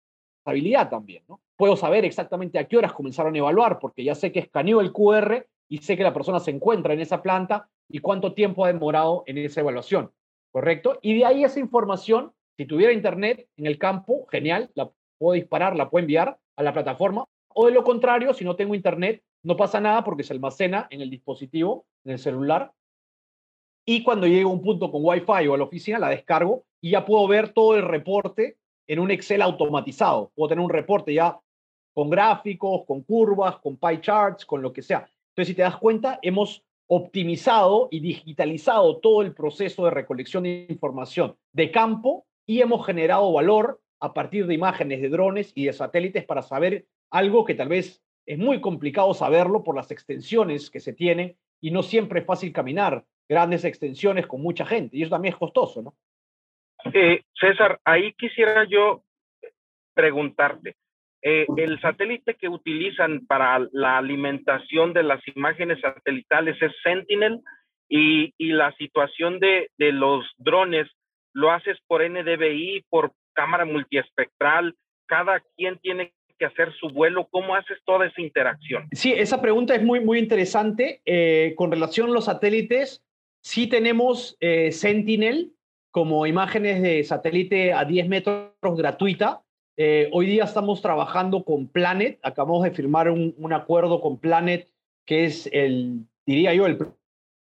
habilidad 0.46 0.90
también, 0.90 1.24
¿no? 1.30 1.42
Puedo 1.56 1.76
saber 1.76 2.06
exactamente 2.06 2.58
a 2.58 2.68
qué 2.68 2.76
horas 2.76 2.92
comenzaron 2.92 3.36
a 3.36 3.38
evaluar, 3.38 3.78
porque 3.78 4.04
ya 4.04 4.16
sé 4.16 4.32
que 4.32 4.40
escaneó 4.40 4.82
el 4.82 4.92
QR 4.92 5.46
y 5.70 5.78
sé 5.78 5.96
que 5.96 6.04
la 6.04 6.14
persona 6.14 6.40
se 6.40 6.50
encuentra 6.50 6.96
en 6.96 7.00
esa 7.00 7.22
planta 7.22 7.70
y 7.88 8.00
cuánto 8.00 8.34
tiempo 8.34 8.66
ha 8.66 8.74
demorado 8.74 9.24
en 9.28 9.38
esa 9.38 9.62
evaluación, 9.62 10.12
¿correcto? 10.52 10.98
Y 11.04 11.20
de 11.20 11.26
ahí 11.26 11.44
esa 11.44 11.60
información, 11.60 12.34
si 12.58 12.66
tuviera 12.66 12.92
internet 12.92 13.48
en 13.58 13.68
el 13.68 13.78
campo, 13.78 14.26
genial, 14.32 14.72
la 14.74 14.90
puedo 15.20 15.34
disparar, 15.34 15.76
la 15.76 15.92
puedo 15.92 16.02
enviar 16.02 16.40
a 16.56 16.64
la 16.64 16.74
plataforma, 16.74 17.26
o 17.50 17.68
de 17.68 17.74
lo 17.74 17.84
contrario, 17.84 18.34
si 18.34 18.44
no 18.44 18.56
tengo 18.56 18.74
internet, 18.74 19.22
no 19.44 19.58
pasa 19.58 19.80
nada 19.80 20.04
porque 20.04 20.24
se 20.24 20.34
almacena 20.34 20.88
en 20.90 21.02
el 21.02 21.10
dispositivo, 21.10 21.86
en 22.06 22.14
el 22.14 22.20
celular, 22.20 22.74
y 23.86 24.04
cuando 24.04 24.28
llego 24.28 24.50
a 24.50 24.54
un 24.54 24.62
punto 24.62 24.90
con 24.92 25.02
Wi-Fi 25.04 25.48
o 25.48 25.54
a 25.54 25.58
la 25.58 25.66
oficina, 25.66 26.00
la 26.00 26.10
descargo 26.10 26.64
y 26.82 26.92
ya 26.92 27.06
puedo 27.06 27.28
ver 27.28 27.50
todo 27.50 27.76
el 27.76 27.84
reporte 27.84 28.58
en 28.88 29.00
un 29.00 29.12
Excel 29.12 29.42
automatizado. 29.42 30.32
Puedo 30.36 30.50
tener 30.50 30.64
un 30.64 30.70
reporte 30.70 31.14
ya 31.14 31.40
con 31.94 32.10
gráficos, 32.10 32.86
con 32.86 33.04
curvas, 33.04 33.58
con 33.58 33.78
pie 33.78 34.00
charts, 34.02 34.46
con 34.46 34.62
lo 34.62 34.72
que 34.72 34.82
sea. 34.82 35.08
Entonces, 35.30 35.48
si 35.50 35.56
te 35.56 35.62
das 35.64 35.78
cuenta, 35.78 36.20
hemos 36.22 36.64
optimizado 36.88 37.89
y 37.91 38.00
digitalizado 38.00 38.98
todo 38.98 39.22
el 39.22 39.34
proceso 39.34 39.86
de 39.86 39.91
recolección 39.91 40.44
de 40.44 40.66
información 40.70 41.36
de 41.52 41.72
campo 41.72 42.26
y 42.46 42.62
hemos 42.62 42.86
generado 42.86 43.32
valor 43.32 43.82
a 44.00 44.14
partir 44.14 44.48
de 44.48 44.54
imágenes 44.54 45.02
de 45.02 45.10
drones 45.10 45.52
y 45.56 45.66
de 45.66 45.74
satélites 45.74 46.26
para 46.26 46.41
saber 46.41 46.86
algo 47.10 47.46
que 47.46 47.56
tal 47.56 47.70
vez 47.70 48.02
es 48.26 48.38
muy 48.38 48.61
complicado 48.61 49.13
saberlo 49.13 49.63
por 49.63 49.76
las 49.76 49.91
extensiones 49.91 50.69
que 50.69 50.80
se 50.80 50.93
tienen 50.93 51.36
y 51.61 51.71
no 51.71 51.84
siempre 51.84 52.21
es 52.21 52.26
fácil 52.26 52.51
caminar 52.53 53.03
grandes 53.28 53.65
extensiones 53.65 54.28
con 54.28 54.41
mucha 54.41 54.65
gente 54.65 54.97
y 54.97 55.01
eso 55.01 55.11
también 55.11 55.34
es 55.34 55.39
costoso, 55.39 55.82
¿no? 55.82 55.95
Eh, 56.93 57.24
César, 57.34 57.80
ahí 57.86 58.13
quisiera 58.13 58.65
yo 58.65 59.03
preguntarte, 59.93 60.76
eh, 61.26 61.45
el 61.55 61.80
satélite 61.80 62.36
que 62.36 62.49
utilizan 62.49 63.26
para 63.26 63.65
la 63.71 63.97
alimentación 63.97 64.91
de 64.91 65.03
las 65.03 65.21
imágenes 65.36 65.80
satelitales 65.80 66.61
es 66.61 66.74
Sentinel 66.84 67.39
y, 67.88 68.34
la 68.39 68.74
situación 68.74 69.39
de, 69.39 69.69
los 69.78 70.26
drones 70.38 70.89
lo 71.32 71.51
haces 71.51 71.78
por 71.88 72.01
NDVI, 72.03 72.86
por 72.89 73.13
cámara 73.34 73.63
multiespectral, 73.63 74.76
cada 75.05 75.41
quien 75.55 75.80
tiene 75.80 76.11
hacer 76.46 76.74
su 76.74 76.89
vuelo? 76.89 77.28
¿Cómo 77.32 77.56
haces 77.56 77.78
toda 77.86 78.06
esa 78.06 78.22
interacción? 78.22 78.88
Sí, 78.91 79.14
esa 79.14 79.41
pregunta 79.41 79.76
es 79.76 79.84
muy, 79.84 80.00
muy 80.00 80.20
interesante. 80.20 81.02
Eh, 81.06 81.54
con 81.56 81.72
relación 81.72 82.10
a 82.10 82.14
los 82.14 82.26
satélites, 82.26 83.04
sí 83.41 83.68
tenemos 83.68 84.38
eh, 84.39 84.72
Sentinel 84.72 85.54
como 85.91 86.26
imágenes 86.26 86.82
de 86.82 87.04
satélite 87.04 87.74
a 87.74 87.86
10 87.86 88.08
metros 88.08 88.52
gratuita. 88.62 89.44
Eh, 89.78 90.10
hoy 90.12 90.28
día 90.28 90.44
estamos 90.44 90.82
trabajando 90.82 91.44
con 91.44 91.68
Planet. 91.68 92.20
Acabamos 92.24 92.64
de 92.64 92.72
firmar 92.72 93.10
un, 93.10 93.54
acuerdo 93.54 94.02
con 94.02 94.18
Planet, 94.18 94.68
que 95.06 95.26
es 95.26 95.50
el, 95.52 96.06
diría 96.26 96.54
yo, 96.54 96.66
el 96.66 96.80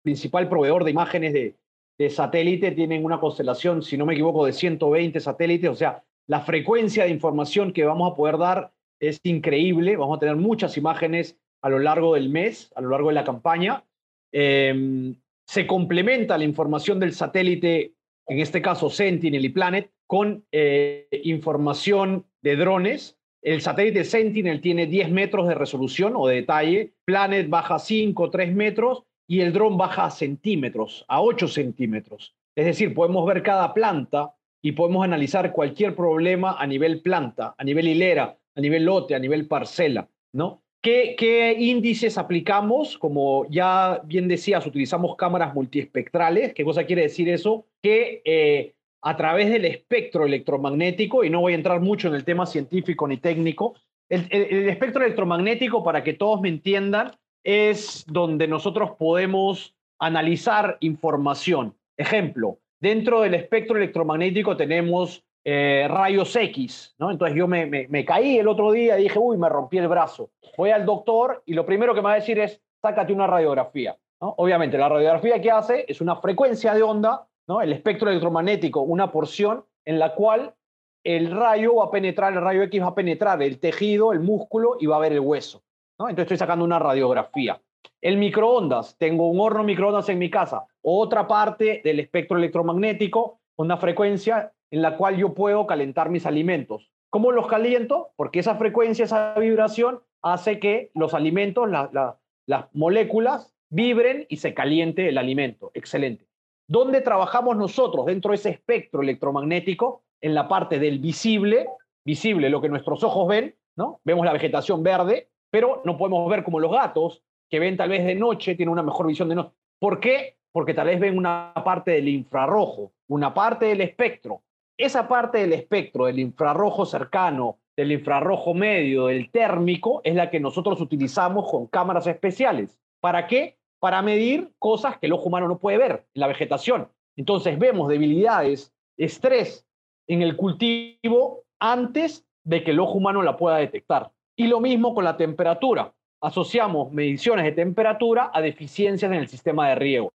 principal 0.02 0.48
proveedor 0.48 0.84
de 0.84 0.90
imágenes 0.90 1.32
de 1.32 2.10
satélite. 2.10 2.72
Tienen 2.72 3.04
una 3.04 3.20
constelación, 3.20 3.82
si 3.82 3.96
no 3.96 4.06
me 4.06 4.14
equivoco, 4.14 4.44
de 4.44 4.52
120 4.52 5.20
satélites. 5.20 5.70
O 5.70 5.76
sea, 5.76 6.02
la 6.26 6.40
frecuencia 6.40 7.04
de 7.04 7.10
información 7.10 7.72
que 7.72 7.84
vamos 7.84 8.10
a 8.10 8.14
poder 8.14 8.38
dar 8.38 8.72
es 9.02 9.20
increíble. 9.24 9.96
Vamos 9.96 10.16
a 10.16 10.20
tener 10.20 10.36
muchas 10.36 10.76
imágenes 10.76 11.36
a 11.60 11.68
lo 11.68 11.80
largo 11.80 12.14
del 12.14 12.30
mes, 12.30 12.72
a 12.76 12.80
lo 12.80 12.90
largo 12.90 13.08
de 13.08 13.14
la 13.14 13.24
campaña. 13.24 13.84
Em, 14.32 15.16
se 15.44 15.66
complementa 15.66 16.38
la 16.38 16.44
información 16.44 17.00
del 17.00 17.12
satélite, 17.12 17.94
en 18.28 18.38
este 18.38 18.62
caso 18.62 18.88
Sentinel 18.88 19.44
y 19.44 19.48
Planet, 19.48 19.90
con 20.06 20.44
eh, 20.52 21.08
información 21.24 22.26
de 22.42 22.56
drones. 22.56 23.18
El 23.42 23.60
satélite 23.60 24.04
Sentinel 24.04 24.60
tiene 24.60 24.86
10 24.86 25.10
metros 25.10 25.48
de 25.48 25.54
resolución 25.54 26.12
o 26.14 26.28
de 26.28 26.36
detalle, 26.36 26.92
Planet 27.04 27.48
baja 27.48 27.80
5, 27.80 28.30
3 28.30 28.54
metros 28.54 29.02
y 29.26 29.40
el 29.40 29.52
dron 29.52 29.76
baja 29.76 30.10
centímetros, 30.10 31.04
a 31.08 31.20
8 31.20 31.48
centímetros. 31.48 32.36
Es 32.54 32.66
decir, 32.66 32.94
podemos 32.94 33.26
ver 33.26 33.42
cada 33.42 33.74
planta 33.74 34.36
y 34.62 34.72
podemos 34.72 35.02
analizar 35.02 35.50
cualquier 35.50 35.96
problema 35.96 36.56
a 36.56 36.66
nivel 36.68 37.02
planta, 37.02 37.56
a 37.58 37.64
nivel 37.64 37.88
hilera, 37.88 38.38
a 38.54 38.60
nivel 38.60 38.84
lote, 38.84 39.14
a 39.14 39.18
nivel 39.18 39.46
parcela, 39.46 40.08
¿no? 40.32 40.62
¿Qué, 40.82 41.14
¿Qué, 41.16 41.54
índices 41.58 42.18
aplicamos? 42.18 42.98
Como 42.98 43.46
ya 43.48 44.00
bien 44.04 44.26
decías, 44.26 44.66
utilizamos 44.66 45.16
cámaras 45.16 45.54
multiespectrales. 45.54 46.54
¿Qué 46.54 46.64
cosa 46.64 46.84
quiere 46.84 47.02
decir 47.02 47.28
eso? 47.28 47.66
Que 47.80 48.20
eh, 48.24 48.74
a 49.00 49.16
través 49.16 49.50
del 49.50 49.64
espectro 49.64 50.26
electromagnético, 50.26 51.22
y 51.22 51.30
no 51.30 51.40
voy 51.40 51.52
a 51.52 51.56
entrar 51.56 51.80
mucho 51.80 52.08
en 52.08 52.14
el 52.14 52.24
tema 52.24 52.46
científico 52.46 53.06
ni 53.06 53.18
técnico, 53.18 53.74
el, 54.08 54.26
el, 54.30 54.42
el 54.42 54.68
espectro 54.68 55.04
electromagnético, 55.04 55.84
para 55.84 56.02
que 56.02 56.14
todos 56.14 56.40
me 56.40 56.48
entiendan, 56.48 57.12
es 57.44 58.04
donde 58.08 58.48
nosotros 58.48 58.90
podemos 58.98 59.74
analizar 60.00 60.78
información. 60.80 61.76
Ejemplo, 61.96 62.58
Dentro 62.82 63.20
del 63.20 63.34
espectro 63.34 63.76
electromagnético 63.76 64.56
tenemos 64.56 65.24
eh, 65.44 65.86
rayos 65.88 66.34
X, 66.36 66.94
¿no? 66.98 67.10
Entonces 67.10 67.36
yo 67.36 67.48
me, 67.48 67.66
me, 67.66 68.04
caí 68.04 68.38
el 68.38 68.46
otro 68.46 68.70
día 68.70 68.98
y 68.98 69.04
dije, 69.04 69.18
uy, 69.18 69.36
me 69.36 69.48
rompí 69.48 69.78
el 69.78 69.88
brazo. 69.88 70.30
Voy 70.56 70.70
al 70.70 70.86
doctor 70.86 71.42
y 71.46 71.54
lo 71.54 71.66
primero 71.66 71.94
que 71.94 72.00
me 72.00 72.06
va 72.06 72.12
a 72.12 72.16
decir 72.16 72.38
es, 72.38 72.60
sácate 72.80 73.12
una 73.12 73.26
radiografía. 73.26 73.96
Obviamente, 74.18 74.78
la 74.78 74.88
radiografía 74.88 75.40
que 75.40 75.50
hace 75.50 75.84
es 75.88 76.00
una 76.00 76.16
frecuencia 76.16 76.74
de 76.74 76.82
onda, 76.82 77.26
¿no? 77.48 77.60
el 77.60 77.72
espectro 77.72 78.08
electromagnético, 78.08 78.80
una 78.82 79.10
porción 79.10 79.64
en 79.84 79.98
la 79.98 80.14
cual 80.14 80.54
el 81.02 81.32
rayo 81.32 81.74
va 81.76 81.86
a 81.86 81.90
penetrar, 81.90 82.32
el 82.32 82.40
rayo 82.40 82.62
X 82.62 82.80
va 82.80 82.88
a 82.88 82.94
penetrar 82.94 83.42
el 83.42 83.58
tejido, 83.58 84.12
el 84.12 84.20
músculo 84.20 84.76
y 84.78 84.86
va 84.86 84.96
a 84.96 85.00
ver 85.00 85.12
el 85.12 85.20
hueso. 85.20 85.64
¿no? 85.98 86.08
Entonces 86.08 86.26
estoy 86.26 86.38
sacando 86.38 86.64
una 86.64 86.78
radiografía. 86.78 87.60
El 88.00 88.16
microondas, 88.16 88.96
tengo 88.96 89.28
un 89.28 89.40
horno 89.40 89.64
microondas 89.64 90.08
en 90.08 90.18
mi 90.18 90.30
casa, 90.30 90.66
otra 90.82 91.26
parte 91.26 91.80
del 91.84 91.98
espectro 91.98 92.38
electromagnético, 92.38 93.40
una 93.56 93.76
frecuencia 93.76 94.52
en 94.72 94.82
la 94.82 94.96
cual 94.96 95.16
yo 95.16 95.34
puedo 95.34 95.66
calentar 95.66 96.10
mis 96.10 96.26
alimentos. 96.26 96.90
¿Cómo 97.10 97.30
los 97.30 97.46
caliento? 97.46 98.10
Porque 98.16 98.40
esa 98.40 98.56
frecuencia, 98.56 99.04
esa 99.04 99.34
vibración 99.34 100.00
hace 100.22 100.58
que 100.58 100.90
los 100.94 101.12
alimentos, 101.12 101.70
la, 101.70 101.90
la, 101.92 102.18
las 102.46 102.74
moléculas, 102.74 103.54
vibren 103.68 104.26
y 104.30 104.38
se 104.38 104.54
caliente 104.54 105.08
el 105.08 105.18
alimento. 105.18 105.70
Excelente. 105.74 106.26
¿Dónde 106.66 107.02
trabajamos 107.02 107.56
nosotros 107.56 108.06
dentro 108.06 108.30
de 108.30 108.36
ese 108.36 108.48
espectro 108.48 109.02
electromagnético? 109.02 110.04
En 110.22 110.34
la 110.34 110.48
parte 110.48 110.78
del 110.78 111.00
visible, 111.00 111.68
visible, 112.02 112.48
lo 112.48 112.62
que 112.62 112.70
nuestros 112.70 113.04
ojos 113.04 113.28
ven, 113.28 113.54
¿no? 113.76 114.00
Vemos 114.04 114.24
la 114.24 114.32
vegetación 114.32 114.82
verde, 114.82 115.28
pero 115.50 115.82
no 115.84 115.98
podemos 115.98 116.30
ver 116.30 116.44
como 116.44 116.60
los 116.60 116.72
gatos, 116.72 117.22
que 117.50 117.58
ven 117.58 117.76
tal 117.76 117.90
vez 117.90 118.06
de 118.06 118.14
noche, 118.14 118.54
tienen 118.54 118.72
una 118.72 118.82
mejor 118.82 119.06
visión 119.06 119.28
de 119.28 119.34
noche. 119.34 119.52
¿Por 119.78 120.00
qué? 120.00 120.38
Porque 120.50 120.72
tal 120.72 120.86
vez 120.86 120.98
ven 120.98 121.18
una 121.18 121.52
parte 121.62 121.90
del 121.90 122.08
infrarrojo, 122.08 122.92
una 123.08 123.34
parte 123.34 123.66
del 123.66 123.82
espectro. 123.82 124.42
Esa 124.78 125.08
parte 125.08 125.38
del 125.38 125.52
espectro, 125.52 126.06
del 126.06 126.18
infrarrojo 126.18 126.86
cercano, 126.86 127.58
del 127.76 127.92
infrarrojo 127.92 128.54
medio, 128.54 129.06
del 129.06 129.30
térmico, 129.30 130.00
es 130.04 130.14
la 130.14 130.30
que 130.30 130.40
nosotros 130.40 130.80
utilizamos 130.80 131.50
con 131.50 131.66
cámaras 131.66 132.06
especiales. 132.06 132.78
¿Para 133.00 133.26
qué? 133.26 133.58
Para 133.80 134.02
medir 134.02 134.52
cosas 134.58 134.98
que 134.98 135.06
el 135.06 135.12
ojo 135.12 135.28
humano 135.28 135.48
no 135.48 135.58
puede 135.58 135.78
ver 135.78 136.06
en 136.14 136.20
la 136.20 136.26
vegetación. 136.26 136.88
Entonces 137.16 137.58
vemos 137.58 137.88
debilidades, 137.88 138.72
estrés 138.96 139.66
en 140.08 140.22
el 140.22 140.36
cultivo 140.36 141.44
antes 141.60 142.26
de 142.44 142.64
que 142.64 142.72
el 142.72 142.80
ojo 142.80 142.94
humano 142.94 143.22
la 143.22 143.36
pueda 143.36 143.56
detectar. 143.56 144.10
Y 144.36 144.46
lo 144.46 144.60
mismo 144.60 144.94
con 144.94 145.04
la 145.04 145.16
temperatura 145.16 145.92
asociamos 146.20 146.92
mediciones 146.92 147.44
de 147.44 147.52
temperatura 147.52 148.30
a 148.32 148.40
deficiencias 148.40 149.10
en 149.10 149.18
el 149.18 149.28
sistema 149.28 149.68
de 149.68 149.74
riego. 149.74 150.12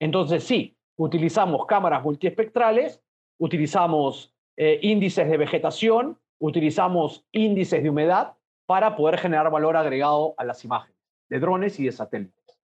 Entonces, 0.00 0.44
sí, 0.44 0.76
utilizamos 0.96 1.66
cámaras 1.66 2.02
multiespectrales, 2.02 3.02
utilizamos 3.42 4.32
eh, 4.56 4.78
índices 4.82 5.28
de 5.28 5.36
vegetación, 5.36 6.16
utilizamos 6.38 7.26
índices 7.32 7.82
de 7.82 7.90
humedad 7.90 8.34
para 8.66 8.94
poder 8.94 9.18
generar 9.18 9.50
valor 9.50 9.76
agregado 9.76 10.34
a 10.38 10.44
las 10.44 10.64
imágenes 10.64 10.96
de 11.28 11.40
drones 11.40 11.80
y 11.80 11.86
de 11.86 11.92
satélites. 11.92 12.60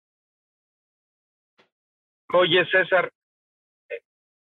Oye, 2.31 2.63
César, 2.69 3.11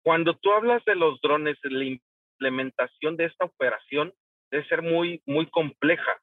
cuando 0.03 0.35
tú 0.35 0.51
hablas 0.51 0.85
de 0.85 0.97
los 0.97 1.21
drones, 1.21 1.59
la 1.63 1.85
implementación 1.85 3.17
de 3.17 3.27
esta 3.27 3.45
operación 3.45 4.13
debe 4.51 4.67
ser 4.67 4.83
muy, 4.83 5.23
muy 5.27 5.49
compleja. 5.51 6.21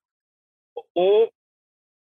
O 0.93 1.29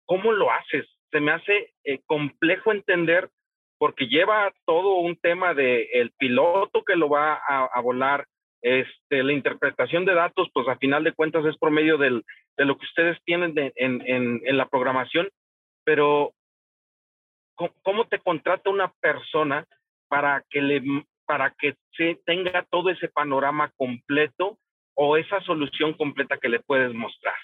¿cómo 0.04 0.32
lo 0.32 0.50
haces? 0.50 0.86
Se 1.10 1.20
me 1.20 1.32
hace 1.32 1.72
eh, 1.84 2.02
complejo 2.04 2.72
entender 2.72 3.30
porque 3.78 4.06
lleva 4.06 4.52
todo 4.64 4.96
un 4.96 5.16
tema 5.16 5.54
de 5.54 5.88
el 5.92 6.12
piloto 6.12 6.84
que 6.84 6.96
lo 6.96 7.08
va 7.08 7.34
a, 7.34 7.80
volar, 7.80 8.26
este, 8.62 9.22
la 9.22 9.32
interpretación 9.32 10.04
de 10.04 10.14
datos, 10.14 10.48
pues 10.52 10.66
a 10.68 10.76
final 10.76 11.04
de 11.04 11.12
cuentas 11.12 11.44
es 11.44 11.56
por 11.58 11.70
medio 11.70 11.98
del, 11.98 12.24
de 12.56 12.64
lo 12.64 12.78
que 12.78 12.86
ustedes 12.86 13.18
tienen 13.24 13.54
en, 13.76 14.56
la 14.56 14.68
programación, 14.68 15.28
pero 15.84 16.32
¿cómo 17.54 18.06
te 18.08 18.18
contrata 18.18 18.70
una 18.70 18.92
persona 19.00 19.66
para 20.08 20.44
que, 20.48 20.62
le, 20.62 20.82
para 21.26 21.54
que 21.58 21.76
se 21.96 22.18
tenga 22.24 22.66
todo 22.70 22.90
ese 22.90 23.08
panorama 23.08 23.72
completo 23.76 24.58
o 24.94 25.16
esa 25.16 25.40
solución 25.42 25.92
completa 25.92 26.38
que 26.38 26.48
le 26.48 26.60
puedes 26.60 26.92
mostrar? 26.94 27.34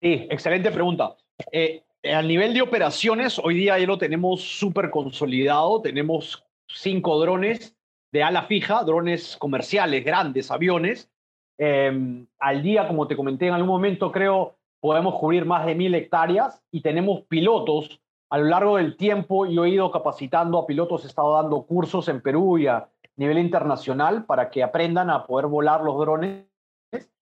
Sí, 0.00 0.26
excelente 0.30 0.70
pregunta. 0.70 1.16
Eh, 1.52 1.82
a 2.12 2.22
nivel 2.22 2.54
de 2.54 2.62
operaciones, 2.62 3.38
hoy 3.38 3.54
día 3.54 3.78
ya 3.78 3.86
lo 3.86 3.98
tenemos 3.98 4.42
súper 4.42 4.90
consolidado. 4.90 5.80
Tenemos 5.82 6.44
cinco 6.68 7.18
drones 7.18 7.76
de 8.12 8.22
ala 8.22 8.42
fija, 8.42 8.82
drones 8.84 9.36
comerciales, 9.36 10.04
grandes, 10.04 10.50
aviones. 10.50 11.10
Eh, 11.58 12.26
al 12.38 12.62
día, 12.62 12.86
como 12.86 13.06
te 13.06 13.16
comenté 13.16 13.46
en 13.46 13.54
algún 13.54 13.68
momento, 13.68 14.12
creo 14.12 14.56
podemos 14.80 15.14
cubrir 15.14 15.44
más 15.44 15.66
de 15.66 15.74
mil 15.74 15.94
hectáreas 15.94 16.62
y 16.70 16.80
tenemos 16.80 17.22
pilotos 17.22 18.00
a 18.30 18.38
lo 18.38 18.44
largo 18.44 18.76
del 18.76 18.96
tiempo. 18.96 19.46
Yo 19.46 19.64
he 19.64 19.70
ido 19.70 19.90
capacitando 19.90 20.58
a 20.58 20.66
pilotos, 20.66 21.04
he 21.04 21.08
estado 21.08 21.34
dando 21.34 21.62
cursos 21.62 22.08
en 22.08 22.20
Perú 22.20 22.58
y 22.58 22.66
a 22.66 22.88
nivel 23.16 23.38
internacional 23.38 24.24
para 24.26 24.50
que 24.50 24.62
aprendan 24.62 25.10
a 25.10 25.26
poder 25.26 25.46
volar 25.46 25.82
los 25.82 25.98
drones. 25.98 26.44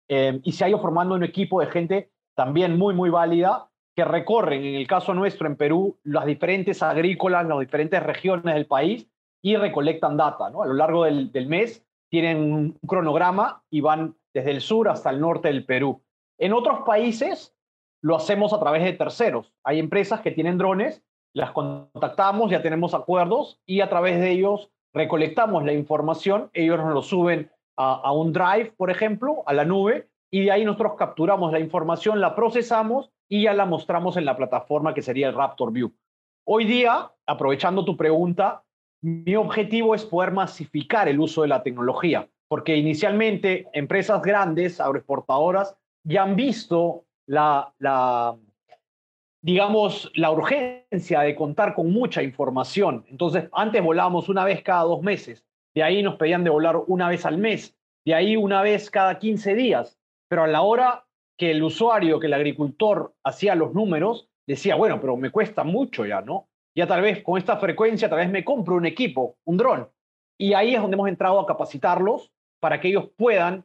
Eh, 0.08 0.40
y 0.42 0.52
se 0.52 0.64
ha 0.64 0.68
ido 0.68 0.80
formando 0.80 1.14
un 1.14 1.24
equipo 1.24 1.60
de 1.60 1.66
gente 1.66 2.10
también 2.34 2.76
muy, 2.76 2.94
muy 2.94 3.10
válida, 3.10 3.68
que 3.94 4.04
recorren, 4.04 4.64
en 4.64 4.74
el 4.74 4.86
caso 4.86 5.14
nuestro 5.14 5.46
en 5.46 5.56
Perú, 5.56 5.98
las 6.02 6.26
diferentes 6.26 6.82
agrícolas, 6.82 7.46
las 7.46 7.60
diferentes 7.60 8.02
regiones 8.02 8.54
del 8.54 8.66
país 8.66 9.08
y 9.40 9.56
recolectan 9.56 10.16
data. 10.16 10.50
¿no? 10.50 10.62
A 10.62 10.66
lo 10.66 10.74
largo 10.74 11.04
del, 11.04 11.46
mes 11.46 11.84
tienen 12.10 12.38
un 12.52 12.78
cronograma 12.86 13.62
y 13.70 13.80
van 13.80 14.16
desde 14.32 14.50
el 14.50 14.60
sur 14.60 14.88
hasta 14.88 15.10
el 15.10 15.20
norte 15.20 15.48
del 15.48 15.64
Perú. 15.64 16.02
En 16.38 16.52
otros 16.52 16.80
países 16.84 17.54
lo 18.02 18.16
hacemos 18.16 18.52
a 18.52 18.58
través 18.58 18.82
de 18.82 18.92
terceros. 18.94 19.52
Hay 19.62 19.78
empresas 19.78 20.20
que 20.20 20.32
tienen 20.32 20.58
drones, 20.58 21.02
las 21.32 21.52
contactamos, 21.52 22.50
ya 22.50 22.62
tenemos 22.62 22.94
acuerdos 22.94 23.60
y 23.64 23.80
a 23.80 23.88
través 23.88 24.20
de 24.20 24.30
ellos 24.30 24.70
recolectamos 24.92 25.64
la 25.64 25.72
información, 25.72 26.50
ellos 26.52 26.78
nos 26.78 26.94
lo 26.94 27.02
suben 27.02 27.50
a 27.76 28.12
un 28.12 28.32
drive, 28.32 28.72
por 28.76 28.88
ejemplo, 28.88 29.42
a 29.46 29.52
la 29.52 29.64
nube, 29.64 30.08
y 30.34 30.40
de 30.40 30.50
ahí 30.50 30.64
nosotros 30.64 30.94
capturamos 30.98 31.52
la 31.52 31.60
información, 31.60 32.20
la 32.20 32.34
procesamos 32.34 33.12
y 33.28 33.44
ya 33.44 33.54
la 33.54 33.66
mostramos 33.66 34.16
en 34.16 34.24
la 34.24 34.36
plataforma 34.36 34.92
que 34.92 35.00
sería 35.00 35.28
el 35.28 35.34
Raptor 35.36 35.70
View. 35.72 35.94
Hoy 36.44 36.64
día, 36.64 37.12
aprovechando 37.24 37.84
tu 37.84 37.96
pregunta, 37.96 38.64
mi 39.00 39.36
objetivo 39.36 39.94
es 39.94 40.04
poder 40.04 40.32
masificar 40.32 41.08
el 41.08 41.20
uso 41.20 41.42
de 41.42 41.48
la 41.48 41.62
tecnología, 41.62 42.28
porque 42.48 42.76
inicialmente 42.76 43.68
empresas 43.74 44.20
grandes, 44.22 44.80
agroexportadoras, 44.80 45.76
ya 46.02 46.24
han 46.24 46.34
visto 46.34 47.04
la, 47.26 47.72
la, 47.78 48.34
digamos, 49.40 50.10
la 50.16 50.32
urgencia 50.32 51.20
de 51.20 51.36
contar 51.36 51.76
con 51.76 51.92
mucha 51.92 52.24
información. 52.24 53.04
Entonces, 53.08 53.48
antes 53.52 53.84
volábamos 53.84 54.28
una 54.28 54.44
vez 54.44 54.64
cada 54.64 54.82
dos 54.82 55.00
meses, 55.00 55.44
de 55.76 55.84
ahí 55.84 56.02
nos 56.02 56.16
pedían 56.16 56.42
de 56.42 56.50
volar 56.50 56.76
una 56.88 57.08
vez 57.08 57.24
al 57.24 57.38
mes, 57.38 57.76
de 58.04 58.14
ahí 58.14 58.34
una 58.34 58.62
vez 58.62 58.90
cada 58.90 59.20
15 59.20 59.54
días, 59.54 59.96
pero 60.34 60.42
a 60.42 60.48
la 60.48 60.62
hora 60.62 61.06
que 61.38 61.52
el 61.52 61.62
usuario, 61.62 62.18
que 62.18 62.26
el 62.26 62.34
agricultor 62.34 63.14
hacía 63.22 63.54
los 63.54 63.72
números, 63.72 64.28
decía, 64.48 64.74
bueno, 64.74 65.00
pero 65.00 65.16
me 65.16 65.30
cuesta 65.30 65.62
mucho 65.62 66.04
ya, 66.04 66.22
¿no? 66.22 66.48
Ya 66.74 66.88
tal 66.88 67.02
vez 67.02 67.22
con 67.22 67.38
esta 67.38 67.58
frecuencia, 67.58 68.10
tal 68.10 68.18
vez 68.18 68.28
me 68.28 68.44
compro 68.44 68.74
un 68.74 68.84
equipo, 68.84 69.36
un 69.44 69.58
dron. 69.58 69.88
Y 70.36 70.54
ahí 70.54 70.74
es 70.74 70.82
donde 70.82 70.96
hemos 70.96 71.08
entrado 71.08 71.38
a 71.38 71.46
capacitarlos 71.46 72.32
para 72.58 72.80
que 72.80 72.88
ellos 72.88 73.10
puedan 73.16 73.64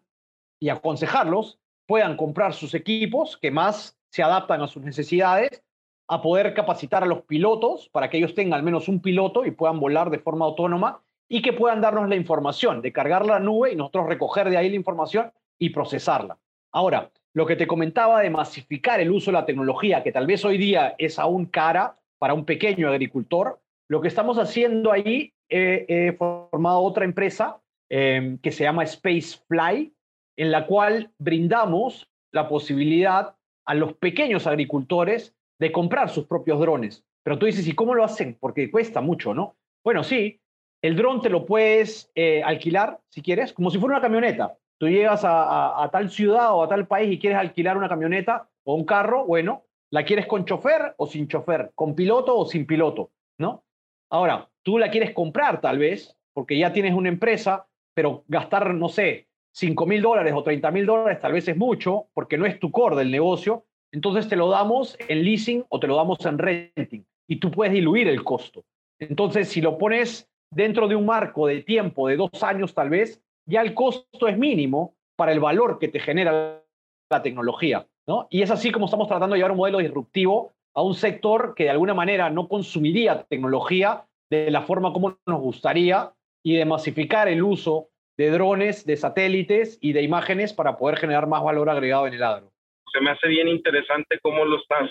y 0.60 0.70
aconsejarlos, 0.70 1.60
puedan 1.88 2.16
comprar 2.16 2.54
sus 2.54 2.76
equipos 2.76 3.36
que 3.36 3.50
más 3.50 4.00
se 4.12 4.22
adaptan 4.22 4.62
a 4.62 4.68
sus 4.68 4.84
necesidades, 4.84 5.64
a 6.08 6.22
poder 6.22 6.54
capacitar 6.54 7.02
a 7.02 7.08
los 7.08 7.24
pilotos 7.24 7.90
para 7.90 8.12
que 8.12 8.18
ellos 8.18 8.36
tengan 8.36 8.60
al 8.60 8.64
menos 8.64 8.88
un 8.88 9.02
piloto 9.02 9.44
y 9.44 9.50
puedan 9.50 9.80
volar 9.80 10.12
de 10.12 10.20
forma 10.20 10.46
autónoma 10.46 11.02
y 11.28 11.42
que 11.42 11.52
puedan 11.52 11.82
darnos 11.82 12.08
la 12.08 12.16
información, 12.16 12.84
de 12.84 12.94
cargar 12.94 13.26
la 13.26 13.40
nube 13.40 13.72
y 13.72 13.76
nosotros 13.76 14.06
recoger 14.06 14.52
de 14.52 14.58
ahí 14.58 14.70
la 14.70 14.76
información 14.76 15.32
y 15.58 15.72
procesarla. 15.72 16.38
Ahora, 16.72 17.12
lo 17.34 17.46
que 17.46 17.56
te 17.56 17.68
comentaba 17.68 18.22
de 18.22 18.30
masificar 18.30 19.00
el 19.00 19.12
uso 19.12 19.32
de 19.32 19.38
la 19.38 19.46
tecnología, 19.46 20.04
que 20.04 20.12
tal 20.12 20.28
vez 20.28 20.44
hoy 20.46 20.58
día 20.58 20.96
es 20.98 21.20
aún 21.20 21.46
cara 21.46 21.98
para 22.18 22.34
un 22.34 22.46
pequeño 22.46 22.90
agricultor, 22.90 23.60
lo 23.88 24.02
que 24.02 24.08
estamos 24.08 24.38
haciendo 24.38 24.92
ahí, 24.92 25.34
he 25.48 26.16
formado 26.18 26.82
otra 26.82 27.06
empresa 27.06 27.60
em, 27.90 28.38
que 28.38 28.52
se 28.52 28.64
llama 28.64 28.86
Spacefly, 28.86 29.92
en 30.38 30.52
la 30.52 30.68
cual 30.68 31.12
brindamos 31.18 32.08
la 32.32 32.48
posibilidad 32.48 33.36
a 33.66 33.74
los 33.74 33.94
pequeños 33.94 34.48
agricultores 34.48 35.36
de 35.60 35.72
comprar 35.72 36.10
sus 36.10 36.26
propios 36.26 36.60
drones. 36.60 37.04
Pero 37.24 37.38
tú 37.38 37.46
dices, 37.46 37.68
¿y 37.68 37.74
cómo 37.74 37.94
lo 37.94 38.04
hacen? 38.04 38.38
Porque 38.40 38.72
cuesta 38.72 39.02
mucho, 39.02 39.34
¿no? 39.34 39.56
Bueno, 39.84 40.04
sí, 40.04 40.40
el 40.82 40.96
dron 40.96 41.22
te 41.22 41.30
lo 41.30 41.46
puedes 41.46 42.12
eh, 42.16 42.42
alquilar, 42.44 43.00
si 43.10 43.22
quieres, 43.22 43.54
como 43.54 43.70
si 43.70 43.78
fuera 43.80 43.96
una 43.96 44.02
camioneta. 44.02 44.58
Tú 44.80 44.88
llegas 44.88 45.22
a, 45.26 45.90
tal 45.92 46.10
ciudad 46.10 46.54
o 46.54 46.64
a 46.64 46.70
tal 46.70 46.88
país 46.88 47.12
y 47.12 47.20
quieres 47.20 47.38
alquilar 47.38 47.78
una 47.78 47.90
camioneta 47.90 48.48
o 48.64 48.76
un 48.76 48.86
carro, 48.86 49.26
bueno, 49.26 49.66
¿la 49.92 50.06
quieres 50.06 50.26
con 50.26 50.46
chofer 50.46 50.94
o 50.98 51.06
sin 51.06 51.28
chofer? 51.28 51.72
¿Con 51.76 51.96
piloto 51.96 52.38
o 52.38 52.46
sin 52.46 52.66
piloto? 52.66 53.12
¿No? 53.38 53.64
Ahora, 54.10 54.48
tú 54.64 54.78
la 54.78 54.90
quieres 54.90 55.14
comprar 55.14 55.60
tal 55.60 55.80
vez, 55.80 56.18
porque 56.34 56.58
ya 56.58 56.72
tienes 56.72 56.94
una 56.94 57.10
empresa, 57.10 57.68
pero 57.94 58.24
gastar, 58.30 58.74
no 58.74 58.88
sé, 58.88 59.28
5 59.52 59.86
mil 59.86 60.02
dólares 60.02 60.34
o 60.34 60.44
30 60.44 60.72
mil 60.72 60.86
dólares 60.86 61.20
tal 61.20 61.34
vez 61.34 61.46
es 61.50 61.58
mucho, 61.58 62.08
porque 62.14 62.38
no 62.38 62.46
es 62.46 62.58
tu 62.58 62.72
core 62.72 62.96
del 62.96 63.12
negocio, 63.12 63.66
entonces 63.92 64.30
te 64.30 64.38
lo 64.38 64.50
damos 64.50 64.98
en 65.10 65.24
leasing 65.24 65.66
o 65.68 65.80
te 65.80 65.88
lo 65.88 65.98
damos 65.98 66.26
en 66.26 66.38
renting 66.38 67.06
y 67.28 67.36
tú 67.36 67.52
puedes 67.52 67.74
diluir 67.74 68.08
el 68.08 68.24
costo. 68.24 68.64
Entonces, 68.98 69.50
si 69.50 69.60
lo 69.60 69.78
pones 69.78 70.30
dentro 70.52 70.88
de 70.88 70.96
un 70.96 71.06
marco 71.06 71.48
de 71.48 71.64
tiempo 71.64 72.08
de 72.08 72.16
dos 72.16 72.44
años 72.44 72.74
tal 72.74 72.90
vez, 72.90 73.22
ya 73.50 73.62
el 73.62 73.74
costo 73.74 74.28
es 74.28 74.38
mínimo 74.38 74.95
para 75.18 75.32
el 75.32 75.39
valor 75.39 75.80
que 75.80 75.88
te 75.88 76.00
genera 76.00 76.64
la 77.10 77.22
tecnología. 77.22 77.88
¿no? 78.08 78.28
Y 78.30 78.41
es 78.41 78.52
así 78.52 78.72
como 78.72 78.86
estamos 78.86 79.08
tratando 79.08 79.34
de 79.34 79.39
llevar 79.39 79.52
un 79.52 79.58
modelo 79.58 79.80
disruptivo 79.80 80.54
a 80.74 80.82
un 80.82 80.93
sector 80.93 81.54
que 81.56 81.66
de 81.66 81.72
alguna 81.72 81.93
manera 81.93 82.30
no 82.30 82.47
consumiría 82.47 83.24
tecnología 83.24 84.06
de 84.30 84.52
la 84.52 84.62
forma 84.62 84.93
como 84.93 85.18
nos 85.26 85.41
gustaría 85.41 86.12
y 86.43 86.56
de 86.56 86.66
masificar 86.66 87.28
el 87.28 87.43
uso 87.43 87.89
de 88.18 88.30
drones, 88.30 88.86
de 88.86 88.97
satélites 88.97 89.80
y 89.82 89.93
de 89.93 90.04
imágenes 90.04 90.54
para 90.54 90.78
poder 90.78 90.97
generar 90.97 91.28
más 91.28 91.43
valor 91.43 91.70
agregado 91.70 92.08
en 92.08 92.14
el 92.14 92.24
agro. 92.24 92.52
Se 92.93 93.02
me 93.02 93.12
hace 93.12 93.28
bien 93.28 93.47
interesante 93.47 94.20
cómo 94.22 94.45
lo 94.45 94.58
estás 94.58 94.89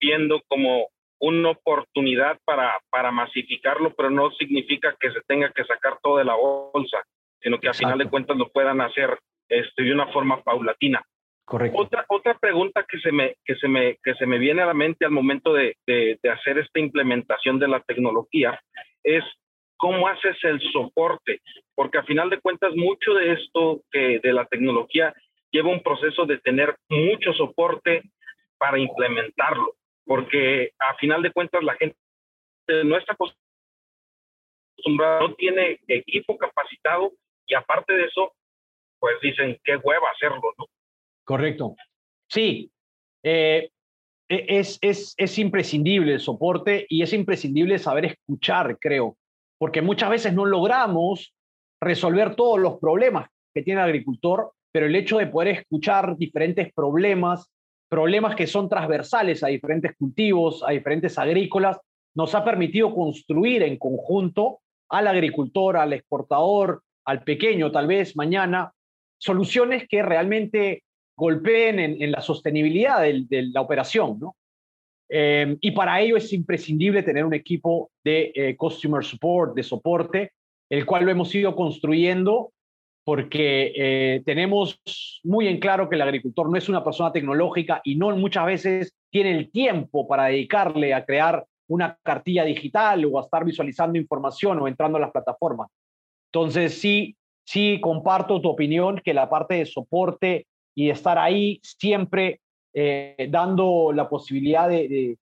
viendo 0.00 0.40
como 0.48 0.88
una 1.20 1.50
oportunidad 1.50 2.38
para, 2.44 2.78
para 2.90 3.10
masificarlo, 3.10 3.94
pero 3.94 4.10
no 4.10 4.30
significa 4.32 4.96
que 4.98 5.12
se 5.12 5.20
tenga 5.26 5.52
que 5.52 5.64
sacar 5.64 5.98
todo 6.02 6.18
de 6.18 6.24
la 6.24 6.34
bolsa, 6.34 6.98
sino 7.40 7.58
que 7.58 7.68
a 7.68 7.74
final 7.74 7.98
de 7.98 8.08
cuentas 8.08 8.36
lo 8.36 8.48
puedan 8.48 8.80
hacer 8.80 9.18
este, 9.48 9.82
de 9.82 9.92
una 9.92 10.06
forma 10.08 10.42
paulatina. 10.42 11.02
Correcto. 11.44 11.78
Otra, 11.78 12.04
otra 12.08 12.38
pregunta 12.38 12.84
que 12.88 12.98
se, 13.00 13.10
me, 13.10 13.34
que, 13.44 13.56
se 13.56 13.66
me, 13.66 13.98
que 14.02 14.14
se 14.14 14.26
me 14.26 14.38
viene 14.38 14.62
a 14.62 14.66
la 14.66 14.74
mente 14.74 15.04
al 15.04 15.10
momento 15.10 15.52
de, 15.52 15.76
de, 15.86 16.18
de 16.22 16.30
hacer 16.30 16.58
esta 16.58 16.78
implementación 16.78 17.58
de 17.58 17.68
la 17.68 17.80
tecnología 17.80 18.60
es 19.02 19.24
cómo 19.76 20.06
haces 20.06 20.36
el 20.44 20.60
soporte, 20.72 21.40
porque 21.74 21.98
a 21.98 22.04
final 22.04 22.30
de 22.30 22.40
cuentas 22.40 22.76
mucho 22.76 23.14
de 23.14 23.32
esto 23.32 23.82
que 23.90 24.20
de 24.20 24.32
la 24.32 24.44
tecnología 24.46 25.12
lleva 25.50 25.70
un 25.70 25.82
proceso 25.82 26.26
de 26.26 26.38
tener 26.38 26.76
mucho 26.88 27.32
soporte 27.32 28.02
para 28.58 28.78
implementarlo 28.78 29.74
porque 30.10 30.72
a 30.80 30.96
final 30.96 31.22
de 31.22 31.30
cuentas 31.30 31.62
la 31.62 31.76
gente 31.76 31.96
no 32.82 32.96
está 32.96 33.16
acostumbrada, 34.76 35.20
no 35.20 35.34
tiene 35.36 35.78
equipo 35.86 36.36
capacitado 36.36 37.12
y 37.50 37.54
aparte 37.54 37.92
de 37.92 38.04
eso, 38.04 38.32
pues 39.00 39.14
dicen, 39.20 39.58
qué 39.64 39.76
hueva 39.76 40.06
hacerlo, 40.14 40.54
¿no? 40.56 40.66
Correcto. 41.24 41.74
Sí, 42.28 42.70
eh, 43.24 43.70
e, 44.28 44.46
es, 44.48 44.78
es, 44.80 45.14
es 45.16 45.38
imprescindible 45.38 46.14
el 46.14 46.20
soporte 46.20 46.86
y 46.88 47.02
es 47.02 47.12
imprescindible 47.12 47.78
saber 47.78 48.04
escuchar, 48.04 48.78
creo, 48.78 49.16
porque 49.58 49.82
muchas 49.82 50.10
veces 50.10 50.32
no 50.32 50.46
logramos 50.46 51.34
resolver 51.82 52.36
todos 52.36 52.60
los 52.60 52.78
problemas 52.78 53.28
que 53.52 53.62
tiene 53.62 53.80
el 53.80 53.88
agricultor, 53.88 54.52
pero 54.72 54.86
el 54.86 54.94
hecho 54.94 55.18
de 55.18 55.26
poder 55.26 55.48
escuchar 55.48 56.16
diferentes 56.16 56.72
problemas, 56.72 57.50
problemas 57.88 58.36
que 58.36 58.46
son 58.46 58.68
transversales 58.68 59.42
a 59.42 59.48
diferentes 59.48 59.96
cultivos, 59.96 60.62
a 60.64 60.70
diferentes 60.70 61.18
agrícolas, 61.18 61.80
nos 62.14 62.34
ha 62.36 62.44
permitido 62.44 62.94
construir 62.94 63.64
en 63.64 63.76
conjunto 63.76 64.60
al 64.88 65.08
agricultor, 65.08 65.76
al 65.76 65.92
exportador, 65.92 66.82
al 67.04 67.22
pequeño 67.22 67.70
tal 67.70 67.86
vez 67.86 68.16
mañana, 68.16 68.72
soluciones 69.18 69.86
que 69.88 70.02
realmente 70.02 70.84
golpeen 71.16 71.78
en, 71.78 72.10
la 72.10 72.22
sostenibilidad 72.22 73.02
de, 73.02 73.42
la 73.52 73.60
operación. 73.60 74.18
¿no? 74.18 74.36
Eh, 75.08 75.56
y 75.60 75.72
para 75.72 76.00
ello 76.00 76.16
es 76.16 76.32
imprescindible 76.32 77.02
tener 77.02 77.24
un 77.24 77.34
equipo 77.34 77.90
de 78.02 78.32
eh, 78.34 78.56
customer 78.56 79.04
support, 79.04 79.54
de 79.54 79.62
soporte, 79.62 80.32
el 80.70 80.86
cual 80.86 81.04
lo 81.04 81.10
hemos 81.10 81.34
ido 81.34 81.54
construyendo 81.54 82.52
porque 83.04 83.72
eh, 83.74 84.22
tenemos 84.24 84.80
muy 85.24 85.48
en 85.48 85.58
claro 85.58 85.88
que 85.88 85.96
el 85.96 86.02
agricultor 86.02 86.48
no 86.48 86.56
es 86.56 86.68
una 86.68 86.84
persona 86.84 87.12
tecnológica 87.12 87.80
y 87.82 87.96
no 87.96 88.14
muchas 88.16 88.46
veces 88.46 88.94
tiene 89.10 89.32
el 89.32 89.50
tiempo 89.50 90.06
para 90.06 90.26
dedicarle 90.26 90.94
a 90.94 91.04
crear 91.04 91.44
una 91.68 91.98
cartilla 92.02 92.44
digital 92.44 93.04
o 93.06 93.18
a 93.18 93.22
estar 93.22 93.44
visualizando 93.44 93.98
información 93.98 94.60
o 94.60 94.68
entrando 94.68 94.98
a 94.98 95.00
las 95.00 95.10
plataformas. 95.10 95.68
Entonces, 96.32 96.80
sí, 96.80 97.16
sí 97.44 97.80
comparto 97.80 98.40
tu 98.40 98.48
opinión 98.48 99.00
que 99.04 99.12
la 99.12 99.28
parte 99.28 99.56
de 99.56 99.66
soporte 99.66 100.46
y 100.74 100.90
estar 100.90 101.18
ahí 101.18 101.58
siempre 101.62 102.40
eh, 102.72 103.28
dando 103.30 103.92
la 103.92 104.08
posibilidad 104.08 104.68
de, 104.68 105.18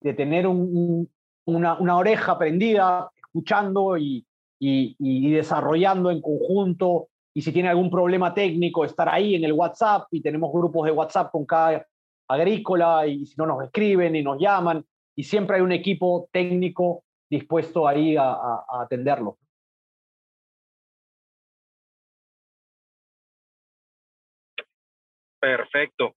tener 0.00 0.46
una, 0.46 1.78
una 1.78 1.96
oreja 1.98 2.38
prendida, 2.38 3.10
escuchando 3.14 3.98
y, 3.98 4.24
y, 4.58 5.30
desarrollando 5.32 6.10
en 6.10 6.22
conjunto. 6.22 7.08
Y 7.34 7.42
si 7.42 7.52
tiene 7.52 7.68
algún 7.68 7.90
problema 7.90 8.32
técnico, 8.32 8.84
estar 8.84 9.10
ahí 9.10 9.34
en 9.34 9.44
el 9.44 9.52
WhatsApp 9.52 10.06
y 10.10 10.22
tenemos 10.22 10.50
grupos 10.50 10.86
de 10.86 10.92
WhatsApp 10.92 11.30
con 11.30 11.44
cada 11.44 11.86
agrícola 12.26 13.06
y 13.06 13.26
si 13.26 13.34
no 13.36 13.44
nos 13.44 13.62
escriben 13.62 14.16
y 14.16 14.22
nos 14.22 14.40
llaman 14.40 14.82
y 15.14 15.24
siempre 15.24 15.56
hay 15.56 15.62
un 15.62 15.72
equipo 15.72 16.28
técnico 16.32 17.04
dispuesto 17.28 17.86
ahí 17.86 18.16
a 18.16 18.64
atenderlo. 18.80 19.36
Perfecto. 25.44 26.14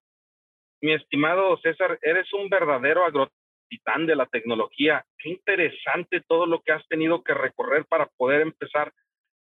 Mi 0.81 0.93
estimado 0.93 1.57
César, 1.57 1.99
eres 2.01 2.31
un 2.31 2.47
verdadero 2.47 3.03
agro 3.03 3.29
titán 3.67 4.05
de 4.05 4.15
la 4.15 4.25
tecnología. 4.25 5.03
Qué 5.17 5.27
interesante 5.31 6.21
todo 6.21 6.45
lo 6.45 6.61
que 6.61 6.71
has 6.71 6.87
tenido 6.87 7.21
que 7.25 7.33
recorrer 7.33 7.85
para 7.87 8.05
poder 8.05 8.39
empezar 8.39 8.93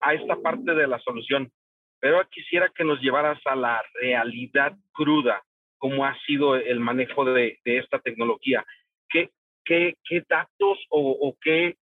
a 0.00 0.14
esta 0.14 0.36
parte 0.36 0.72
de 0.72 0.86
la 0.86 0.98
solución. 1.00 1.52
Pero 2.00 2.26
quisiera 2.30 2.70
que 2.74 2.82
nos 2.82 2.98
llevaras 3.02 3.38
a 3.44 3.56
la 3.56 3.82
realidad 4.00 4.74
cruda, 4.94 5.42
cómo 5.76 6.06
ha 6.06 6.18
sido 6.20 6.56
el 6.56 6.80
manejo 6.80 7.26
de, 7.26 7.58
esta 7.66 7.98
tecnología. 7.98 8.64
¿Qué, 9.10 9.28
qué, 9.66 9.98
datos 10.26 10.78
o, 10.88 11.36
qué, 11.42 11.76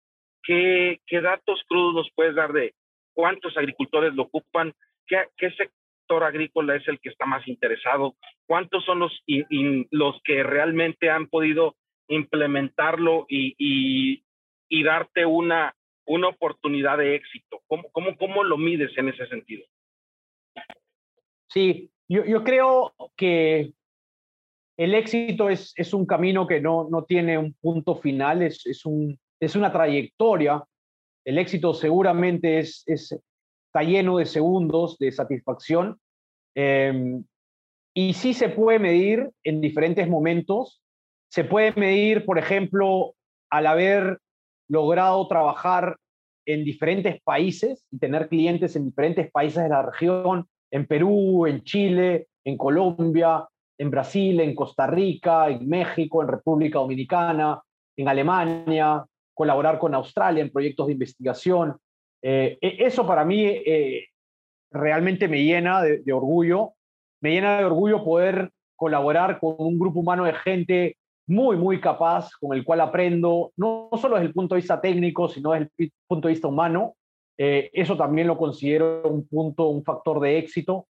qué, 0.42 1.02
qué, 1.06 1.20
datos 1.20 1.62
crudos 1.68 1.94
nos 1.96 2.10
puedes 2.14 2.34
dar 2.34 2.54
de 2.54 2.72
cuántos 3.12 3.58
agricultores 3.58 4.14
lo 4.14 4.22
ocupan? 4.22 4.72
¿Qué, 5.06 5.26
qué 5.36 5.50
sector 6.10 6.24
agrícola 6.24 6.74
es 6.74 6.86
el 6.88 6.98
que 7.00 7.10
está 7.10 7.24
más 7.24 7.46
interesado? 7.46 8.16
¿Cuántos 8.46 8.84
son 8.84 8.98
los, 8.98 9.12
que 10.24 10.42
realmente 10.42 11.08
han 11.08 11.28
podido 11.28 11.76
implementarlo 12.08 13.26
y, 13.28 14.22
darte 14.84 15.24
una, 15.24 15.74
una 16.06 16.28
oportunidad 16.28 16.98
de 16.98 17.14
éxito? 17.14 17.62
¿Cómo, 17.68 17.90
cómo, 17.92 18.16
¿Cómo 18.16 18.42
lo 18.42 18.58
mides 18.58 18.90
en 18.96 19.08
ese 19.08 19.26
sentido? 19.28 19.64
Sí, 21.48 21.90
yo, 22.08 22.42
creo 22.42 22.92
que 23.16 23.72
el 24.76 24.94
éxito 24.94 25.48
es, 25.48 25.72
es 25.76 25.94
un 25.94 26.06
camino 26.06 26.46
que 26.46 26.60
no, 26.60 26.88
no 26.90 27.04
tiene 27.04 27.38
un 27.38 27.54
punto 27.54 27.94
final, 27.96 28.42
es, 28.42 28.66
es, 28.66 28.84
un, 28.84 29.16
es 29.38 29.54
una 29.54 29.70
trayectoria. 29.70 30.64
El 31.24 31.38
éxito 31.38 31.72
seguramente 31.72 32.58
es, 32.58 32.84
está 33.70 33.84
lleno 33.84 34.18
de 34.18 34.26
segundos 34.26 34.98
de 34.98 35.12
satisfacción 35.12 36.00
em, 36.56 37.24
y 37.94 38.14
sí 38.14 38.34
se 38.34 38.48
puede 38.48 38.80
medir 38.80 39.30
en 39.44 39.60
diferentes 39.60 40.08
momentos. 40.08 40.82
Se 41.30 41.44
puede 41.44 41.72
medir, 41.72 42.24
por 42.24 42.38
ejemplo, 42.38 43.14
al 43.48 43.66
haber 43.66 44.18
logrado 44.68 45.26
trabajar 45.28 45.96
en 46.46 46.64
diferentes 46.64 47.22
países 47.22 47.86
y 47.92 47.98
tener 47.98 48.28
clientes 48.28 48.74
en 48.74 48.86
diferentes 48.86 49.30
países 49.30 49.62
de 49.62 49.68
la 49.68 49.82
región, 49.82 50.48
en 50.72 50.86
Perú, 50.86 51.46
en 51.46 51.62
Chile, 51.62 52.26
en 52.44 52.56
Colombia, 52.56 53.46
en 53.78 53.90
Brasil, 53.90 54.40
en 54.40 54.54
Costa 54.54 54.88
Rica, 54.88 55.48
en 55.48 55.68
México, 55.68 56.22
en 56.22 56.28
República 56.28 56.80
Dominicana, 56.80 57.62
en 57.96 58.08
Alemania, 58.08 59.04
colaborar 59.32 59.78
con 59.78 59.94
Australia 59.94 60.42
en 60.42 60.50
proyectos 60.50 60.88
de 60.88 60.92
investigación. 60.94 61.76
Eh, 62.22 62.58
e, 62.60 62.76
eso 62.84 63.06
para 63.06 63.24
mí 63.24 63.44
eh, 63.44 64.06
realmente 64.70 65.28
me 65.28 65.42
llena 65.42 65.82
de, 65.82 66.12
orgullo. 66.12 66.74
Me 67.20 67.32
llena 67.32 67.58
de 67.58 67.64
orgullo 67.64 68.04
poder 68.04 68.50
colaborar 68.76 69.38
con 69.40 69.56
un 69.58 69.78
grupo 69.78 70.00
humano 70.00 70.24
de 70.24 70.34
gente 70.34 70.96
muy, 71.26 71.56
muy 71.56 71.80
capaz, 71.80 72.30
con 72.40 72.56
el 72.56 72.64
cual 72.64 72.80
aprendo, 72.80 73.52
no 73.56 73.90
solo 74.00 74.16
desde 74.16 74.28
el 74.28 74.34
punto 74.34 74.54
de 74.54 74.60
vista 74.60 74.80
técnico, 74.80 75.28
sino 75.28 75.52
desde 75.52 75.70
el 75.78 75.92
punto 76.06 76.28
de 76.28 76.34
vista 76.34 76.48
humano. 76.48 76.94
Eh, 77.38 77.70
eso 77.72 77.96
también 77.96 78.26
lo 78.26 78.36
considero 78.36 79.02
un 79.08 79.26
punto, 79.26 79.68
un 79.68 79.84
factor 79.84 80.20
de 80.20 80.38
éxito. 80.38 80.86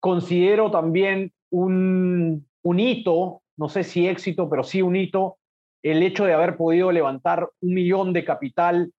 Considero 0.00 0.70
también 0.70 1.32
un, 1.50 2.46
un 2.62 2.80
hito, 2.80 3.42
no 3.56 3.68
sé 3.68 3.84
si 3.84 4.08
éxito, 4.08 4.48
pero 4.48 4.64
sí 4.64 4.82
un 4.82 4.96
hito, 4.96 5.38
el 5.82 6.02
hecho 6.02 6.24
de 6.24 6.32
haber 6.32 6.56
podido 6.56 6.92
levantar 6.92 7.48
un 7.60 7.74
millón 7.74 8.12
de 8.12 8.24
capital 8.24 8.92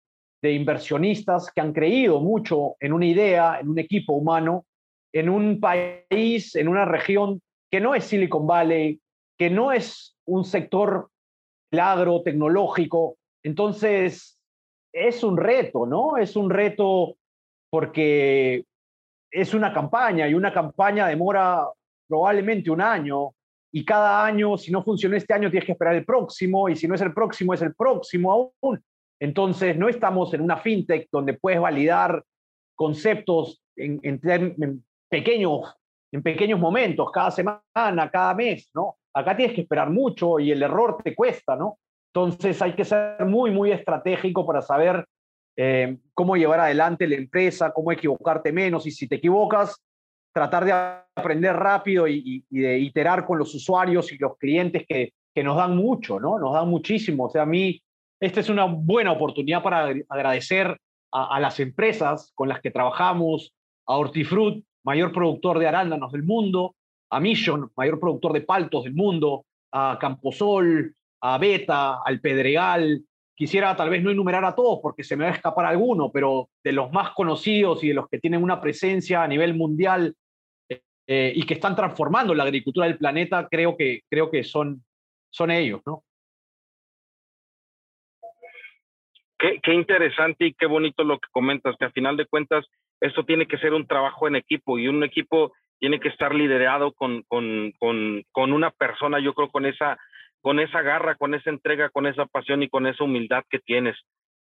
de 0.43 0.51
inversionistas 0.51 1.49
que 1.51 1.61
han 1.61 1.71
creído 1.71 2.19
mucho 2.19 2.75
en 2.81 2.91
una 2.91 3.05
idea, 3.05 3.59
en 3.61 3.69
un 3.69 3.79
equipo 3.79 4.11
humano, 4.11 4.65
en 5.13 5.29
un 5.29 5.61
país, 5.61 6.55
en 6.57 6.67
una 6.67 6.83
región 6.83 7.41
que 7.71 7.79
no 7.79 7.95
es 7.95 8.03
Silicon 8.03 8.45
Valley, 8.45 8.99
que 9.39 9.49
no 9.49 9.71
es 9.71 10.17
un 10.25 10.43
sector 10.43 11.09
agro 11.71 12.21
tecnológico. 12.23 13.15
Entonces, 13.41 14.37
es 14.93 15.23
un 15.23 15.37
reto, 15.37 15.85
¿no? 15.85 16.17
Es 16.17 16.35
un 16.35 16.49
reto 16.49 17.15
porque 17.71 18.65
es 19.31 19.53
una 19.53 19.73
campaña 19.73 20.27
y 20.27 20.33
una 20.33 20.53
campaña 20.53 21.07
demora 21.07 21.65
probablemente 22.07 22.69
un 22.69 22.81
año 22.81 23.29
y 23.71 23.85
cada 23.85 24.25
año, 24.25 24.57
si 24.57 24.71
no 24.71 24.83
funciona 24.83 25.15
este 25.15 25.33
año, 25.33 25.49
tienes 25.49 25.65
que 25.65 25.71
esperar 25.71 25.95
el 25.95 26.05
próximo 26.05 26.67
y 26.67 26.75
si 26.75 26.85
no 26.85 26.95
es 26.95 27.01
el 27.01 27.13
próximo, 27.13 27.53
es 27.53 27.61
el 27.61 27.73
próximo 27.73 28.51
aún. 28.61 28.83
Entonces, 29.23 29.77
no 29.77 29.87
estamos 29.87 30.33
en 30.33 30.41
una 30.41 30.57
fintech 30.57 31.07
donde 31.09 31.35
puedes 31.35 31.57
validar 31.61 32.25
conceptos 32.75 33.61
en, 33.77 34.19
pequeños, 35.07 35.77
en 36.11 36.21
pequeños 36.21 36.59
momentos, 36.59 37.09
cada 37.09 37.31
semana, 37.31 38.11
cada 38.11 38.33
mes, 38.33 38.69
¿no? 38.73 38.97
Acá 39.13 39.37
tienes 39.37 39.55
que 39.55 39.61
esperar 39.61 39.89
mucho 39.89 40.41
y 40.41 40.51
el 40.51 40.61
error 40.61 40.97
te 41.01 41.15
cuesta, 41.15 41.55
¿no? 41.55 41.77
Entonces 42.13 42.61
hay 42.61 42.73
que 42.73 42.83
ser 42.83 43.25
muy, 43.25 43.49
muy 43.51 43.71
estratégico 43.71 44.45
para 44.45 44.61
saber 44.61 45.05
eh, 45.55 45.99
cómo 46.13 46.35
llevar 46.35 46.59
adelante 46.59 47.07
la 47.07 47.15
empresa, 47.15 47.71
cómo 47.71 47.93
equivocarte 47.93 48.51
menos 48.51 48.85
y 48.87 48.91
si 48.91 49.07
te 49.07 49.15
equivocas, 49.15 49.81
tratar 50.33 50.65
de 50.65 50.73
aprender 51.15 51.55
rápido 51.55 52.09
y, 52.09 52.43
de 52.49 52.77
iterar 52.77 53.25
con 53.25 53.39
los 53.39 53.55
usuarios 53.55 54.11
y 54.11 54.17
los 54.17 54.35
clientes 54.37 54.83
que, 54.85 55.13
que, 55.33 55.43
nos 55.45 55.55
dan 55.55 55.77
mucho, 55.77 56.19
¿no? 56.19 56.37
Nos 56.37 56.53
dan 56.53 56.67
muchísimo. 56.67 57.27
O 57.27 57.29
sea, 57.29 57.43
a 57.43 57.45
mí, 57.45 57.81
esta 58.23 58.39
es 58.39 58.47
una 58.47 58.63
buena 58.63 59.11
oportunidad 59.11 59.61
para 59.61 59.93
agradecer 60.07 60.79
a, 61.11 61.39
las 61.41 61.59
empresas 61.59 62.31
con 62.35 62.47
las 62.47 62.61
que 62.61 62.71
trabajamos, 62.71 63.53
a 63.85 63.97
Hortifruit, 63.97 64.63
mayor 64.85 65.11
productor 65.11 65.59
de 65.59 65.67
arándanos 65.67 66.13
del 66.13 66.23
mundo, 66.23 66.73
a 67.09 67.19
Mission, 67.19 67.69
mayor 67.75 67.99
productor 67.99 68.31
de 68.31 68.41
paltos 68.41 68.85
del 68.85 68.93
mundo, 68.93 69.45
a 69.73 69.97
Camposol, 69.99 70.95
a 71.21 71.37
Beta, 71.37 71.99
al 72.03 72.21
Pedregal. 72.21 73.03
Quisiera 73.35 73.75
tal 73.75 73.89
vez 73.89 74.01
no 74.01 74.09
enumerar 74.09 74.45
a 74.45 74.55
todos 74.55 74.79
porque 74.81 75.03
se 75.03 75.17
me 75.17 75.25
va 75.25 75.31
a 75.31 75.35
escapar 75.35 75.65
alguno, 75.65 76.09
pero 76.09 76.47
de 76.63 76.71
los 76.71 76.93
más 76.93 77.11
conocidos 77.11 77.83
y 77.83 77.89
de 77.89 77.93
los 77.93 78.07
que 78.07 78.19
tienen 78.19 78.41
una 78.41 78.61
presencia 78.61 79.21
a 79.21 79.27
nivel 79.27 79.53
mundial 79.53 80.15
eh, 80.69 81.33
y 81.35 81.45
que 81.45 81.55
están 81.55 81.75
transformando 81.75 82.33
la 82.33 82.43
agricultura 82.43 82.87
del 82.87 82.97
planeta, 82.97 83.49
creo 83.51 83.75
que, 83.75 84.03
creo 84.09 84.31
que 84.31 84.45
son, 84.45 84.81
son 85.29 85.51
ellos, 85.51 85.81
¿no? 85.85 86.05
Qué, 89.61 89.73
interesante 89.73 90.45
y 90.45 90.53
qué 90.53 90.67
bonito 90.67 91.03
lo 91.03 91.19
que 91.19 91.27
comentas, 91.33 91.75
que 91.77 91.83
a 91.83 91.91
final 91.91 92.15
de 92.15 92.25
cuentas 92.25 92.65
esto 93.01 93.25
tiene 93.25 93.45
que 93.45 93.57
ser 93.57 93.73
un 93.73 93.85
trabajo 93.85 94.25
en 94.25 94.37
equipo 94.37 94.79
y 94.79 94.87
un 94.87 95.03
equipo 95.03 95.51
tiene 95.79 95.99
que 95.99 96.07
estar 96.07 96.33
liderado 96.33 96.93
con, 96.93 97.23
con, 97.23 97.73
con, 97.77 98.23
con, 98.31 98.53
una 98.53 98.71
persona, 98.71 99.19
yo 99.19 99.33
creo, 99.33 99.49
con 99.49 99.65
esa, 99.65 99.97
con 100.39 100.61
esa 100.61 100.81
garra, 100.81 101.15
con 101.15 101.33
esa 101.33 101.49
entrega, 101.49 101.89
con 101.89 102.07
esa 102.07 102.25
pasión 102.25 102.63
y 102.63 102.69
con 102.69 102.87
esa 102.87 103.03
humildad 103.03 103.43
que 103.49 103.59
tienes. 103.59 103.97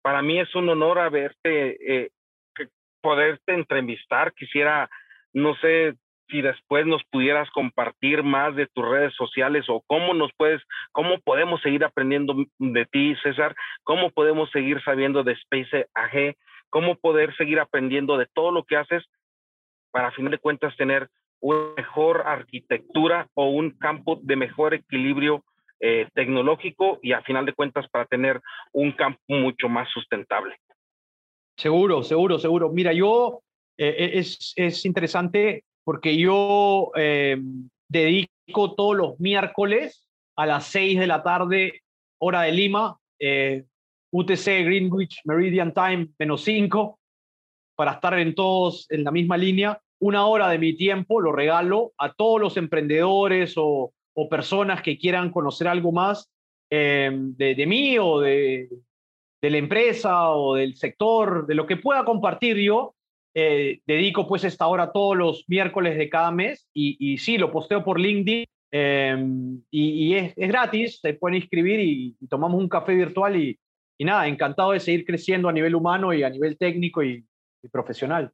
Para 0.01 0.21
mí 0.21 0.37
es 0.41 0.53
un 0.53 0.67
honor 0.67 0.99
haberte, 0.99 1.77
eh, 2.05 2.09
poderte 2.99 3.53
entrevistar. 3.53 4.33
Quisiera, 4.33 4.89
no 5.31 5.55
sé 5.61 5.93
si 6.33 6.41
después 6.41 6.87
nos 6.87 7.03
pudieras 7.11 7.47
compartir 7.51 8.23
más 8.23 8.55
de 8.55 8.65
tus 8.65 8.83
redes 8.83 9.13
sociales 9.13 9.65
o 9.67 9.83
cómo 9.85 10.15
nos 10.15 10.31
puedes, 10.35 10.63
cómo 10.91 11.19
podemos 11.19 11.61
seguir 11.61 11.83
aprendiendo 11.83 12.33
de 12.57 12.85
ti, 12.87 13.15
César, 13.21 13.55
cómo 13.83 14.09
podemos 14.09 14.49
seguir 14.49 14.81
sabiendo 14.83 15.23
de 15.23 15.33
Space 15.33 15.85
AG, 15.93 16.35
cómo 16.71 16.95
poder 16.95 17.35
seguir 17.35 17.59
aprendiendo 17.59 18.17
de 18.17 18.25
todo 18.33 18.49
lo 18.49 18.63
que 18.63 18.77
haces 18.77 19.03
para 19.91 20.07
a 20.07 20.11
fin 20.11 20.27
de 20.31 20.39
cuentas 20.39 20.75
tener 20.75 21.07
una 21.39 21.75
mejor 21.77 22.23
arquitectura 22.25 23.27
o 23.35 23.49
un 23.49 23.69
campo 23.77 24.19
de 24.23 24.35
mejor 24.35 24.73
equilibrio 24.73 25.43
eh, 25.79 26.07
tecnológico 26.15 26.97
y 27.03 27.11
a 27.11 27.21
final 27.21 27.45
de 27.45 27.53
cuentas 27.53 27.87
para 27.91 28.05
tener 28.05 28.41
un 28.71 28.91
campo 28.93 29.21
mucho 29.27 29.69
más 29.69 29.87
sustentable. 29.91 30.55
Seguro, 31.57 32.01
seguro, 32.01 32.39
seguro. 32.39 32.69
Mira, 32.71 32.91
yo 32.91 33.41
eh, 33.77 33.95
eh, 33.99 34.11
es, 34.15 34.53
es, 34.55 34.83
interesante 34.83 35.63
porque 35.83 36.17
yo 36.17 36.91
dedico 37.89 38.75
todos 38.75 38.95
los 38.95 39.19
miércoles 39.19 40.07
a 40.35 40.45
las 40.45 40.65
6 40.67 40.99
de 40.99 41.07
la 41.07 41.23
tarde, 41.23 41.81
hora 42.19 42.41
de 42.41 42.51
Lima, 42.51 42.97
UTC 44.13 44.45
Greenwich 44.65 45.21
Meridian 45.25 45.73
Time 45.73 46.09
menos 46.19 46.43
5, 46.43 46.99
para 47.75 47.93
estar 47.93 48.17
en 48.19 48.35
todos 48.35 48.85
en 48.89 49.03
la 49.03 49.11
misma 49.11 49.37
línea. 49.37 49.79
Una 49.99 50.27
hora 50.27 50.49
de 50.49 50.59
mi 50.59 50.75
tiempo 50.75 51.19
lo 51.19 51.31
regalo 51.31 51.93
a 51.97 52.13
todos 52.13 52.39
los 52.39 52.57
emprendedores 52.57 53.55
o, 53.57 53.91
personas 54.29 54.83
que 54.83 54.97
quieran 54.99 55.31
conocer 55.31 55.67
algo 55.67 55.91
más 55.91 56.29
em, 56.69 57.35
de, 57.35 57.65
mí 57.65 57.97
o 57.97 58.19
de, 58.19 58.69
la 59.41 59.57
empresa 59.57 60.29
o 60.29 60.53
del 60.53 60.75
sector, 60.75 61.47
de 61.47 61.55
lo 61.55 61.65
que 61.65 61.77
pueda 61.77 62.05
compartir 62.05 62.57
yo. 62.57 62.93
Eh, 63.35 63.81
dedico 63.87 64.27
pues 64.27 64.43
esta 64.43 64.67
hora 64.67 64.91
todos 64.91 65.17
los 65.17 65.45
miércoles 65.47 65.97
de 65.97 66.07
cada 66.07 66.29
mes 66.29 66.69
y, 66.71 66.97
y 66.99 67.17
sí, 67.17 67.39
lo 67.39 67.51
posteo 67.51 67.83
por 67.83 67.99
LinkedIn 67.99 68.45
em, 68.71 69.63
y, 69.71 70.13
es, 70.13 70.35
gratis, 70.35 70.99
se 71.01 71.15
pueden 71.15 71.37
inscribir 71.37 71.79
y, 71.79 72.15
tomamos 72.29 72.61
un 72.61 72.69
café 72.69 72.93
virtual 72.93 73.35
y, 73.35 73.59
y, 73.97 74.05
nada, 74.05 74.27
encantado 74.27 74.73
de 74.73 74.79
seguir 74.79 75.03
creciendo 75.03 75.49
a 75.49 75.53
nivel 75.53 75.73
humano 75.73 76.13
y 76.13 76.21
a 76.21 76.29
nivel 76.29 76.57
técnico 76.57 77.03
y, 77.03 77.25
profesional. 77.71 78.31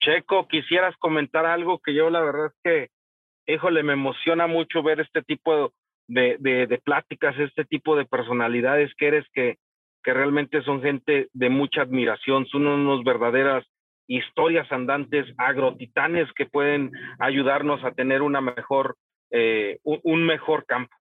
Checo, 0.00 0.46
quisieras 0.46 0.96
comentar 0.98 1.44
algo 1.44 1.80
que 1.80 1.92
yo 1.92 2.08
la 2.10 2.20
verdad 2.20 2.46
es 2.46 2.52
que, 2.62 3.52
híjole, 3.52 3.82
me 3.82 3.94
emociona 3.94 4.46
mucho 4.46 4.82
ver 4.82 5.00
este 5.00 5.22
tipo 5.22 5.72
de, 6.06 6.36
de, 6.38 6.78
pláticas, 6.78 7.36
este 7.38 7.64
tipo 7.64 7.96
de 7.96 8.06
personalidades 8.06 8.94
que 8.96 9.08
eres, 9.08 9.26
que, 9.32 9.58
que 10.04 10.14
realmente 10.14 10.62
son 10.62 10.80
gente 10.80 11.28
de 11.32 11.50
mucha 11.50 11.82
admiración, 11.82 12.46
son 12.46 12.66
unos 12.66 13.02
verdaderas 13.04 13.66
historias 14.06 14.70
andantes, 14.70 15.26
agrotitanes 15.38 16.28
que 16.34 16.46
pueden 16.46 16.92
ayudarnos 17.18 17.84
a 17.84 17.92
tener 17.92 18.22
una 18.22 18.40
mejor, 18.40 18.96
eh, 19.30 19.78
un, 19.82 20.24
mejor 20.24 20.64
campo. 20.66 20.94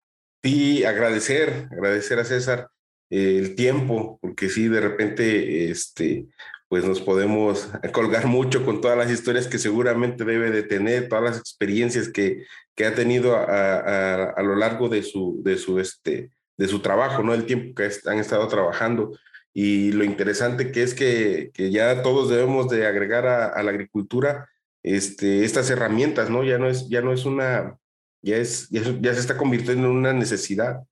Sí, 0.44 0.84
agradecer, 0.84 1.68
agradecer 1.72 2.20
a 2.20 2.26
César 2.26 2.70
eh, 3.10 3.38
el 3.40 3.56
tiempo, 3.56 4.20
porque 4.22 4.50
sí, 4.50 4.68
de 4.68 4.82
repente, 4.82 5.70
este, 5.70 6.26
pues 6.68 6.86
nos 6.86 7.02
podemos 7.02 7.72
colgar 7.92 8.26
mucho 8.26 8.66
con 8.66 8.82
todas 8.82 8.98
las 8.98 9.12
historias 9.12 9.48
que 9.48 9.60
seguramente 9.60 10.26
debe 10.26 10.52
de 10.52 10.64
tener, 10.64 11.08
todas 11.08 11.24
las 11.24 11.38
experiencias 11.38 12.10
que, 12.10 12.44
que 12.76 12.86
ha 12.86 12.96
tenido 12.96 13.36
a, 13.36 14.30
a, 14.30 14.44
lo 14.44 14.56
largo 14.56 14.90
de 14.90 15.04
su, 15.04 15.42
de, 15.44 15.58
su, 15.58 15.80
este, 15.80 16.32
de 16.58 16.68
su 16.68 16.80
trabajo, 16.80 17.24
¿no? 17.24 17.34
El 17.34 17.46
tiempo 17.46 17.76
que 17.76 17.90
han 18.10 18.18
estado 18.18 18.48
trabajando. 18.48 19.18
Y 19.58 19.94
lo 19.94 20.04
interesante 20.04 20.70
que 20.74 20.84
es 20.84 20.94
que, 20.94 21.52
que 21.54 21.72
ya 21.72 22.04
todos 22.04 22.30
debemos 22.30 22.68
de 22.68 22.86
agregar 22.86 23.26
a, 23.26 23.64
la 23.64 23.72
agricultura 23.72 24.50
este, 24.84 25.46
estas 25.46 25.70
herramientas, 25.70 26.30
¿no? 26.30 26.44
Ya 26.44 26.58
no 26.58 26.68
es, 26.68 26.90
ya 26.90 27.00
no 27.00 27.14
es 27.14 27.24
una, 27.24 27.80
ya 28.22 28.36
es, 28.36 28.70
ya, 28.70 28.84
se 28.84 29.20
está 29.20 29.38
convirtiendo 29.38 29.88
en 29.88 29.96
una 29.96 30.12
necesidad. 30.12 30.84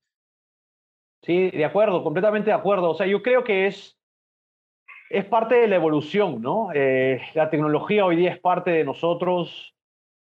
Sí, 1.20 1.50
de 1.50 1.64
acuerdo, 1.66 2.02
completamente 2.02 2.48
de 2.48 2.56
acuerdo. 2.56 2.92
O 2.92 2.94
sea, 2.94 3.06
yo 3.06 3.22
creo 3.22 3.44
que 3.44 3.66
es, 3.66 3.98
es 5.10 5.26
parte 5.26 5.56
de 5.56 5.68
la 5.68 5.76
evolución, 5.76 6.40
¿no? 6.40 6.70
Eh, 6.74 7.20
la 7.34 7.50
tecnología 7.50 8.06
hoy 8.06 8.16
día 8.16 8.32
es 8.32 8.40
parte 8.40 8.70
de 8.70 8.84
nosotros. 8.84 9.74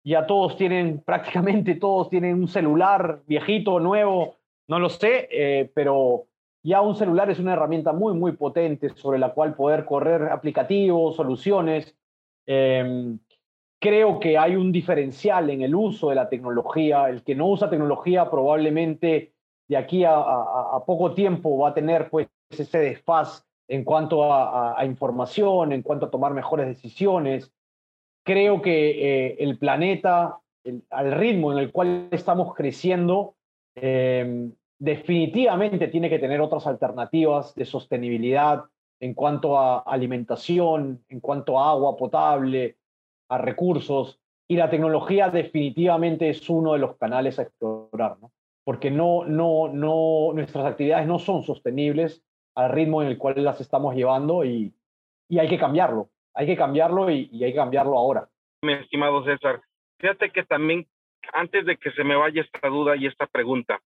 Ya 0.05 0.29
todos 0.29 0.57
tienen, 0.57 1.01
prácticamente 1.05 1.75
todos 1.75 2.09
tienen 2.09 2.35
un 2.35 2.47
celular 2.47 3.21
viejito, 3.27 3.81
nuevo, 3.81 4.37
no 4.69 4.79
lo 4.79 4.89
sé, 4.91 5.29
eh, 5.33 5.73
pero 5.75 6.28
ya 6.69 6.83
un 6.83 6.95
celular 6.95 7.31
es 7.31 7.39
una 7.39 7.55
herramienta 7.55 7.93
muy, 7.93 8.13
muy 8.15 8.33
potente 8.33 8.91
sobre 8.95 9.19
la 9.19 9.33
cual 9.33 9.55
poder 9.55 9.87
correr 9.87 10.25
aplicativos, 10.25 11.17
soluciones. 11.17 11.97
Em, 12.47 13.19
creo 13.81 14.21
que 14.21 14.37
hay 14.37 14.55
un 14.57 14.71
diferencial 14.71 15.49
en 15.49 15.63
el 15.63 15.75
uso 15.75 16.11
de 16.11 16.17
la 16.17 16.29
tecnología. 16.29 17.09
El 17.09 17.23
que 17.25 17.35
no 17.35 17.49
usa 17.49 17.71
tecnología 17.71 18.31
probablemente 18.31 19.33
de 19.67 19.77
aquí 19.77 20.05
a, 20.05 20.83
poco 20.87 21.15
tiempo 21.15 21.59
va 21.59 21.71
a 21.71 21.75
tener 21.75 22.11
pues 22.11 22.29
ese 22.51 22.79
desfaz 22.79 23.47
en 23.67 23.85
cuanto 23.85 24.33
a, 24.33 24.85
información, 24.85 25.73
en 25.73 25.83
cuanto 25.83 26.07
a 26.07 26.11
tomar 26.11 26.35
mejores 26.35 26.67
decisiones. 26.67 27.51
Creo 28.25 28.61
que 28.61 28.91
eh, 28.91 29.37
el 29.41 29.59
planeta, 29.59 30.39
al 30.91 31.13
ritmo 31.13 31.53
en 31.53 31.59
el 31.59 31.73
cual 31.73 32.09
estamos 32.11 32.55
creciendo, 32.55 33.37
em, 33.75 34.53
definitivamente 34.79 35.89
tiene 35.89 36.09
que 36.09 36.19
tener 36.19 36.41
otras 36.41 36.67
alternativas 36.67 37.55
de 37.55 37.65
sostenibilidad 37.65 38.65
en 39.01 39.15
cuanto 39.15 39.59
a 39.59 39.81
alimentación, 39.81 41.05
en 41.09 41.21
cuanto 41.21 41.59
a 41.59 41.71
agua 41.71 41.97
potable, 41.97 42.77
a 43.29 43.39
recursos, 43.39 44.21
y 44.49 44.57
la 44.57 44.71
tecnología 44.71 45.29
definitivamente 45.29 46.31
es 46.31 46.49
uno 46.49 46.73
de 46.73 46.79
los 46.79 46.97
canales 46.97 47.39
a 47.39 47.43
explorar, 47.43 48.17
¿no? 48.21 48.33
porque 48.65 48.91
no, 48.91 49.25
no, 49.25 49.69
no, 49.69 50.33
nuestras 50.35 50.67
actividades 50.67 51.07
no 51.07 51.19
son 51.19 51.43
sostenibles 51.43 52.23
al 52.55 52.71
ritmo 52.71 53.03
en 53.03 53.09
el 53.09 53.19
cual 53.19 53.43
las 53.43 53.61
estamos 53.61 53.95
llevando 53.95 54.45
y, 54.45 54.75
y 55.29 55.39
hay 55.39 55.49
que 55.49 55.59
cambiarlo, 55.59 56.11
hay 56.35 56.47
que 56.47 56.57
cambiarlo 56.57 57.11
y, 57.11 57.29
y 57.33 57.45
hay 57.45 57.53
que 57.53 57.59
cambiarlo 57.59 57.97
ahora. 57.97 58.29
Mi 58.63 58.75
estimado 58.75 59.25
César, 59.25 59.63
fíjate 59.99 60.31
que 60.31 60.45
también, 60.45 60.87
antes 61.33 61.65
de 61.67 61.77
que 61.77 61.93
se 61.93 62.05
me 62.05 62.17
vaya 62.17 62.43
esta 62.43 62.69
duda 62.69 62.97
y 62.97 63.07
esta 63.07 63.27
pregunta, 63.27 63.81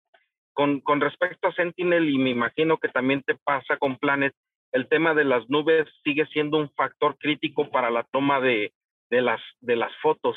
con, 0.53 0.83
respecto 1.01 1.49
a 1.49 1.55
Sentinel, 1.55 2.09
y 2.09 2.19
me 2.19 2.31
imagino 2.31 2.79
que 2.79 2.89
también 2.89 3.23
te 3.23 3.35
pasa 3.37 3.77
con 3.79 3.97
Planet, 3.97 4.35
el 4.73 4.89
tema 4.89 5.15
de 5.15 5.25
las 5.25 5.49
nubes 5.49 5.89
sigue 6.05 6.27
siendo 6.27 6.59
un 6.59 6.71
factor 6.71 7.17
crítico 7.19 7.71
para 7.71 7.91
la 7.91 8.05
toma 8.05 8.41
de, 8.41 8.73
de, 9.11 9.23
las, 9.23 9.41
de 9.61 9.77
las 9.77 9.93
fotos. 10.03 10.37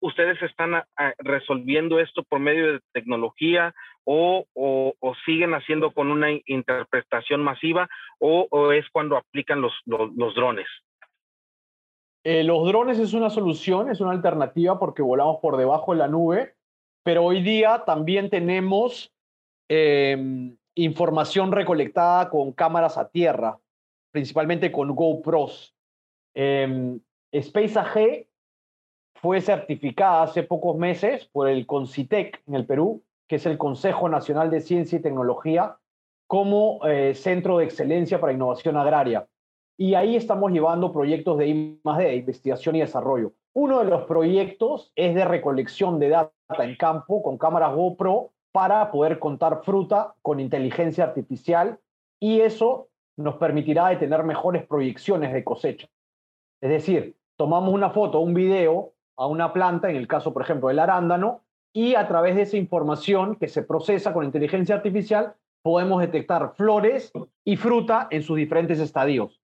¿Ustedes 0.00 0.42
están 0.42 0.82
resolviendo 1.18 2.00
esto 2.00 2.24
por 2.24 2.40
medio 2.40 2.72
de 2.72 2.80
tecnología 2.92 3.72
o, 4.04 4.44
o, 4.52 5.14
siguen 5.24 5.54
haciendo 5.54 5.92
con 5.92 6.10
una 6.10 6.28
interpretación 6.46 7.40
masiva 7.40 7.88
o, 8.18 8.72
es 8.72 8.84
cuando 8.90 9.16
aplican 9.16 9.60
los, 9.60 9.72
los, 9.86 10.34
drones? 10.34 10.66
Eh, 12.24 12.42
los 12.42 12.66
drones 12.66 12.98
es 12.98 13.12
una 13.12 13.30
solución, 13.30 13.90
es 13.90 14.00
una 14.00 14.10
alternativa 14.10 14.78
porque 14.80 15.02
volamos 15.02 15.38
por 15.40 15.56
debajo 15.56 15.92
de 15.92 15.98
la 15.98 16.08
nube, 16.08 16.54
pero 17.04 17.22
hoy 17.22 17.40
día 17.42 17.84
también 17.86 18.28
tenemos 18.28 19.11
Em, 19.74 20.54
información 20.74 21.50
recolectada 21.50 22.28
con 22.28 22.52
cámaras 22.52 22.98
a 22.98 23.08
tierra, 23.08 23.58
principalmente 24.10 24.70
con 24.70 24.94
GoPros. 24.94 25.74
Eh, 26.34 26.98
Space 27.32 27.78
AG 27.78 28.26
fue 29.14 29.40
certificada 29.40 30.24
hace 30.24 30.42
pocos 30.42 30.76
meses 30.76 31.24
por 31.32 31.48
el 31.48 31.64
CONCITEC 31.64 32.42
en 32.46 32.54
el 32.54 32.66
Perú, 32.66 33.02
que 33.26 33.36
es 33.36 33.46
el 33.46 33.56
Consejo 33.56 34.10
Nacional 34.10 34.50
de 34.50 34.60
Ciencia 34.60 34.98
y 34.98 35.02
Tecnología, 35.02 35.78
como 36.26 36.86
eh, 36.86 37.14
Centro 37.14 37.56
de 37.56 37.64
Excelencia 37.64 38.20
para 38.20 38.34
Innovación 38.34 38.76
Agraria. 38.76 39.26
Y 39.78 39.94
ahí 39.94 40.16
estamos 40.16 40.52
llevando 40.52 40.92
proyectos 40.92 41.38
de 41.38 41.48
I 41.48 41.80
de 41.82 42.16
investigación 42.16 42.76
y 42.76 42.80
desarrollo. 42.80 43.32
Uno 43.54 43.78
de 43.78 43.86
los 43.86 44.02
proyectos 44.04 44.92
es 44.96 45.14
de 45.14 45.24
recolección 45.24 45.98
de 45.98 46.10
data 46.10 46.32
en 46.58 46.76
campo 46.76 47.22
con 47.22 47.38
cámaras 47.38 47.74
GoPro 47.74 48.32
para 48.52 48.90
poder 48.90 49.18
contar 49.18 49.62
fruta 49.64 50.14
con 50.22 50.38
inteligencia 50.38 51.04
artificial 51.04 51.78
y 52.20 52.40
eso 52.40 52.88
nos 53.16 53.36
permitirá 53.36 53.98
tener 53.98 54.22
mejores 54.22 54.66
proyecciones 54.66 55.32
de 55.32 55.42
cosecha. 55.42 55.88
Es 56.60 56.70
decir, 56.70 57.16
tomamos 57.36 57.74
una 57.74 57.90
foto, 57.90 58.20
un 58.20 58.34
video 58.34 58.92
a 59.16 59.26
una 59.26 59.52
planta, 59.52 59.90
en 59.90 59.96
el 59.96 60.06
caso, 60.06 60.32
por 60.32 60.42
ejemplo, 60.42 60.68
del 60.68 60.78
arándano, 60.78 61.42
y 61.74 61.94
a 61.94 62.06
través 62.06 62.36
de 62.36 62.42
esa 62.42 62.56
información 62.56 63.36
que 63.36 63.48
se 63.48 63.62
procesa 63.62 64.12
con 64.12 64.24
inteligencia 64.24 64.74
artificial, 64.74 65.34
podemos 65.62 66.00
detectar 66.00 66.54
flores 66.54 67.12
y 67.44 67.56
fruta 67.56 68.08
en 68.10 68.22
sus 68.22 68.36
diferentes 68.36 68.78
estadios. 68.78 69.40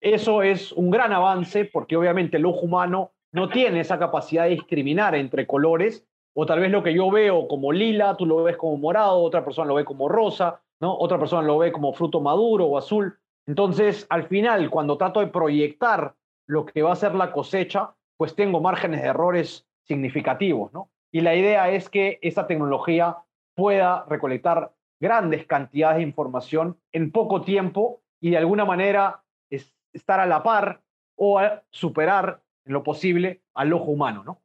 Eso 0.00 0.42
es 0.42 0.72
un 0.72 0.90
gran 0.90 1.12
avance 1.12 1.64
porque 1.64 1.96
obviamente 1.96 2.36
el 2.36 2.46
ojo 2.46 2.60
humano 2.60 3.12
no 3.32 3.48
tiene 3.48 3.80
esa 3.80 3.98
capacidad 3.98 4.44
de 4.44 4.50
discriminar 4.50 5.14
entre 5.14 5.46
colores 5.46 6.06
o 6.38 6.44
tal 6.44 6.60
vez 6.60 6.70
lo 6.70 6.82
que 6.82 6.92
yo 6.92 7.10
veo 7.10 7.48
como 7.48 7.72
lila, 7.72 8.14
tú 8.14 8.26
lo 8.26 8.42
ves 8.42 8.58
como 8.58 8.76
morado, 8.76 9.22
otra 9.22 9.42
persona 9.42 9.68
lo 9.68 9.74
ve 9.76 9.86
como 9.86 10.06
rosa, 10.06 10.60
¿no? 10.80 10.94
Otra 10.94 11.18
persona 11.18 11.40
lo 11.40 11.56
ve 11.56 11.72
como 11.72 11.94
fruto 11.94 12.20
maduro 12.20 12.66
o 12.66 12.76
azul. 12.76 13.18
Entonces, 13.46 14.06
al 14.10 14.24
final, 14.24 14.68
cuando 14.68 14.98
trato 14.98 15.20
de 15.20 15.28
proyectar 15.28 16.14
lo 16.46 16.66
que 16.66 16.82
va 16.82 16.92
a 16.92 16.96
ser 16.96 17.14
la 17.14 17.32
cosecha, 17.32 17.94
pues 18.18 18.34
tengo 18.34 18.60
márgenes 18.60 19.00
de 19.00 19.08
errores 19.08 19.66
significativos, 19.84 20.74
¿no? 20.74 20.90
Y 21.10 21.22
la 21.22 21.34
idea 21.34 21.70
es 21.70 21.88
que 21.88 22.18
esa 22.20 22.46
tecnología 22.46 23.16
pueda 23.54 24.04
recolectar 24.06 24.74
grandes 25.00 25.46
cantidades 25.46 25.98
de 25.98 26.02
información 26.02 26.78
en 26.92 27.12
poco 27.12 27.40
tiempo 27.40 28.02
y 28.20 28.28
de 28.28 28.36
alguna 28.36 28.66
manera 28.66 29.22
estar 29.48 30.20
a 30.20 30.26
la 30.26 30.42
par 30.42 30.82
o 31.16 31.40
superar 31.70 32.42
en 32.66 32.74
lo 32.74 32.82
posible 32.82 33.40
al 33.54 33.72
ojo 33.72 33.90
humano, 33.90 34.22
¿no? 34.22 34.42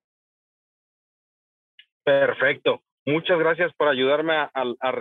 Perfecto. 2.03 2.81
Muchas 3.05 3.39
gracias 3.39 3.73
por 3.73 3.87
ayudarme 3.87 4.33
a, 4.33 4.91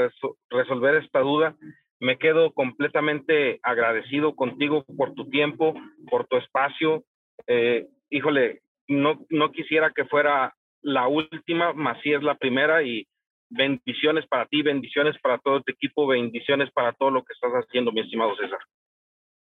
resolver 0.51 0.97
esta 0.97 1.21
duda. 1.21 1.55
Me 1.99 2.17
quedo 2.17 2.53
completamente 2.53 3.61
agradecido 3.63 4.35
contigo 4.35 4.85
por 4.97 5.13
tu 5.15 5.29
tiempo, 5.29 5.75
por 6.11 6.27
tu 6.27 6.39
espacio. 6.39 7.05
Eh, 7.47 7.89
híjole, 8.09 8.63
no, 8.89 9.27
no 9.29 9.53
quisiera 9.53 9.93
que 9.95 10.07
fuera 10.07 10.55
la 10.83 11.09
última, 11.09 11.75
más 11.75 12.01
si 12.03 12.13
es 12.13 12.23
la 12.23 12.37
primera 12.37 12.83
y 12.83 13.07
bendiciones 13.51 14.27
para 14.29 14.47
ti, 14.47 14.63
bendiciones 14.63 15.17
para 15.21 15.39
todo 15.39 15.61
tu 15.61 15.73
equipo, 15.73 16.07
bendiciones 16.07 16.71
para 16.71 16.93
todo 16.93 17.11
lo 17.11 17.25
que 17.25 17.35
estás 17.35 17.53
haciendo, 17.53 17.93
mi 17.93 18.01
estimado 18.01 18.35
César. 18.37 18.61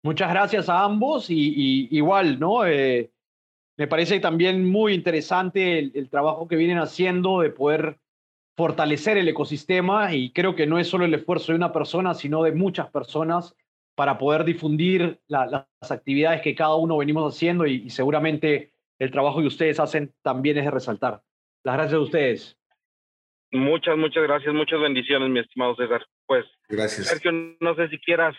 Muchas 0.03 0.31
gracias 0.31 0.67
a 0.67 0.83
ambos 0.83 1.29
y, 1.29 1.87
igual, 1.91 2.39
¿no? 2.39 2.65
Eh, 2.65 3.11
me 3.77 3.87
parece 3.87 4.19
también 4.19 4.69
muy 4.69 4.93
interesante 4.93 5.79
el, 5.79 6.09
trabajo 6.09 6.47
que 6.47 6.55
vienen 6.55 6.77
haciendo 6.77 7.41
de 7.41 7.49
poder 7.49 7.97
fortalecer 8.55 9.17
el 9.17 9.27
ecosistema 9.27 10.13
y 10.13 10.31
creo 10.31 10.55
que 10.55 10.67
no 10.67 10.77
es 10.77 10.87
solo 10.87 11.05
el 11.05 11.13
esfuerzo 11.13 11.51
de 11.51 11.57
una 11.57 11.71
persona, 11.71 12.13
sino 12.13 12.43
de 12.43 12.51
muchas 12.51 12.89
personas 12.89 13.55
para 13.95 14.17
poder 14.17 14.43
difundir 14.43 15.19
las 15.27 15.65
actividades 15.89 16.41
que 16.41 16.55
cada 16.55 16.75
uno 16.75 16.97
venimos 16.97 17.33
haciendo 17.33 17.65
y, 17.65 17.89
seguramente 17.89 18.71
el 18.99 19.09
trabajo 19.09 19.41
que 19.41 19.47
ustedes 19.47 19.79
hacen 19.79 20.13
también 20.21 20.57
es 20.57 20.65
de 20.65 20.71
resaltar. 20.71 21.21
Las 21.63 21.75
gracias 21.75 21.95
a 21.95 22.03
ustedes. 22.03 22.57
Muchas, 23.51 23.97
muchas 23.97 24.23
gracias, 24.23 24.53
muchas 24.53 24.79
bendiciones, 24.79 25.29
mi 25.29 25.39
estimado 25.39 25.75
César. 25.75 26.05
Pues, 26.27 26.45
gracias. 26.69 27.07
Sergio, 27.07 27.31
no 27.59 27.75
sé 27.75 27.89
si 27.89 27.97
quieras 27.97 28.35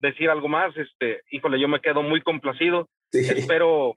decir 0.00 0.28
algo 0.30 0.48
más. 0.48 0.76
Este, 0.76 1.22
híjole, 1.30 1.58
yo 1.58 1.68
me 1.68 1.80
quedo 1.80 2.02
muy 2.02 2.20
complacido. 2.20 2.88
Espero 3.10 3.94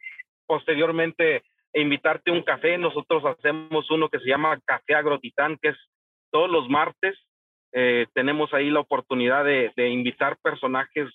posteriormente 0.52 1.44
invitarte 1.74 2.30
a 2.30 2.34
un 2.34 2.44
café. 2.44 2.78
Nosotros 2.78 3.24
hacemos 3.24 3.90
uno 3.90 4.10
que 4.10 4.20
se 4.20 4.28
llama 4.28 4.60
Café 4.66 4.96
Agrotitán, 4.96 5.58
que 5.62 5.70
es 5.70 5.78
todos 6.30 6.50
los 6.50 6.68
martes. 6.68 7.18
Eh, 7.72 8.06
tenemos 8.14 8.54
ahí 8.54 8.70
la 8.70 8.82
oportunidad 8.82 9.46
de, 9.46 9.72
invitar 9.88 10.36
personajes 10.44 11.08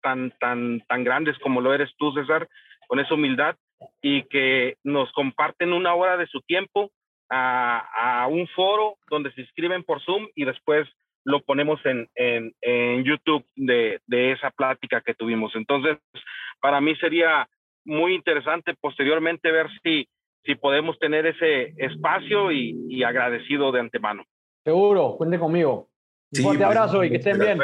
tan, 0.00 0.32
tan, 0.40 0.80
tan 0.88 1.04
grandes 1.04 1.38
como 1.40 1.60
lo 1.60 1.74
eres 1.74 1.90
tú, 1.98 2.10
César, 2.12 2.48
con 2.88 2.98
esa 3.00 3.12
humildad 3.12 3.54
y 4.00 4.22
que 4.28 4.78
nos 4.82 5.12
comparten 5.12 5.74
una 5.74 5.92
hora 5.92 6.16
de 6.16 6.26
su 6.26 6.40
tiempo 6.40 6.90
a, 7.28 8.26
un 8.30 8.48
foro 8.48 8.96
donde 9.10 9.30
se 9.32 9.42
inscriben 9.42 9.84
por 9.84 10.00
Zoom 10.00 10.26
y 10.34 10.46
después 10.46 10.88
lo 11.26 11.42
ponemos 11.42 11.84
en, 11.84 12.08
en, 12.14 12.54
en 12.62 13.04
YouTube 13.04 13.44
de, 13.56 14.00
de, 14.06 14.32
esa 14.32 14.50
plática 14.50 15.02
que 15.02 15.12
tuvimos. 15.12 15.54
Entonces, 15.54 15.98
para 16.62 16.80
mí 16.80 16.96
sería 16.96 17.46
muy 17.84 18.14
interesante 18.14 18.74
posteriormente 18.80 19.50
ver 19.50 19.66
si, 19.82 20.08
si 20.44 20.54
podemos 20.54 20.98
tener 20.98 21.26
ese 21.26 21.74
espacio 21.76 22.52
y, 22.52 23.02
agradecido 23.02 23.72
de 23.72 23.80
antemano. 23.80 24.24
Seguro, 24.64 25.16
cuente 25.16 25.38
conmigo. 25.38 25.88
Un 26.32 26.42
fuerte 26.42 26.64
abrazo 26.64 27.02
y 27.04 27.10
que 27.10 27.16
estén 27.16 27.38
bien. 27.38 27.58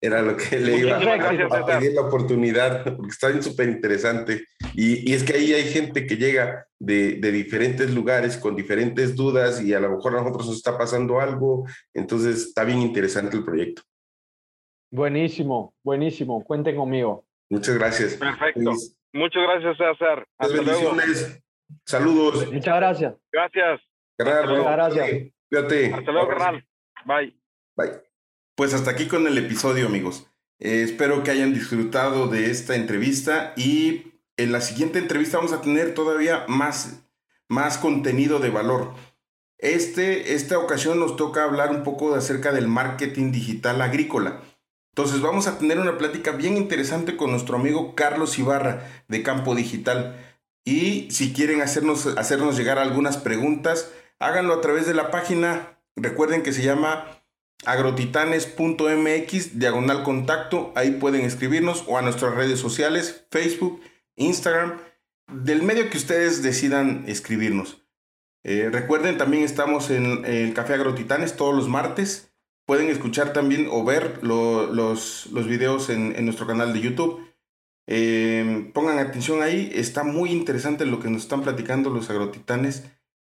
Era 0.00 0.20
lo 0.20 0.36
que 0.36 0.60
le 0.60 0.76
iba 0.76 0.98
a, 0.98 1.66
pedir 1.66 1.94
la 1.94 2.02
oportunidad, 2.02 2.84
porque 2.84 3.08
está 3.08 3.28
bien 3.28 3.42
súper 3.42 3.70
interesante. 3.70 4.44
Y, 4.74 5.10
y, 5.10 5.14
es 5.14 5.24
que 5.24 5.32
ahí 5.32 5.54
hay 5.54 5.64
gente 5.64 6.06
que 6.06 6.16
llega 6.16 6.66
de, 6.78 7.14
de, 7.14 7.32
diferentes 7.32 7.94
lugares 7.94 8.36
con 8.36 8.54
diferentes 8.54 9.16
dudas 9.16 9.62
y 9.62 9.72
a 9.72 9.80
lo 9.80 9.90
mejor 9.92 10.14
a 10.14 10.20
nosotros 10.20 10.46
nos 10.46 10.56
está 10.56 10.76
pasando 10.76 11.20
algo. 11.20 11.66
Entonces 11.94 12.48
está 12.48 12.64
bien 12.64 12.82
interesante 12.82 13.38
el 13.38 13.44
proyecto. 13.44 13.80
Buenísimo, 14.90 15.74
buenísimo. 15.82 16.44
Cuenten 16.44 16.76
conmigo. 16.76 17.24
Muchas 17.50 17.74
gracias. 17.76 18.14
Perfecto. 18.14 18.72
Muchas 19.14 19.42
gracias, 19.44 19.76
César. 19.76 20.26
Hasta 20.38 20.54
bendiciones. 20.54 21.40
Saludos. 21.86 22.52
Muchas 22.52 22.76
gracias. 22.76 23.14
Gracias. 23.30 23.80
Muchas 24.18 24.48
gracias. 24.48 25.32
Cuídate. 25.48 25.94
Hasta 25.94 26.10
luego, 26.10 26.28
carnal. 26.28 26.66
Bye. 27.04 27.38
Bye. 27.76 28.02
Pues 28.56 28.74
hasta 28.74 28.90
aquí 28.90 29.06
con 29.06 29.24
el 29.28 29.38
episodio, 29.38 29.86
amigos. 29.86 30.28
Eh, 30.58 30.82
espero 30.82 31.22
que 31.22 31.30
hayan 31.30 31.54
disfrutado 31.54 32.26
de 32.26 32.50
esta 32.50 32.74
entrevista 32.74 33.52
y 33.56 34.20
en 34.36 34.50
la 34.50 34.60
siguiente 34.60 34.98
entrevista 34.98 35.36
vamos 35.36 35.52
a 35.52 35.60
tener 35.60 35.94
todavía 35.94 36.44
más, 36.48 37.08
más 37.48 37.78
contenido 37.78 38.40
de 38.40 38.50
valor. 38.50 38.94
Este, 39.58 40.34
esta 40.34 40.58
ocasión 40.58 40.98
nos 40.98 41.14
toca 41.14 41.44
hablar 41.44 41.70
un 41.70 41.84
poco 41.84 42.16
acerca 42.16 42.50
del 42.50 42.66
marketing 42.66 43.30
digital 43.30 43.80
agrícola. 43.80 44.40
Entonces 44.94 45.20
vamos 45.20 45.48
a 45.48 45.58
tener 45.58 45.80
una 45.80 45.98
plática 45.98 46.30
bien 46.30 46.56
interesante 46.56 47.16
con 47.16 47.32
nuestro 47.32 47.56
amigo 47.56 47.96
Carlos 47.96 48.38
Ibarra 48.38 48.88
de 49.08 49.24
Campo 49.24 49.56
Digital. 49.56 50.16
Y 50.64 51.10
si 51.10 51.32
quieren 51.32 51.62
hacernos, 51.62 52.06
hacernos 52.16 52.56
llegar 52.56 52.78
algunas 52.78 53.16
preguntas, 53.16 53.90
háganlo 54.20 54.54
a 54.54 54.60
través 54.60 54.86
de 54.86 54.94
la 54.94 55.10
página. 55.10 55.80
Recuerden 55.96 56.44
que 56.44 56.52
se 56.52 56.62
llama 56.62 57.06
agrotitanes.mx, 57.66 59.58
diagonal 59.58 60.04
contacto, 60.04 60.72
ahí 60.76 60.92
pueden 60.92 61.22
escribirnos 61.22 61.82
o 61.88 61.98
a 61.98 62.02
nuestras 62.02 62.36
redes 62.36 62.60
sociales, 62.60 63.26
Facebook, 63.32 63.80
Instagram, 64.14 64.78
del 65.26 65.64
medio 65.64 65.90
que 65.90 65.96
ustedes 65.96 66.44
decidan 66.44 67.02
escribirnos. 67.08 67.84
Eh, 68.44 68.68
recuerden, 68.70 69.18
también 69.18 69.42
estamos 69.42 69.90
en 69.90 70.24
el 70.24 70.54
Café 70.54 70.74
Agrotitanes 70.74 71.34
todos 71.34 71.52
los 71.52 71.68
martes. 71.68 72.30
Pueden 72.66 72.88
escuchar 72.88 73.32
también 73.32 73.68
o 73.70 73.84
ver 73.84 74.20
los, 74.22 75.26
los, 75.26 75.46
videos 75.46 75.90
en, 75.90 76.24
nuestro 76.24 76.46
canal 76.46 76.72
de 76.72 76.80
YouTube. 76.80 77.20
Eh, 77.86 78.70
pongan 78.72 78.98
atención 78.98 79.42
ahí, 79.42 79.70
está 79.74 80.02
muy 80.02 80.30
interesante 80.30 80.86
lo 80.86 80.98
que 81.00 81.10
nos 81.10 81.22
están 81.22 81.42
platicando 81.42 81.90
los 81.90 82.08
agrotitanes. 82.08 82.84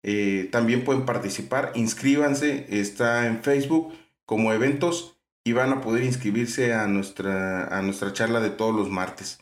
Eh, 0.02 0.48
también 0.52 0.84
pueden 0.84 1.06
participar, 1.06 1.72
inscríbanse, 1.74 2.66
está 2.68 3.26
en 3.26 3.42
Facebook 3.42 3.94
como 4.26 4.52
eventos 4.52 5.16
y 5.44 5.52
van 5.52 5.72
a 5.72 5.80
poder 5.80 6.04
inscribirse 6.04 6.74
a 6.74 6.86
nuestra, 6.86 7.66
a 7.66 7.82
nuestra 7.82 8.12
charla 8.12 8.40
de 8.40 8.50
todos 8.50 8.74
los 8.74 8.90
martes. 8.90 9.38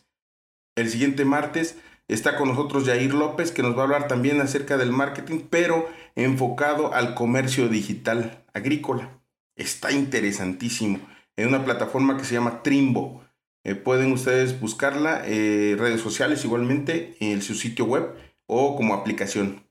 El 0.75 0.89
siguiente 0.89 1.25
martes 1.25 1.77
está 2.07 2.37
con 2.37 2.47
nosotros 2.47 2.85
Jair 2.85 3.13
López, 3.13 3.51
que 3.51 3.63
nos 3.63 3.75
va 3.75 3.81
a 3.81 3.83
hablar 3.83 4.07
también 4.07 4.39
acerca 4.39 4.77
del 4.77 4.91
marketing, 4.91 5.41
pero 5.49 5.89
enfocado 6.15 6.93
al 6.93 7.13
comercio 7.13 7.67
digital 7.67 8.45
agrícola. 8.53 9.20
Está 9.61 9.91
interesantísimo. 9.91 10.99
En 11.37 11.49
una 11.49 11.63
plataforma 11.63 12.17
que 12.17 12.23
se 12.23 12.33
llama 12.33 12.63
Trimbo. 12.63 13.23
Eh, 13.63 13.75
pueden 13.75 14.11
ustedes 14.11 14.59
buscarla, 14.59 15.21
eh, 15.25 15.75
redes 15.77 16.01
sociales 16.01 16.43
igualmente, 16.43 17.15
en 17.19 17.43
su 17.43 17.53
sitio 17.53 17.85
web 17.85 18.11
o 18.47 18.75
como 18.75 18.95
aplicación. 18.95 19.63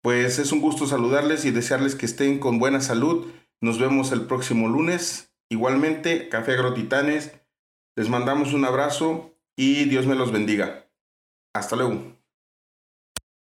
Pues 0.00 0.38
es 0.38 0.52
un 0.52 0.60
gusto 0.60 0.86
saludarles 0.86 1.44
y 1.44 1.50
desearles 1.50 1.96
que 1.96 2.06
estén 2.06 2.38
con 2.38 2.60
buena 2.60 2.80
salud 2.80 3.26
nos 3.60 3.80
vemos 3.80 4.12
el 4.12 4.26
próximo 4.26 4.68
lunes. 4.68 5.34
Igualmente, 5.50 6.28
Café 6.28 6.52
Agrotitanes. 6.52 7.32
Les 7.96 8.08
mandamos 8.08 8.54
un 8.54 8.64
abrazo 8.64 9.34
y 9.56 9.86
Dios 9.86 10.06
me 10.06 10.14
los 10.14 10.30
bendiga. 10.30 10.86
Hasta 11.52 11.74
luego. 11.74 12.19